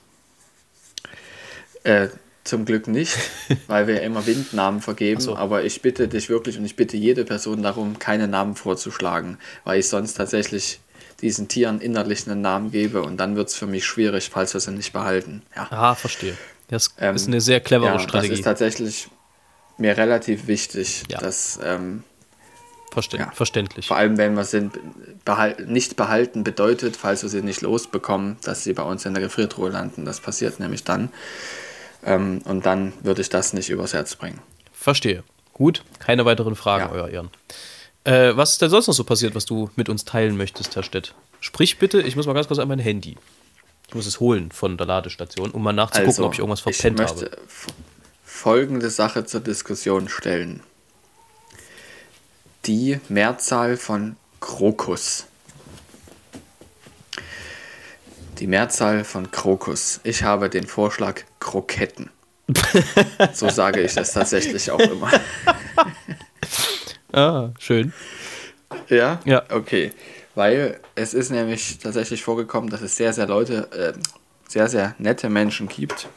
Äh, 1.82 2.08
zum 2.44 2.64
Glück 2.64 2.88
nicht, 2.88 3.16
weil 3.66 3.86
wir 3.86 3.96
ja 3.96 4.00
immer 4.00 4.26
Windnamen 4.26 4.80
vergeben. 4.80 5.20
So. 5.20 5.36
Aber 5.36 5.64
ich 5.64 5.82
bitte 5.82 6.08
dich 6.08 6.28
wirklich 6.28 6.58
und 6.58 6.64
ich 6.64 6.76
bitte 6.76 6.96
jede 6.96 7.24
Person 7.24 7.62
darum, 7.62 7.98
keine 7.98 8.28
Namen 8.28 8.56
vorzuschlagen, 8.56 9.38
weil 9.64 9.80
ich 9.80 9.88
sonst 9.88 10.14
tatsächlich 10.14 10.80
diesen 11.20 11.48
Tieren 11.48 11.80
innerlich 11.80 12.28
einen 12.28 12.40
Namen 12.40 12.70
gebe 12.70 13.02
und 13.02 13.16
dann 13.16 13.34
wird 13.36 13.48
es 13.48 13.56
für 13.56 13.66
mich 13.66 13.84
schwierig, 13.84 14.30
falls 14.30 14.54
wir 14.54 14.60
sie 14.60 14.70
nicht 14.72 14.92
behalten. 14.92 15.42
Ja, 15.56 15.66
Ah, 15.70 15.94
verstehe. 15.94 16.36
Das 16.68 16.94
Ähm, 16.98 17.16
ist 17.16 17.26
eine 17.26 17.40
sehr 17.40 17.60
clevere 17.60 17.92
ja 17.94 17.98
Strategie. 17.98 18.28
das 18.30 18.38
ist 18.40 18.44
tatsächlich 18.44 19.08
mir 19.78 19.96
relativ 19.96 20.46
wichtig, 20.46 21.04
Ja. 21.08 21.18
dass 21.18 21.58
ähm, 21.62 22.02
Verste 22.92 23.16
ja. 23.18 23.30
Verständlich. 23.32 23.86
vor 23.86 23.96
allem, 23.96 24.16
wenn 24.16 24.34
wir 24.34 24.44
sie 24.44 24.70
behal 25.24 25.56
nicht 25.66 25.96
behalten, 25.96 26.42
bedeutet, 26.44 26.96
falls 26.96 27.22
wir 27.22 27.28
sie 27.28 27.42
nicht 27.42 27.60
losbekommen, 27.62 28.36
dass 28.42 28.64
sie 28.64 28.72
bei 28.72 28.82
uns 28.82 29.04
in 29.04 29.12
der 29.14 29.22
Gefriertruhe 29.22 29.70
landen. 29.70 30.04
Das 30.04 30.20
passiert 30.20 30.58
nämlich 30.60 30.84
dann. 30.84 31.10
Ähm, 32.04 32.40
und 32.44 32.64
dann 32.66 32.92
würde 33.02 33.20
ich 33.22 33.28
das 33.28 33.52
nicht 33.52 33.70
übers 33.70 33.92
Herz 33.92 34.14
bringen. 34.16 34.40
Verstehe. 34.72 35.22
Gut, 35.52 35.82
keine 35.98 36.24
weiteren 36.24 36.54
Fragen, 36.56 36.84
Ja. 36.84 36.90
Euer 36.92 37.08
Ehren. 37.08 37.30
Äh, 38.08 38.34
was 38.38 38.52
ist 38.52 38.62
denn 38.62 38.70
sonst 38.70 38.86
noch 38.86 38.94
so 38.94 39.04
passiert, 39.04 39.34
was 39.34 39.44
du 39.44 39.68
mit 39.76 39.90
uns 39.90 40.06
teilen 40.06 40.38
möchtest, 40.38 40.74
Herr 40.74 40.82
Stett? 40.82 41.14
Sprich 41.40 41.78
bitte, 41.78 42.00
ich 42.00 42.16
muss 42.16 42.26
mal 42.26 42.32
ganz 42.32 42.48
kurz 42.48 42.58
an 42.58 42.66
mein 42.66 42.78
Handy. 42.78 43.18
Ich 43.86 43.94
muss 43.94 44.06
es 44.06 44.18
holen 44.18 44.50
von 44.50 44.78
der 44.78 44.86
Ladestation, 44.86 45.50
um 45.50 45.62
mal 45.62 45.74
nachzugucken, 45.74 46.24
ob 46.24 46.32
ich 46.32 46.38
irgendwas 46.38 46.60
verpennt 46.60 47.00
Also, 47.00 47.16
ich 47.16 47.20
möchte 47.20 47.36
habe. 47.36 47.48
folgende 48.24 48.88
Sache 48.88 49.26
zur 49.26 49.40
Diskussion 49.40 50.08
stellen. 50.08 50.62
Die 52.64 52.98
Mehrzahl 53.10 53.76
von 53.76 54.16
Krokus. 54.40 55.26
Die 58.38 58.46
Mehrzahl 58.46 59.04
von 59.04 59.30
Krokus. 59.30 60.00
Ich 60.04 60.22
habe 60.22 60.48
den 60.48 60.66
Vorschlag 60.66 61.24
Kroketten. 61.40 62.08
so 63.34 63.50
sage 63.50 63.82
ich 63.82 63.92
das 63.92 64.14
tatsächlich 64.14 64.70
auch 64.70 64.80
immer. 64.80 65.10
Ah, 67.12 67.50
schön. 67.58 67.92
Ja? 68.88 69.20
Ja. 69.24 69.42
Okay. 69.50 69.92
Weil 70.34 70.78
es 70.94 71.14
ist 71.14 71.30
nämlich 71.30 71.78
tatsächlich 71.78 72.22
vorgekommen, 72.22 72.70
dass 72.70 72.82
es 72.82 72.96
sehr, 72.96 73.12
sehr 73.12 73.26
Leute, 73.26 73.68
äh, 73.72 73.98
sehr, 74.48 74.68
sehr 74.68 74.94
nette 74.98 75.28
Menschen 75.30 75.68
gibt, 75.68 76.08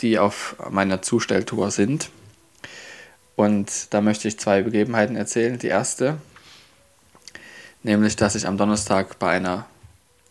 die 0.00 0.18
auf 0.18 0.56
meiner 0.70 1.02
Zustelltour 1.02 1.70
sind. 1.70 2.10
Und 3.36 3.92
da 3.92 4.00
möchte 4.00 4.28
ich 4.28 4.38
zwei 4.38 4.62
Begebenheiten 4.62 5.16
erzählen. 5.16 5.58
Die 5.58 5.68
erste, 5.68 6.18
nämlich, 7.82 8.16
dass 8.16 8.34
ich 8.34 8.46
am 8.46 8.56
Donnerstag 8.56 9.18
bei 9.18 9.30
einer 9.30 9.66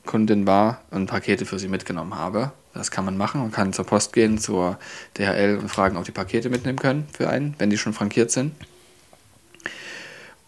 Kundin 0.05 0.47
war 0.47 0.81
und 0.89 1.07
Pakete 1.07 1.45
für 1.45 1.59
sie 1.59 1.67
mitgenommen 1.67 2.15
habe. 2.15 2.51
Das 2.73 2.91
kann 2.91 3.05
man 3.05 3.17
machen. 3.17 3.41
Man 3.41 3.51
kann 3.51 3.73
zur 3.73 3.85
Post 3.85 4.13
gehen, 4.13 4.37
zur 4.37 4.79
DHL 5.17 5.57
und 5.57 5.69
fragen, 5.69 5.97
ob 5.97 6.05
die 6.05 6.11
Pakete 6.11 6.49
mitnehmen 6.49 6.79
können 6.79 7.07
für 7.11 7.29
einen, 7.29 7.55
wenn 7.59 7.69
die 7.69 7.77
schon 7.77 7.93
frankiert 7.93 8.31
sind. 8.31 8.53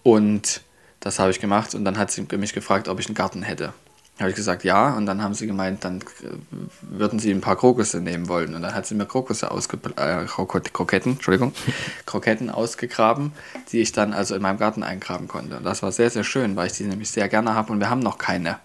Und 0.09 0.61
das 0.99 1.19
habe 1.19 1.29
ich 1.29 1.39
gemacht 1.39 1.75
und 1.75 1.85
dann 1.85 1.97
hat 1.97 2.09
sie 2.09 2.25
mich 2.35 2.53
gefragt, 2.53 2.87
ob 2.87 2.99
ich 2.99 3.05
einen 3.05 3.15
Garten 3.15 3.43
hätte. 3.43 3.73
Habe 4.19 4.31
ich 4.31 4.35
gesagt, 4.35 4.63
ja. 4.63 4.95
Und 4.97 5.05
dann 5.05 5.21
haben 5.21 5.33
sie 5.33 5.47
gemeint, 5.47 5.85
dann 5.85 5.99
äh, 5.99 6.35
würden 6.81 7.19
sie 7.19 7.31
ein 7.31 7.41
paar 7.41 7.55
Krokusse 7.55 8.01
nehmen 8.01 8.27
wollen. 8.27 8.55
Und 8.55 8.63
dann 8.63 8.73
hat 8.73 8.85
sie 8.85 8.95
mir 8.95 9.05
Krokusse 9.05 9.51
ausge 9.51 9.77
äh, 9.95 10.25
Kroketten, 10.25 11.13
Entschuldigung, 11.13 11.53
Kroketten 12.05 12.49
ausgegraben, 12.49 13.31
die 13.71 13.79
ich 13.79 13.91
dann 13.91 14.11
also 14.11 14.35
in 14.35 14.41
meinem 14.41 14.57
Garten 14.57 14.83
eingraben 14.83 15.27
konnte. 15.27 15.57
Und 15.57 15.63
das 15.63 15.83
war 15.83 15.91
sehr, 15.91 16.09
sehr 16.09 16.25
schön, 16.25 16.55
weil 16.55 16.67
ich 16.67 16.73
die 16.73 16.83
nämlich 16.83 17.11
sehr 17.11 17.29
gerne 17.29 17.53
habe 17.53 17.71
und 17.71 17.79
wir 17.79 17.89
haben 17.89 18.01
noch 18.01 18.17
keine. 18.17 18.57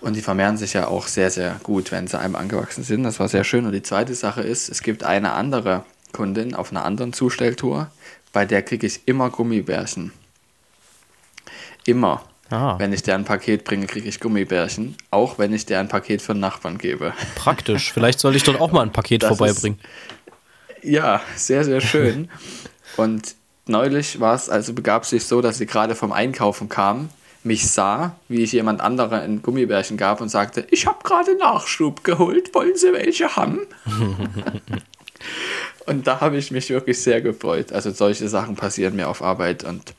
Und 0.00 0.14
die 0.14 0.22
vermehren 0.22 0.56
sich 0.56 0.72
ja 0.72 0.86
auch 0.86 1.08
sehr, 1.08 1.30
sehr 1.30 1.60
gut, 1.62 1.92
wenn 1.92 2.06
sie 2.06 2.18
einem 2.18 2.36
angewachsen 2.36 2.84
sind. 2.84 3.02
Das 3.02 3.20
war 3.20 3.28
sehr 3.28 3.44
schön. 3.44 3.66
Und 3.66 3.72
die 3.72 3.82
zweite 3.82 4.14
Sache 4.14 4.40
ist, 4.40 4.68
es 4.68 4.82
gibt 4.82 5.04
eine 5.04 5.32
andere 5.32 5.84
Kundin 6.12 6.54
auf 6.54 6.70
einer 6.70 6.84
anderen 6.84 7.12
Zustelltour, 7.12 7.90
bei 8.32 8.44
der 8.44 8.62
kriege 8.62 8.86
ich 8.86 9.02
immer 9.06 9.30
Gummibärchen. 9.30 10.12
Immer. 11.84 12.22
Ah. 12.50 12.78
Wenn 12.78 12.92
ich 12.92 13.02
dir 13.02 13.14
ein 13.14 13.24
Paket 13.24 13.64
bringe, 13.64 13.86
kriege 13.86 14.08
ich 14.08 14.20
Gummibärchen. 14.20 14.96
Auch 15.10 15.38
wenn 15.38 15.52
ich 15.52 15.64
dir 15.64 15.78
ein 15.78 15.88
Paket 15.88 16.20
für 16.20 16.32
einen 16.32 16.40
Nachbarn 16.40 16.78
gebe. 16.78 17.14
Praktisch. 17.34 17.92
Vielleicht 17.92 18.20
soll 18.20 18.36
ich 18.36 18.44
dort 18.44 18.60
auch 18.60 18.72
mal 18.72 18.82
ein 18.82 18.92
Paket 18.92 19.22
Das 19.22 19.36
vorbeibringen. 19.36 19.78
Ja, 20.82 21.22
sehr, 21.34 21.64
sehr 21.64 21.80
schön. 21.80 22.28
Und 22.96 23.34
neulich 23.66 24.20
war 24.20 24.34
es, 24.34 24.50
also 24.50 24.74
begab 24.74 25.06
sich 25.06 25.24
so, 25.24 25.40
dass 25.40 25.58
sie 25.58 25.66
gerade 25.66 25.94
vom 25.94 26.12
Einkaufen 26.12 26.68
kam, 26.68 27.08
mich 27.44 27.70
sah, 27.70 28.16
wie 28.28 28.42
ich 28.42 28.52
jemand 28.52 28.80
anderer 28.80 29.22
ein 29.22 29.42
Gummibärchen 29.42 29.96
gab 29.96 30.20
und 30.20 30.28
sagte, 30.28 30.66
ich 30.70 30.86
habe 30.86 30.98
gerade 31.02 31.36
Nachschub 31.36 32.04
geholt, 32.04 32.54
wollen 32.54 32.76
Sie 32.76 32.92
welche 32.92 33.34
haben? 33.34 33.60
und 35.86 36.06
da 36.06 36.20
habe 36.20 36.36
ich 36.36 36.50
mich 36.50 36.70
wirklich 36.70 37.02
sehr 37.02 37.20
gefreut. 37.20 37.72
Also 37.72 37.90
solche 37.90 38.28
Sachen 38.28 38.56
passieren 38.56 38.96
mir 38.96 39.08
auf 39.08 39.22
Arbeit 39.22 39.64
und 39.64 39.94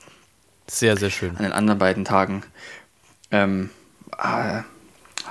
Sehr, 0.67 0.97
sehr 0.97 1.09
schön. 1.09 1.35
an 1.37 1.43
den 1.43 1.51
anderen 1.51 1.79
beiden 1.79 2.05
Tagen. 2.05 2.43
Ähm, 3.31 3.69
ah, 4.11 4.63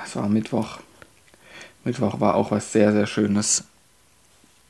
es 0.05 0.17
war 0.17 0.29
Mittwoch. 0.29 0.79
Mittwoch 1.85 2.21
war 2.21 2.35
auch 2.35 2.51
was 2.51 2.73
sehr, 2.73 2.93
sehr 2.93 3.07
Schönes. 3.07 3.65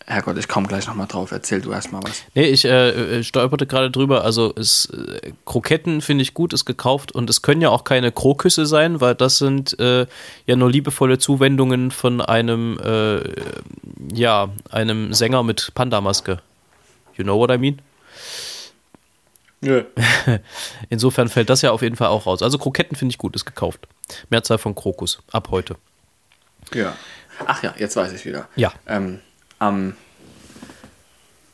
Herrgott, 0.06 0.36
ich 0.38 0.48
komme 0.48 0.66
gleich 0.66 0.86
nochmal 0.86 1.06
drauf. 1.06 1.32
Erzähl 1.32 1.60
du 1.60 1.72
erst 1.72 1.92
mal 1.92 2.02
was. 2.02 2.22
Nee, 2.34 2.46
ich 2.46 2.64
äh, 2.64 3.18
äh, 3.18 3.22
stolperte 3.22 3.66
gerade 3.66 3.90
drüber. 3.90 4.24
Also 4.24 4.52
es, 4.56 4.86
äh, 4.86 5.32
Kroketten 5.46 6.00
finde 6.00 6.22
ich 6.22 6.34
gut, 6.34 6.52
ist 6.52 6.64
gekauft 6.64 7.12
und 7.12 7.30
es 7.30 7.42
können 7.42 7.60
ja 7.60 7.70
auch 7.70 7.84
keine 7.84 8.10
Krokusse 8.12 8.66
sein, 8.66 9.00
weil 9.00 9.14
das 9.14 9.38
sind 9.38 9.78
äh, 9.78 10.06
ja 10.46 10.56
nur 10.56 10.70
liebevolle 10.70 11.18
Zuwendungen 11.18 11.90
von 11.90 12.20
einem, 12.20 12.78
äh, 12.80 13.20
ja, 14.12 14.48
einem 14.70 15.12
Sänger 15.12 15.42
mit 15.42 15.72
Pandamaske. 15.74 16.40
You 17.14 17.24
know 17.24 17.38
what 17.38 17.50
I 17.50 17.58
mean? 17.58 17.80
Nö. 19.60 19.84
Insofern 20.90 21.28
fällt 21.28 21.48
das 21.48 21.62
ja 21.62 21.70
auf 21.70 21.82
jeden 21.82 21.96
Fall 21.96 22.08
auch 22.08 22.26
raus. 22.26 22.42
Also 22.42 22.58
Kroketten 22.58 22.96
finde 22.96 23.12
ich 23.12 23.18
gut, 23.18 23.36
ist 23.36 23.44
gekauft. 23.44 23.86
Mehrzahl 24.28 24.58
von 24.58 24.74
Krokus, 24.74 25.22
ab 25.30 25.48
heute. 25.50 25.76
Ja. 26.74 26.96
Ach 27.46 27.62
ja, 27.62 27.74
jetzt 27.78 27.96
weiß 27.96 28.12
ich 28.12 28.24
wieder. 28.24 28.48
Ja. 28.56 28.72
Ähm, 28.86 29.20
am, 29.62 29.94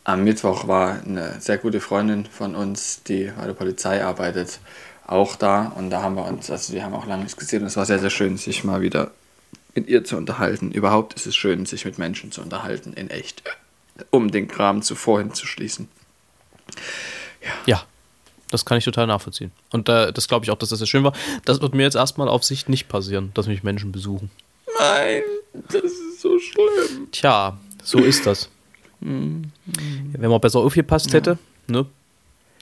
am 0.04 0.24
Mittwoch 0.24 0.66
war 0.66 1.02
eine 1.02 1.40
sehr 1.40 1.58
gute 1.58 1.80
Freundin 1.80 2.24
von 2.24 2.54
uns, 2.54 3.02
die 3.02 3.30
bei 3.36 3.46
der 3.46 3.52
Polizei 3.52 4.02
arbeitet, 4.02 4.60
auch 5.06 5.36
da. 5.36 5.72
Und 5.76 5.90
da 5.90 6.02
haben 6.02 6.14
wir 6.14 6.24
uns, 6.24 6.50
also 6.50 6.72
wir 6.72 6.82
haben 6.82 6.94
auch 6.94 7.06
lange 7.06 7.24
nicht 7.24 7.36
gesehen. 7.36 7.60
Und 7.60 7.66
es 7.68 7.76
war 7.76 7.84
sehr, 7.84 7.98
sehr 7.98 8.10
schön, 8.10 8.38
sich 8.38 8.64
mal 8.64 8.80
wieder 8.80 9.10
mit 9.74 9.88
ihr 9.88 10.04
zu 10.04 10.16
unterhalten. 10.16 10.72
Überhaupt 10.72 11.14
ist 11.14 11.26
es 11.26 11.36
schön, 11.36 11.66
sich 11.66 11.84
mit 11.84 11.98
Menschen 11.98 12.32
zu 12.32 12.40
unterhalten, 12.40 12.94
in 12.94 13.10
echt. 13.10 13.42
Um 14.10 14.30
den 14.30 14.48
Kram 14.48 14.80
zuvor 14.80 15.18
hinzuschließen. 15.18 15.88
Ja, 17.66 17.84
das 18.50 18.64
kann 18.64 18.78
ich 18.78 18.84
total 18.84 19.06
nachvollziehen. 19.06 19.52
Und 19.70 19.88
äh, 19.90 20.12
das 20.14 20.28
glaube 20.28 20.46
ich 20.46 20.50
auch, 20.50 20.58
dass 20.58 20.70
das 20.70 20.78
sehr 20.78 20.86
schön 20.86 21.04
war. 21.04 21.12
Das 21.44 21.60
wird 21.60 21.74
mir 21.74 21.82
jetzt 21.82 21.96
erstmal 21.96 22.28
auf 22.28 22.42
Sicht 22.42 22.70
nicht 22.70 22.88
passieren, 22.88 23.32
dass 23.34 23.48
mich 23.48 23.62
Menschen 23.62 23.92
besuchen. 23.92 24.30
Nein, 24.78 25.22
das 25.52 25.84
ist 25.84 26.20
so 26.20 26.38
schlimm. 26.38 27.08
Tja, 27.12 27.58
so 27.88 27.98
ist 27.98 28.26
das. 28.26 28.48
Wenn 29.00 29.50
man 30.20 30.40
besser 30.40 30.58
aufgepasst 30.60 31.12
hätte, 31.12 31.38
ne? 31.68 31.86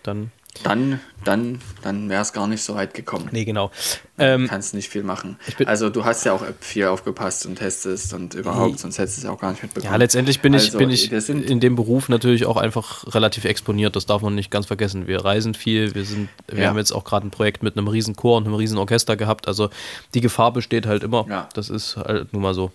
Dann. 0.03 0.31
Dann, 0.63 1.01
dann, 1.25 1.61
dann 1.83 2.09
wäre 2.09 2.23
es 2.23 2.33
gar 2.33 2.47
nicht 2.47 2.63
so 2.63 2.75
weit 2.77 2.95
gekommen. 2.95 3.29
Nee, 3.31 3.45
genau. 3.45 3.71
Ähm, 4.17 4.47
kannst 4.49 4.73
nicht 4.73 4.89
viel 4.89 5.03
machen. 5.03 5.37
Also 5.67 5.91
du 5.91 6.07
hast 6.07 6.25
ja 6.25 6.33
auch 6.33 6.43
viel 6.61 6.87
aufgepasst 6.87 7.45
und 7.45 7.57
testest 7.57 8.15
und 8.15 8.33
überhaupt, 8.33 8.79
sonst 8.79 8.97
hättest 8.99 9.19
du 9.19 9.21
es 9.21 9.25
ja 9.25 9.33
auch 9.33 9.39
gar 9.41 9.51
nicht 9.51 9.63
mitbekommen. 9.63 9.93
ja, 9.93 9.97
letztendlich 9.99 10.41
bin 10.41 10.55
ich, 10.55 10.73
Also, 10.75 10.79
bin 10.79 10.89
ich 10.91 11.13
in 11.51 11.61
dem 11.61 11.77
Beruf 11.77 12.09
natürlich 12.09 12.47
auch 12.47 12.57
einfach 12.57 13.05
relativ 13.15 13.45
exponiert. 13.45 13.97
Das 13.97 14.07
darf 14.07 14.23
man 14.23 14.35
nicht 14.35 14.51
ganz 14.51 14.65
vergessen. 14.65 15.07
Wir 15.07 15.23
reisen 15.27 15.53
viel. 15.53 15.95
Wir 15.95 16.07
sind, 16.07 16.31
wir 16.49 16.63
Ja. 16.63 16.69
haben 16.71 16.79
jetzt 16.79 16.93
auch 16.93 17.05
gerade 17.05 17.27
ein 17.27 17.31
Projekt 17.31 17.63
mit 17.63 17.77
einem 17.77 17.89
riesen 17.89 18.17
Chor 18.17 18.39
und 18.39 18.47
einem 18.47 18.55
riesen 18.55 18.79
Orchester 18.79 19.17
gehabt. 19.17 19.49
Also 19.49 19.69
die 20.15 20.23
Gefahr 20.23 20.53
besteht 20.55 20.87
halt 20.87 21.03
immer. 21.03 21.27
Ja. 21.29 21.49
Das 21.53 21.69
ist 21.69 21.97
halt 21.99 22.33
nun 22.33 22.41
mal 22.41 22.55
so. 22.55 22.73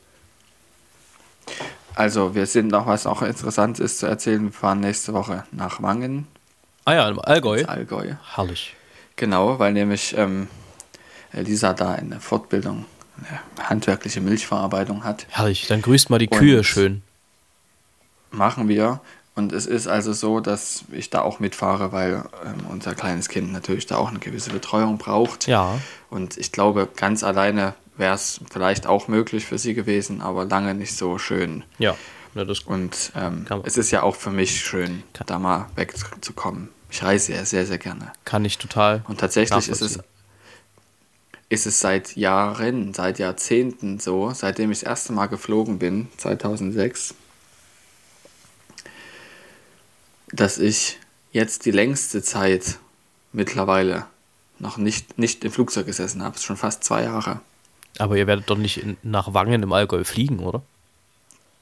Also 1.96 2.36
wir 2.36 2.46
sind 2.46 2.70
noch, 2.70 2.88
was 2.88 3.06
auch 3.06 3.22
interessant 3.22 3.80
ist 3.80 4.00
zu 4.00 4.06
erzählen, 4.08 4.44
wir 4.44 4.52
fahren 4.52 4.80
nächste 4.80 5.14
Woche 5.14 5.44
nach 5.52 5.82
Wangen, 5.82 6.28
Ah 6.86 6.94
ja, 6.94 7.10
im 7.10 7.20
Allgäu. 7.20 7.60
ins 7.60 7.70
Allgäu. 7.70 8.14
Herrlich. 8.36 8.76
Genau, 9.16 9.60
weil 9.60 9.72
nämlich 9.74 10.18
ähm, 10.18 10.48
Lisa 11.32 11.74
da 11.74 11.92
eine 11.92 12.20
Fortbildung, 12.20 12.86
eine 13.18 13.70
handwerkliche 13.70 14.20
Milchverarbeitung 14.20 15.04
hat. 15.04 15.28
Herrlich. 15.30 15.68
Dann 15.68 15.82
grüßt 15.84 16.10
mal 16.10 16.18
die 16.18 16.28
Und- 16.28 16.38
Kühe 16.40 16.64
schön. 16.64 17.04
Machen 18.32 18.68
wir. 18.68 19.00
Und 19.36 19.54
es 19.54 19.66
ist 19.66 19.88
also 19.88 20.12
so, 20.14 20.40
dass 20.40 20.84
ich 20.92 21.10
da 21.10 21.22
auch 21.22 21.40
mitfahre, 21.40 21.92
weil 21.92 22.24
ähm, 22.46 22.66
unser 22.70 22.96
kleines 22.96 23.30
Kind 23.30 23.52
natürlich 23.54 23.86
da 23.86 23.98
auch 23.98 24.10
eine 24.10 24.20
gewisse 24.20 24.50
Betreuung 24.50 24.98
braucht. 24.98 25.48
Ja. 25.48 25.80
Und 26.10 26.38
ich 26.38 26.52
glaube, 26.52 26.88
ganz 26.96 27.24
alleine 27.24 27.74
wäre 28.02 28.16
es 28.16 28.42
vielleicht 28.52 28.86
auch 28.86 29.08
möglich 29.08 29.46
für 29.46 29.58
sie 29.58 29.74
gewesen, 29.74 30.22
aber 30.22 30.44
lange 30.44 30.74
nicht 30.74 30.98
so 30.98 31.18
schön. 31.18 31.64
Ja. 31.78 31.96
ja 32.36 32.44
das, 32.44 32.62
Und 32.62 33.14
ähm, 33.16 33.46
es 33.64 33.78
ist 33.78 33.92
ja 33.92 34.04
auch 34.04 34.18
für 34.18 34.32
mich 34.32 34.60
schön, 34.60 35.04
da 35.14 35.40
mal 35.40 35.70
wegzukommen. 35.76 36.68
Ich 36.90 37.02
reise 37.04 37.34
ja 37.34 37.46
sehr, 37.46 37.66
sehr 37.66 37.78
gerne. 37.78 38.12
kann 38.26 38.44
ich 38.44 38.58
total. 38.58 39.04
Und 39.08 39.22
tatsächlich 39.22 39.70
ist 39.70 39.82
es, 39.82 40.00
ist 41.48 41.66
es 41.66 41.80
seit 41.80 42.18
Jahren, 42.18 42.94
seit 42.94 43.20
Jahrzehnten 43.20 44.00
so, 44.00 44.32
seitdem 44.34 44.72
ich 44.72 44.80
das 44.80 44.90
erste 44.90 45.14
Mal 45.14 45.28
geflogen 45.28 45.80
bin, 45.80 46.10
2006, 46.18 47.14
dass 50.34 50.58
ich 50.58 50.98
jetzt 51.32 51.66
die 51.66 51.72
längste 51.72 52.22
Zeit 52.24 52.80
mittlerweile 53.32 54.06
noch 54.60 54.78
nicht, 54.78 55.18
nicht 55.18 55.44
im 55.44 55.52
Flugzeug 55.52 55.86
gesessen 55.86 56.24
habe. 56.24 56.36
Es 56.36 56.42
ist 56.42 56.46
schon 56.46 56.58
fast 56.58 56.84
zwei 56.84 57.04
Jahre. 57.04 57.42
Aber 57.98 58.18
ihr 58.18 58.28
werdet 58.28 58.50
doch 58.50 58.58
nicht 58.58 58.78
in, 58.78 58.98
nach 59.04 59.34
Wangen 59.34 59.64
im 59.64 59.74
Allgäu 59.74 60.04
fliegen, 60.04 60.40
oder? 60.40 60.62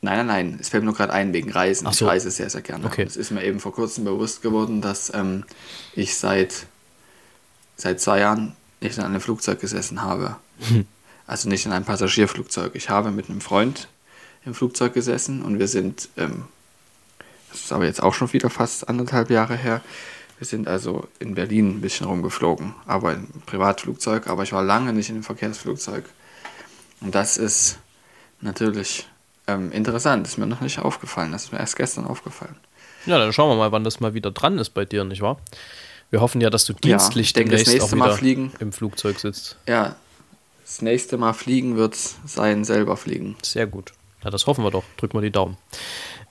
Nein, 0.02 0.18
nein, 0.18 0.28
nein. 0.28 0.58
Es 0.62 0.70
fällt 0.70 0.84
mir 0.84 0.86
nur 0.86 0.96
gerade 0.96 1.12
ein 1.12 1.34
wegen 1.34 1.52
Reisen. 1.52 1.88
Ach 1.88 1.92
Ich 1.92 1.98
so. 1.98 2.08
reise 2.08 2.32
sehr, 2.32 2.50
sehr 2.50 2.62
gerne. 2.62 2.86
Okay. 2.86 3.04
Es 3.04 3.18
ist 3.18 3.32
mir 3.32 3.44
eben 3.44 3.60
vor 3.60 3.74
kurzem 3.74 4.06
bewusst 4.06 4.42
geworden, 4.42 4.82
dass 4.82 5.14
ähm, 5.14 5.44
ich 5.94 6.16
seit, 6.16 6.68
seit 7.76 8.00
zwei 8.00 8.20
Jahren 8.20 8.56
nicht 8.80 8.98
in 8.98 9.04
einem 9.04 9.20
Flugzeug 9.20 9.60
gesessen 9.60 10.02
habe. 10.02 10.38
Hm. 10.70 10.86
Also 11.28 11.50
nicht 11.50 11.66
in 11.66 11.74
einem 11.74 11.86
Passagierflugzeug. 11.86 12.76
Ich 12.76 12.90
habe 12.90 13.12
mit 13.12 13.30
einem 13.30 13.42
Freund 13.42 13.88
im 14.46 14.54
Flugzeug 14.54 14.94
gesessen 14.94 15.42
und 15.44 15.60
wir 15.60 15.68
sind, 15.68 16.10
ähm, 16.18 16.46
das 17.52 17.62
ist 17.62 17.72
aber 17.72 17.86
jetzt 17.86 18.02
auch 18.02 18.14
schon 18.14 18.32
wieder 18.32 18.50
fast 18.50 18.88
anderthalb 18.88 19.30
Jahre 19.30 19.56
her, 19.56 19.82
wir 20.40 20.48
sind 20.48 20.70
also 20.70 21.08
in 21.20 21.36
Berlin 21.36 21.70
ein 21.78 21.82
bisschen 21.82 22.08
rumgeflogen, 22.08 22.74
aber 22.86 23.14
im 23.14 23.28
Privatflugzeug, 23.46 24.28
aber 24.28 24.44
ich 24.44 24.54
war 24.54 24.64
lange 24.64 24.94
nicht 24.94 25.10
in 25.10 25.16
einem 25.16 25.24
Verkehrsflugzeug. 25.24 26.06
Und 27.02 27.16
das 27.16 27.38
ist 27.38 27.80
natürlich 28.42 29.08
ähm, 29.48 29.72
interessant, 29.72 30.28
ist 30.28 30.38
mir 30.38 30.46
noch 30.48 30.62
nicht 30.62 30.80
aufgefallen, 30.80 31.32
das 31.32 31.46
ist 31.46 31.52
mir 31.52 31.60
erst 31.60 31.76
gestern 31.76 32.06
aufgefallen. 32.06 32.56
Ja, 33.06 33.18
dann 33.18 33.32
schauen 33.34 33.50
wir 33.50 33.56
mal, 33.56 33.72
wann 33.72 33.84
das 33.84 34.00
mal 34.00 34.14
wieder 34.14 34.32
dran 34.32 34.60
ist 34.60 34.72
bei 34.72 34.86
dir, 34.86 35.04
nicht 35.06 35.22
wahr? 35.22 35.38
Wir 36.12 36.22
hoffen 36.22 36.42
ja, 36.42 36.50
dass 36.50 36.66
du 36.66 36.74
dienstlich 36.74 37.28
ich 37.28 37.34
denke, 37.34 37.52
das 37.52 37.64
demnächst 37.64 37.82
auch 37.82 37.86
nächste 37.86 37.96
Mal 37.96 38.06
wieder 38.08 38.18
fliegen. 38.18 38.52
im 38.60 38.72
Flugzeug 38.74 39.20
sitzt. 39.20 39.58
Ja, 39.68 39.96
das 40.66 40.82
nächste 40.82 41.18
Mal 41.18 41.34
fliegen 41.34 41.78
wird 41.78 41.96
sein, 42.26 42.64
selber 42.66 42.98
fliegen. 42.98 43.38
Sehr 43.44 43.68
gut. 43.68 43.94
Ja, 44.24 44.30
das 44.30 44.48
hoffen 44.48 44.64
wir 44.66 44.72
doch. 44.72 44.84
Drück 44.98 45.14
mal 45.14 45.22
die 45.22 45.32
Daumen. 45.32 45.58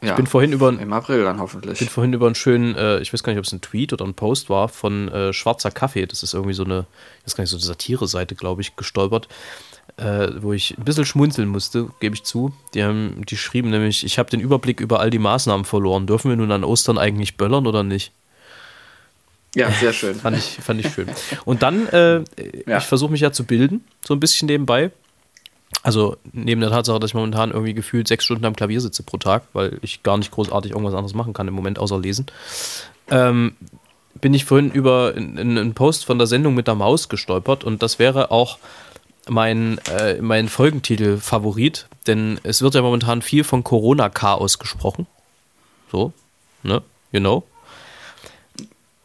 Ja, 0.02 0.14
bin 0.14 0.26
vorhin 0.26 0.52
über- 0.52 0.68
Im 0.68 0.92
April 0.92 1.24
dann 1.24 1.40
hoffentlich. 1.40 1.72
Ich 1.74 1.78
bin 1.78 1.88
vorhin 1.88 2.12
über 2.12 2.26
einen 2.26 2.34
schönen, 2.34 2.76
äh, 2.76 3.00
ich 3.00 3.12
weiß 3.12 3.22
gar 3.22 3.32
nicht, 3.32 3.38
ob 3.38 3.46
es 3.46 3.52
ein 3.52 3.60
Tweet 3.62 3.92
oder 3.92 4.04
ein 4.04 4.14
Post 4.14 4.50
war, 4.50 4.68
von 4.68 5.08
äh, 5.08 5.32
Schwarzer 5.32 5.70
Kaffee. 5.70 6.06
Das 6.06 6.22
ist 6.22 6.34
irgendwie 6.34 6.54
so 6.54 6.64
eine, 6.64 6.86
ich 7.20 7.26
weiß 7.26 7.36
gar 7.36 7.42
nicht, 7.42 7.50
so 7.50 7.56
eine 7.56 7.64
Satire-Seite, 7.64 8.34
glaube 8.34 8.60
ich, 8.60 8.76
gestolpert, 8.76 9.26
äh, 9.96 10.28
wo 10.40 10.52
ich 10.52 10.76
ein 10.78 10.84
bisschen 10.84 11.04
schmunzeln 11.04 11.48
musste, 11.48 11.88
gebe 12.00 12.14
ich 12.14 12.22
zu. 12.24 12.52
Die 12.74 12.84
haben, 12.84 13.24
die 13.28 13.36
schrieben 13.36 13.70
nämlich, 13.70 14.04
ich 14.04 14.18
habe 14.18 14.30
den 14.30 14.40
Überblick 14.40 14.80
über 14.80 15.00
all 15.00 15.10
die 15.10 15.18
Maßnahmen 15.18 15.64
verloren. 15.64 16.06
Dürfen 16.06 16.28
wir 16.30 16.36
nun 16.36 16.52
an 16.52 16.64
Ostern 16.64 16.98
eigentlich 16.98 17.36
böllern 17.36 17.66
oder 17.66 17.82
nicht? 17.82 18.12
Ja, 19.54 19.70
sehr 19.70 19.92
schön. 19.92 20.14
Fand 20.20 20.36
ich, 20.36 20.58
fand 20.62 20.80
ich 20.84 20.92
schön. 20.92 21.08
Und 21.44 21.62
dann, 21.62 21.86
äh, 21.88 22.22
Ja. 22.66 22.78
ich 22.78 22.84
versuche 22.84 23.10
mich 23.10 23.20
ja 23.22 23.32
zu 23.32 23.44
bilden, 23.44 23.82
so 24.06 24.14
ein 24.14 24.20
bisschen 24.20 24.46
nebenbei. 24.46 24.90
Also 25.82 26.16
neben 26.32 26.60
der 26.60 26.70
Tatsache, 26.70 26.98
dass 27.00 27.10
ich 27.10 27.14
momentan 27.14 27.50
irgendwie 27.50 27.74
gefühlt 27.74 28.08
sechs 28.08 28.24
Stunden 28.24 28.44
am 28.44 28.56
Klavier 28.56 28.80
sitze 28.80 29.02
pro 29.02 29.16
Tag, 29.18 29.44
weil 29.52 29.78
ich 29.82 30.02
gar 30.02 30.16
nicht 30.18 30.30
großartig 30.30 30.72
irgendwas 30.72 30.94
anderes 30.94 31.14
machen 31.14 31.32
kann 31.34 31.48
im 31.48 31.54
Moment, 31.54 31.78
außer 31.78 31.98
lesen, 31.98 32.26
ähm, 33.10 33.54
bin 34.20 34.34
ich 34.34 34.44
vorhin 34.44 34.70
über 34.70 35.14
in- 35.14 35.36
in 35.38 35.56
einen 35.58 35.74
Post 35.74 36.04
von 36.06 36.18
der 36.18 36.26
Sendung 36.26 36.54
mit 36.54 36.66
der 36.66 36.74
Maus 36.74 37.08
gestolpert 37.08 37.64
und 37.64 37.82
das 37.82 37.98
wäre 37.98 38.30
auch 38.30 38.58
mein, 39.28 39.78
äh, 39.88 40.20
mein 40.20 40.48
Folgentitel-Favorit, 40.48 41.86
denn 42.06 42.40
es 42.42 42.62
wird 42.62 42.74
ja 42.74 42.82
momentan 42.82 43.22
viel 43.22 43.44
von 43.44 43.64
Corona-Chaos 43.64 44.58
gesprochen. 44.58 45.06
So, 45.90 46.12
ne? 46.62 46.82
You 47.12 47.20
know. 47.20 47.44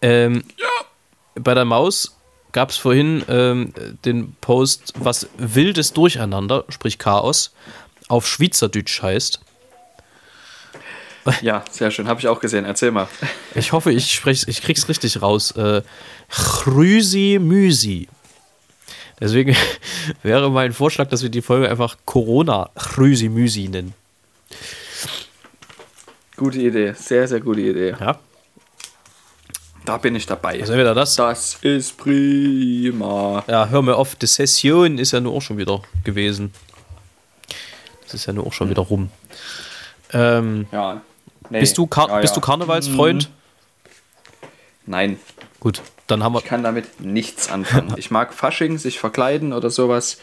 Ähm, 0.01 0.43
Bei 1.35 1.53
der 1.53 1.65
Maus 1.65 2.17
gab 2.51 2.69
es 2.69 2.77
vorhin 2.77 3.23
ähm, 3.27 3.73
den 4.05 4.35
Post, 4.41 4.93
was 4.97 5.27
wildes 5.37 5.93
Durcheinander, 5.93 6.65
sprich 6.69 6.99
Chaos, 6.99 7.53
auf 8.07 8.27
Schweizerdeutsch 8.27 9.01
heißt. 9.01 9.39
Ja, 11.41 11.63
sehr 11.71 11.89
schön. 11.89 12.07
Habe 12.07 12.19
ich 12.19 12.27
auch 12.27 12.41
gesehen. 12.41 12.65
Erzähl 12.65 12.91
mal. 12.91 13.07
Ich 13.55 13.71
hoffe, 13.71 13.91
ich, 13.93 14.13
sprech's, 14.13 14.45
ich 14.45 14.61
krieg's 14.61 14.89
richtig 14.89 15.21
raus. 15.21 15.51
Äh, 15.51 15.81
Chrüsi 16.29 17.39
Müsi. 17.41 18.09
Deswegen 19.21 19.55
wäre 20.23 20.49
mein 20.51 20.73
Vorschlag, 20.73 21.07
dass 21.09 21.21
wir 21.23 21.29
die 21.29 21.41
Folge 21.41 21.69
einfach 21.69 21.97
Corona 22.05 22.69
Müsi 23.29 23.67
nennen. 23.67 23.93
Gute 26.35 26.59
Idee. 26.59 26.93
Sehr, 26.93 27.27
sehr 27.27 27.39
gute 27.39 27.61
Idee. 27.61 27.95
Ja, 27.99 28.17
Da 29.85 29.97
bin 29.97 30.15
ich 30.15 30.25
dabei. 30.25 30.59
also 30.59 30.73
entweder 30.73 30.95
das. 30.95 31.15
Das 31.15 31.55
ist 31.61 31.97
prima. 31.97 33.43
Ja, 33.47 33.67
hör 33.67 33.81
mir 33.81 33.95
auf, 33.95 34.15
die 34.15 34.27
Session 34.27 34.97
ist 34.97 35.11
ja 35.11 35.19
nur 35.19 35.33
auch 35.33 35.41
schon 35.41 35.57
wieder 35.57 35.81
gewesen. 36.03 36.53
Das 38.03 38.13
ist 38.15 38.25
ja 38.25 38.33
nur 38.33 38.47
auch 38.47 38.53
schon 38.53 38.69
wieder 38.69 38.81
rum. 38.81 39.09
Ähm, 40.11 40.67
Ja. 40.71 41.01
Nee. 41.49 41.59
bist, 41.59 41.77
du 41.77 41.85
Kar 41.87 42.07
ja, 42.09 42.19
bist 42.19 42.35
ja. 42.35 42.39
du 42.39 42.45
Karnevalsfreund? 42.45 43.29
Nein, 44.85 45.19
Gut, 45.59 45.81
dann 46.07 46.23
haben 46.23 46.33
wir. 46.33 46.39
ich 46.39 46.45
kann 46.45 46.63
damit 46.63 46.99
nichts 46.99 47.49
anfangen. 47.49 47.93
Ich 47.97 48.11
mag 48.11 48.33
Fasching, 48.33 48.77
sich 48.77 48.99
verkleiden 48.99 49.53
oder 49.53 49.69
sowas, 49.69 50.17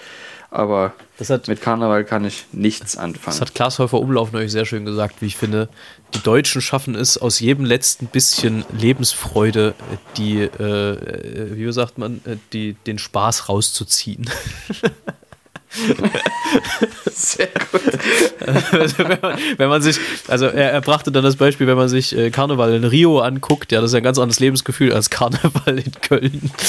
aber 0.51 0.93
Das 1.19 1.31
hat, 1.31 1.49
mit 1.49 1.61
Karneval 1.63 2.05
kann 2.05 2.25
ich 2.25 2.47
nichts 2.53 2.97
anfangen. 2.97 3.39
das 3.39 3.41
hat 3.41 3.55
Klaas 3.55 3.79
Häufer 3.79 4.01
Umlauf 4.01 4.33
neulich 4.33 4.51
sehr 4.51 4.67
schön 4.67 4.85
gesagt, 4.85 5.23
wie 5.23 5.27
ich 5.27 5.37
finde. 5.37 5.69
Die 6.15 6.23
Deutschen 6.23 6.61
schaffen 6.61 6.95
es 6.95 7.17
aus 7.19 7.39
jedem 7.41 7.65
letzten 7.65 8.07
bisschen 8.07 8.65
Lebensfreude, 8.77 9.75
die, 10.17 10.41
äh, 10.41 10.93
äh, 10.93 11.57
wie 11.57 11.73
sagt 11.73 11.99
man, 11.99 12.21
äh, 12.25 12.37
die, 12.53 12.75
den 12.75 12.99
Spaß 12.99 13.49
rauszuziehen. 13.49 14.29
sehr 17.13 17.49
gut. 17.71 17.83
Wenn, 18.99 19.19
man, 19.23 19.39
wenn 19.57 19.69
man 19.69 19.83
sich, 19.83 19.99
also 20.27 20.47
er, 20.47 20.73
er 20.73 20.81
brachte 20.81 21.13
dann 21.13 21.23
das 21.23 21.37
Beispiel, 21.37 21.69
wenn 21.69 21.77
man 21.77 21.89
sich 21.89 22.17
äh, 22.17 22.31
Karneval 22.31 22.75
in 22.75 22.85
Rio 22.85 23.21
anguckt, 23.21 23.71
ja, 23.71 23.81
das 23.81 23.91
ist 23.91 23.95
ja 23.95 23.99
ein 23.99 24.05
ganz 24.05 24.19
anderes 24.19 24.41
Lebensgefühl 24.41 24.93
als 24.93 25.11
Karneval 25.11 25.79
in 25.79 25.93
Köln. 26.03 26.51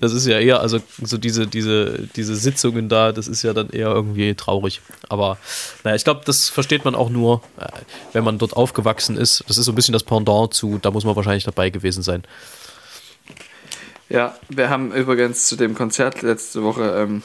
Das 0.00 0.12
ist 0.12 0.26
ja 0.26 0.38
eher, 0.38 0.60
also 0.60 0.80
so 1.02 1.16
diese, 1.16 1.46
diese, 1.46 2.08
diese 2.14 2.36
Sitzungen 2.36 2.88
da, 2.88 3.12
das 3.12 3.28
ist 3.28 3.42
ja 3.42 3.52
dann 3.52 3.70
eher 3.70 3.88
irgendwie 3.88 4.34
traurig. 4.34 4.80
Aber 5.08 5.38
naja, 5.84 5.96
ich 5.96 6.04
glaube, 6.04 6.22
das 6.24 6.48
versteht 6.48 6.84
man 6.84 6.94
auch 6.94 7.10
nur, 7.10 7.42
äh, 7.58 7.66
wenn 8.12 8.24
man 8.24 8.38
dort 8.38 8.54
aufgewachsen 8.54 9.16
ist. 9.16 9.44
Das 9.48 9.58
ist 9.58 9.64
so 9.64 9.72
ein 9.72 9.74
bisschen 9.74 9.92
das 9.92 10.04
Pendant 10.04 10.52
zu, 10.52 10.78
da 10.78 10.90
muss 10.90 11.04
man 11.04 11.16
wahrscheinlich 11.16 11.44
dabei 11.44 11.70
gewesen 11.70 12.02
sein. 12.02 12.22
Ja, 14.08 14.34
wir 14.48 14.70
haben 14.70 14.92
übrigens 14.92 15.46
zu 15.46 15.56
dem 15.56 15.74
Konzert 15.74 16.22
letzte 16.22 16.62
Woche, 16.62 16.94
ähm, 16.96 17.22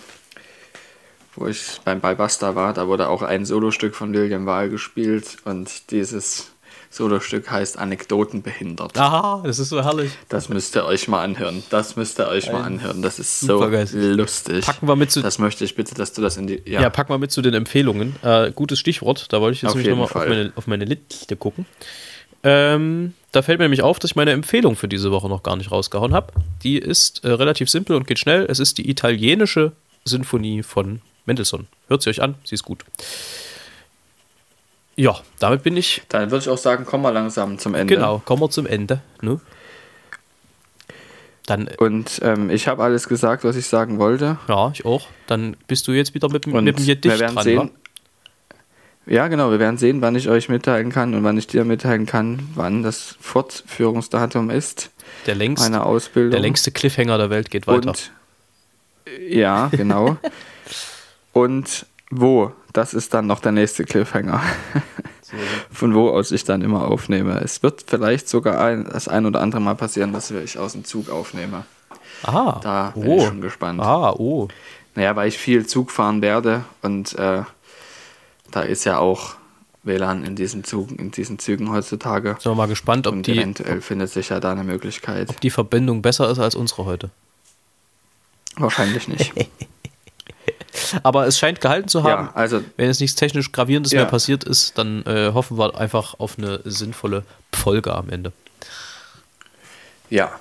wo 1.36 1.48
ich 1.48 1.80
beim 1.84 2.00
bei 2.00 2.16
Basta 2.16 2.56
war, 2.56 2.74
da 2.74 2.88
wurde 2.88 3.10
auch 3.10 3.22
ein 3.22 3.46
Solostück 3.46 3.96
von 3.96 4.14
William 4.14 4.46
Wahl 4.46 4.70
gespielt 4.70 5.38
und 5.46 5.92
dieses 5.92 6.54
Solostück 6.94 7.50
heißt 7.50 7.80
Anekdoten 7.80 8.44
behindert. 8.44 8.98
Aha, 8.98 9.42
das 9.44 9.58
ist 9.58 9.70
so 9.70 9.84
herrlich. 9.84 10.12
Das 10.30 10.50
müsst 10.50 10.76
ihr 10.76 10.86
euch 10.86 11.08
mal 11.08 11.24
anhören. 11.24 11.64
Das 11.72 11.96
müsst 11.96 12.20
ihr 12.20 12.28
euch 12.28 12.52
mal 12.52 12.62
anhören. 12.62 13.02
Das 13.02 13.18
ist 13.18 13.40
so 13.40 13.66
lustig. 13.66 14.64
Packen 14.64 14.88
wir 14.88 14.96
mit 14.96 15.12
zu, 15.12 15.22
Das 15.22 15.40
möchte 15.40 15.64
ich 15.64 15.74
bitte, 15.76 15.96
dass 15.96 16.14
du 16.14 16.22
das 16.22 16.38
in 16.38 16.46
die. 16.46 16.62
Ja, 16.66 16.88
pack 16.92 17.10
mal 17.10 17.18
mit 17.18 17.32
zu 17.32 17.42
den 17.42 17.56
Empfehlungen. 17.56 18.16
Äh, 18.22 18.52
gutes 18.52 18.80
Stichwort, 18.80 19.34
da 19.34 19.42
wollte 19.42 19.56
ich 19.56 19.62
jetzt 19.64 19.74
nämlich 19.74 19.90
nochmal 19.90 20.06
auf 20.06 20.14
meine, 20.14 20.54
auf 20.56 20.68
meine 20.68 20.86
Liste 20.86 21.36
gucken. 21.36 21.66
Ähm, 22.44 23.14
da 23.32 23.42
fällt 23.42 23.58
mir 23.58 23.66
nämlich 23.66 23.82
auf, 23.82 23.98
dass 24.00 24.12
ich 24.12 24.16
meine 24.16 24.32
Empfehlung 24.32 24.76
für 24.76 24.88
diese 24.88 25.12
Woche 25.12 25.30
noch 25.30 25.42
gar 25.42 25.56
nicht 25.56 25.72
rausgehauen 25.72 26.14
habe. 26.14 26.34
Die 26.62 26.78
ist 26.78 27.24
äh, 27.24 27.30
relativ 27.30 27.70
simpel 27.70 27.96
und 27.96 28.06
geht 28.06 28.20
schnell. 28.20 28.46
Es 28.48 28.60
ist 28.60 28.78
die 28.78 28.90
italienische 28.90 29.72
Sinfonie 30.06 30.62
von 30.62 31.02
Mendelssohn. 31.26 31.68
Hört 31.88 32.02
sie 32.02 32.10
euch 32.10 32.22
an, 32.22 32.36
sie 32.44 32.56
ist 32.56 32.64
gut. 32.64 32.84
Ja, 34.96 35.20
damit 35.40 35.64
bin 35.64 35.76
ich. 35.78 36.04
Dann 36.10 36.30
würde 36.32 36.44
ich 36.44 36.50
auch 36.50 36.58
sagen, 36.58 36.86
komm 36.88 37.02
mal 37.02 37.10
langsam 37.10 37.58
zum 37.58 37.74
Ende. 37.76 37.96
Genau, 37.96 38.20
kommen 38.26 38.42
wir 38.42 38.50
zum 38.50 38.68
Ende. 38.68 39.02
Ne? 39.22 39.40
Dann, 41.46 41.68
äh, 41.68 41.76
Und 41.78 42.20
ähm, 42.24 42.50
ich 42.50 42.68
habe 42.68 42.84
alles 42.84 43.08
gesagt, 43.10 43.44
was 43.44 43.56
ich 43.56 43.66
sagen 43.68 44.00
wollte. 44.00 44.38
ja, 44.48 44.72
ich 44.74 44.86
auch. 44.86 45.08
Dann 45.28 45.58
bist 45.68 45.88
du 45.88 45.92
jetzt 45.92 46.14
wieder 46.14 46.30
mit, 46.30 46.46
dem- 46.46 46.54
Und 46.54 46.64
mit 46.64 46.78
dem 46.80 46.86
wir 46.86 46.96
Gedicht 46.96 47.20
werden 47.20 47.36
dran. 47.36 47.44
sehen. 47.44 47.58
wa? 47.60 47.70
Ja, 49.06 49.28
genau, 49.28 49.52
wir 49.52 49.60
werden 49.60 49.78
sehen, 49.78 50.02
wann 50.02 50.16
ich 50.16 50.30
euch 50.30 50.48
mitteilen 50.48 50.90
kann 50.90 51.14
und 51.14 51.24
wann 51.26 51.38
ich 51.38 51.48
dir 51.48 51.66
mitteilen 51.66 52.06
kann, 52.06 52.48
wann 52.56 52.84
das 52.84 53.18
Fortführungsdatum 53.20 54.50
ist 54.50 54.92
Der, 55.26 55.36
längst, 55.36 55.62
meiner 55.64 55.86
Ausbildung. 55.86 56.32
der 56.32 56.40
längste 56.40 56.72
Cliffhanger 56.72 57.18
der 57.18 57.30
Welt 57.30 57.50
geht 57.52 57.68
weiter. 57.68 57.90
Und 57.90 58.12
äh, 59.06 59.40
ja, 59.40 59.68
genau. 59.74 60.16
und 61.34 61.86
wo? 62.10 62.52
Das 62.72 62.94
ist 62.94 63.14
dann 63.14 63.28
noch 63.28 63.40
der 63.40 63.52
nächste 63.52 63.84
Cliffhanger. 63.84 64.42
Von 65.72 65.96
wo 65.96 66.10
aus 66.10 66.32
ich 66.32 66.44
dann 66.44 66.62
immer 66.62 66.88
aufnehme. 66.88 67.42
Es 67.42 67.64
wird 67.64 67.86
vielleicht 67.88 68.30
sogar 68.30 68.64
ein, 68.64 68.86
das 68.86 69.08
ein 69.08 69.26
oder 69.26 69.42
andere 69.42 69.62
Mal 69.62 69.76
passieren, 69.76 70.14
dass 70.14 70.30
ich 70.32 70.58
aus 70.58 70.74
dem 70.74 70.86
Zug 70.86 71.10
aufnehme. 71.10 71.66
Ah, 72.24 72.60
Da 72.62 72.92
bin 72.96 73.08
oh. 73.08 73.18
ich 73.18 73.24
schon 73.24 73.42
gespannt. 73.42 73.82
Ah, 73.82 74.12
oh. 74.12 74.48
Naja, 74.96 75.16
weil 75.16 75.28
ich 75.28 75.38
viel 75.38 75.66
Zug 75.66 75.92
fahren 75.92 76.22
werde 76.22 76.64
und 76.84 77.18
äh, 77.18 77.42
da 78.52 78.62
ist 78.62 78.84
ja 78.86 79.00
auch 79.00 79.36
WLAN 79.82 80.24
in 80.24 80.36
diesen 80.36 80.64
Zügen, 80.64 80.96
in 80.98 81.12
diesen 81.12 81.40
Zügen 81.40 81.72
heutzutage. 81.72 82.38
Sind 82.40 82.52
wir 82.52 82.56
mal 82.56 82.68
gespannt, 82.68 83.08
ob 83.08 83.14
Und 83.14 83.28
die, 83.28 83.38
eventuell 83.38 83.82
findet 83.82 84.12
sich 84.12 84.30
ja 84.30 84.40
da 84.40 84.52
eine 84.52 84.64
Möglichkeit. 84.64 85.30
ob 85.30 85.42
die 85.42 85.50
Verbindung 85.50 86.02
besser 86.02 86.30
ist 86.30 86.40
als 86.40 86.56
unsere 86.56 86.86
heute. 86.86 87.10
Wahrscheinlich 88.56 89.08
nicht. 89.08 89.34
Aber 91.04 91.28
es 91.28 91.38
scheint 91.38 91.62
gehalten 91.62 91.88
zu 91.88 92.04
haben. 92.04 92.28
ja, 92.28 92.32
also 92.34 92.64
Wenn 92.78 92.88
jetzt 92.88 93.00
nichts 93.02 93.16
technisch 93.16 93.52
Gravierendes 93.52 93.92
Ja. 93.92 94.02
mehr 94.02 94.10
passiert 94.10 94.44
ist, 94.44 94.78
dann 94.78 95.04
äh, 95.06 95.32
hoffen 95.34 95.58
wir 95.58 95.78
einfach 95.80 96.20
auf 96.20 96.38
eine 96.38 96.62
sinnvolle 96.66 97.24
Folge 97.54 97.94
am 97.94 98.10
Ende. 98.10 98.32
Ja. 100.10 100.32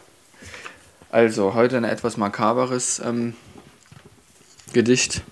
Also, 1.10 1.54
heute 1.54 1.76
ein 1.76 1.84
etwas 1.84 2.16
makaberes 2.16 3.00
ähm, 3.04 3.34
Gedicht. 4.72 5.22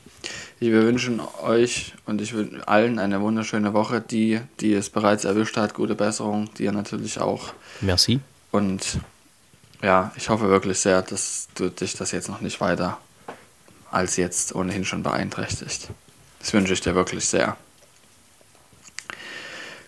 Wir 0.58 0.82
wünschen 0.82 1.22
euch 1.42 1.94
und 2.04 2.20
ich 2.20 2.34
wünsche 2.34 2.68
allen 2.68 2.98
eine 2.98 3.22
wunderschöne 3.22 3.72
Woche. 3.72 4.02
Die, 4.02 4.40
die 4.60 4.74
es 4.74 4.90
bereits 4.90 5.24
erwischt 5.24 5.56
hat, 5.56 5.72
gute 5.72 5.94
Besserung. 5.94 6.52
Dir 6.54 6.72
natürlich 6.72 7.18
auch. 7.18 7.54
Merci. 7.80 8.20
Und 8.50 8.98
ja, 9.82 10.12
ich 10.16 10.28
hoffe 10.28 10.50
wirklich 10.50 10.78
sehr, 10.78 11.00
dass 11.00 11.48
du 11.54 11.70
dich 11.70 11.94
das 11.94 12.12
jetzt 12.12 12.28
noch 12.28 12.42
nicht 12.42 12.60
weiter 12.60 12.98
als 13.90 14.16
jetzt 14.16 14.54
ohnehin 14.54 14.84
schon 14.84 15.02
beeinträchtigt. 15.02 15.88
Das 16.38 16.52
wünsche 16.52 16.72
ich 16.72 16.80
dir 16.80 16.94
wirklich 16.94 17.26
sehr. 17.26 17.56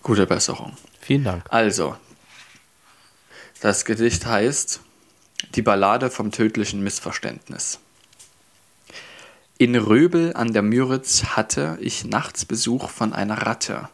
Gute 0.03 0.27
Besserung. 0.27 0.77
Vielen 1.01 1.25
Dank. 1.25 1.45
Also, 1.49 1.97
das 3.61 3.85
Gedicht 3.85 4.27
heißt 4.27 4.81
Die 5.55 5.63
Ballade 5.63 6.11
vom 6.11 6.33
tödlichen 6.33 6.83
Missverständnis. 6.83 7.79
In 9.59 9.77
Röbel 9.77 10.35
an 10.35 10.53
der 10.53 10.63
Müritz 10.63 11.23
hatte 11.37 11.79
ich 11.81 12.05
nachts 12.05 12.45
Besuch 12.45 12.91
von 12.91 13.13
einer 13.13 13.47
Ratte. 13.47 13.89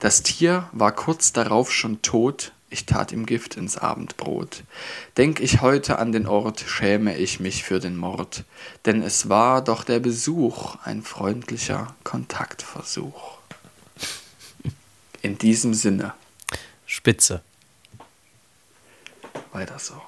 Das 0.00 0.24
Tier 0.24 0.68
war 0.72 0.90
kurz 0.90 1.32
darauf 1.32 1.72
schon 1.72 2.02
tot, 2.02 2.52
ich 2.74 2.86
tat 2.86 3.12
ihm 3.12 3.24
Gift 3.24 3.56
ins 3.56 3.78
Abendbrot. 3.78 4.64
Denk 5.16 5.38
ich 5.38 5.60
heute 5.60 6.00
an 6.00 6.10
den 6.10 6.26
Ort, 6.26 6.58
schäme 6.58 7.16
ich 7.16 7.38
mich 7.38 7.62
für 7.62 7.78
den 7.78 7.96
Mord, 7.96 8.42
denn 8.84 9.00
es 9.00 9.28
war 9.28 9.62
doch 9.62 9.84
der 9.84 10.00
Besuch 10.00 10.74
ein 10.82 11.02
freundlicher 11.02 11.94
Kontaktversuch. 12.02 13.38
In 15.22 15.38
diesem 15.38 15.72
Sinne, 15.72 16.14
Spitze. 16.84 17.42
weiter 19.52 19.78
so. 19.78 20.02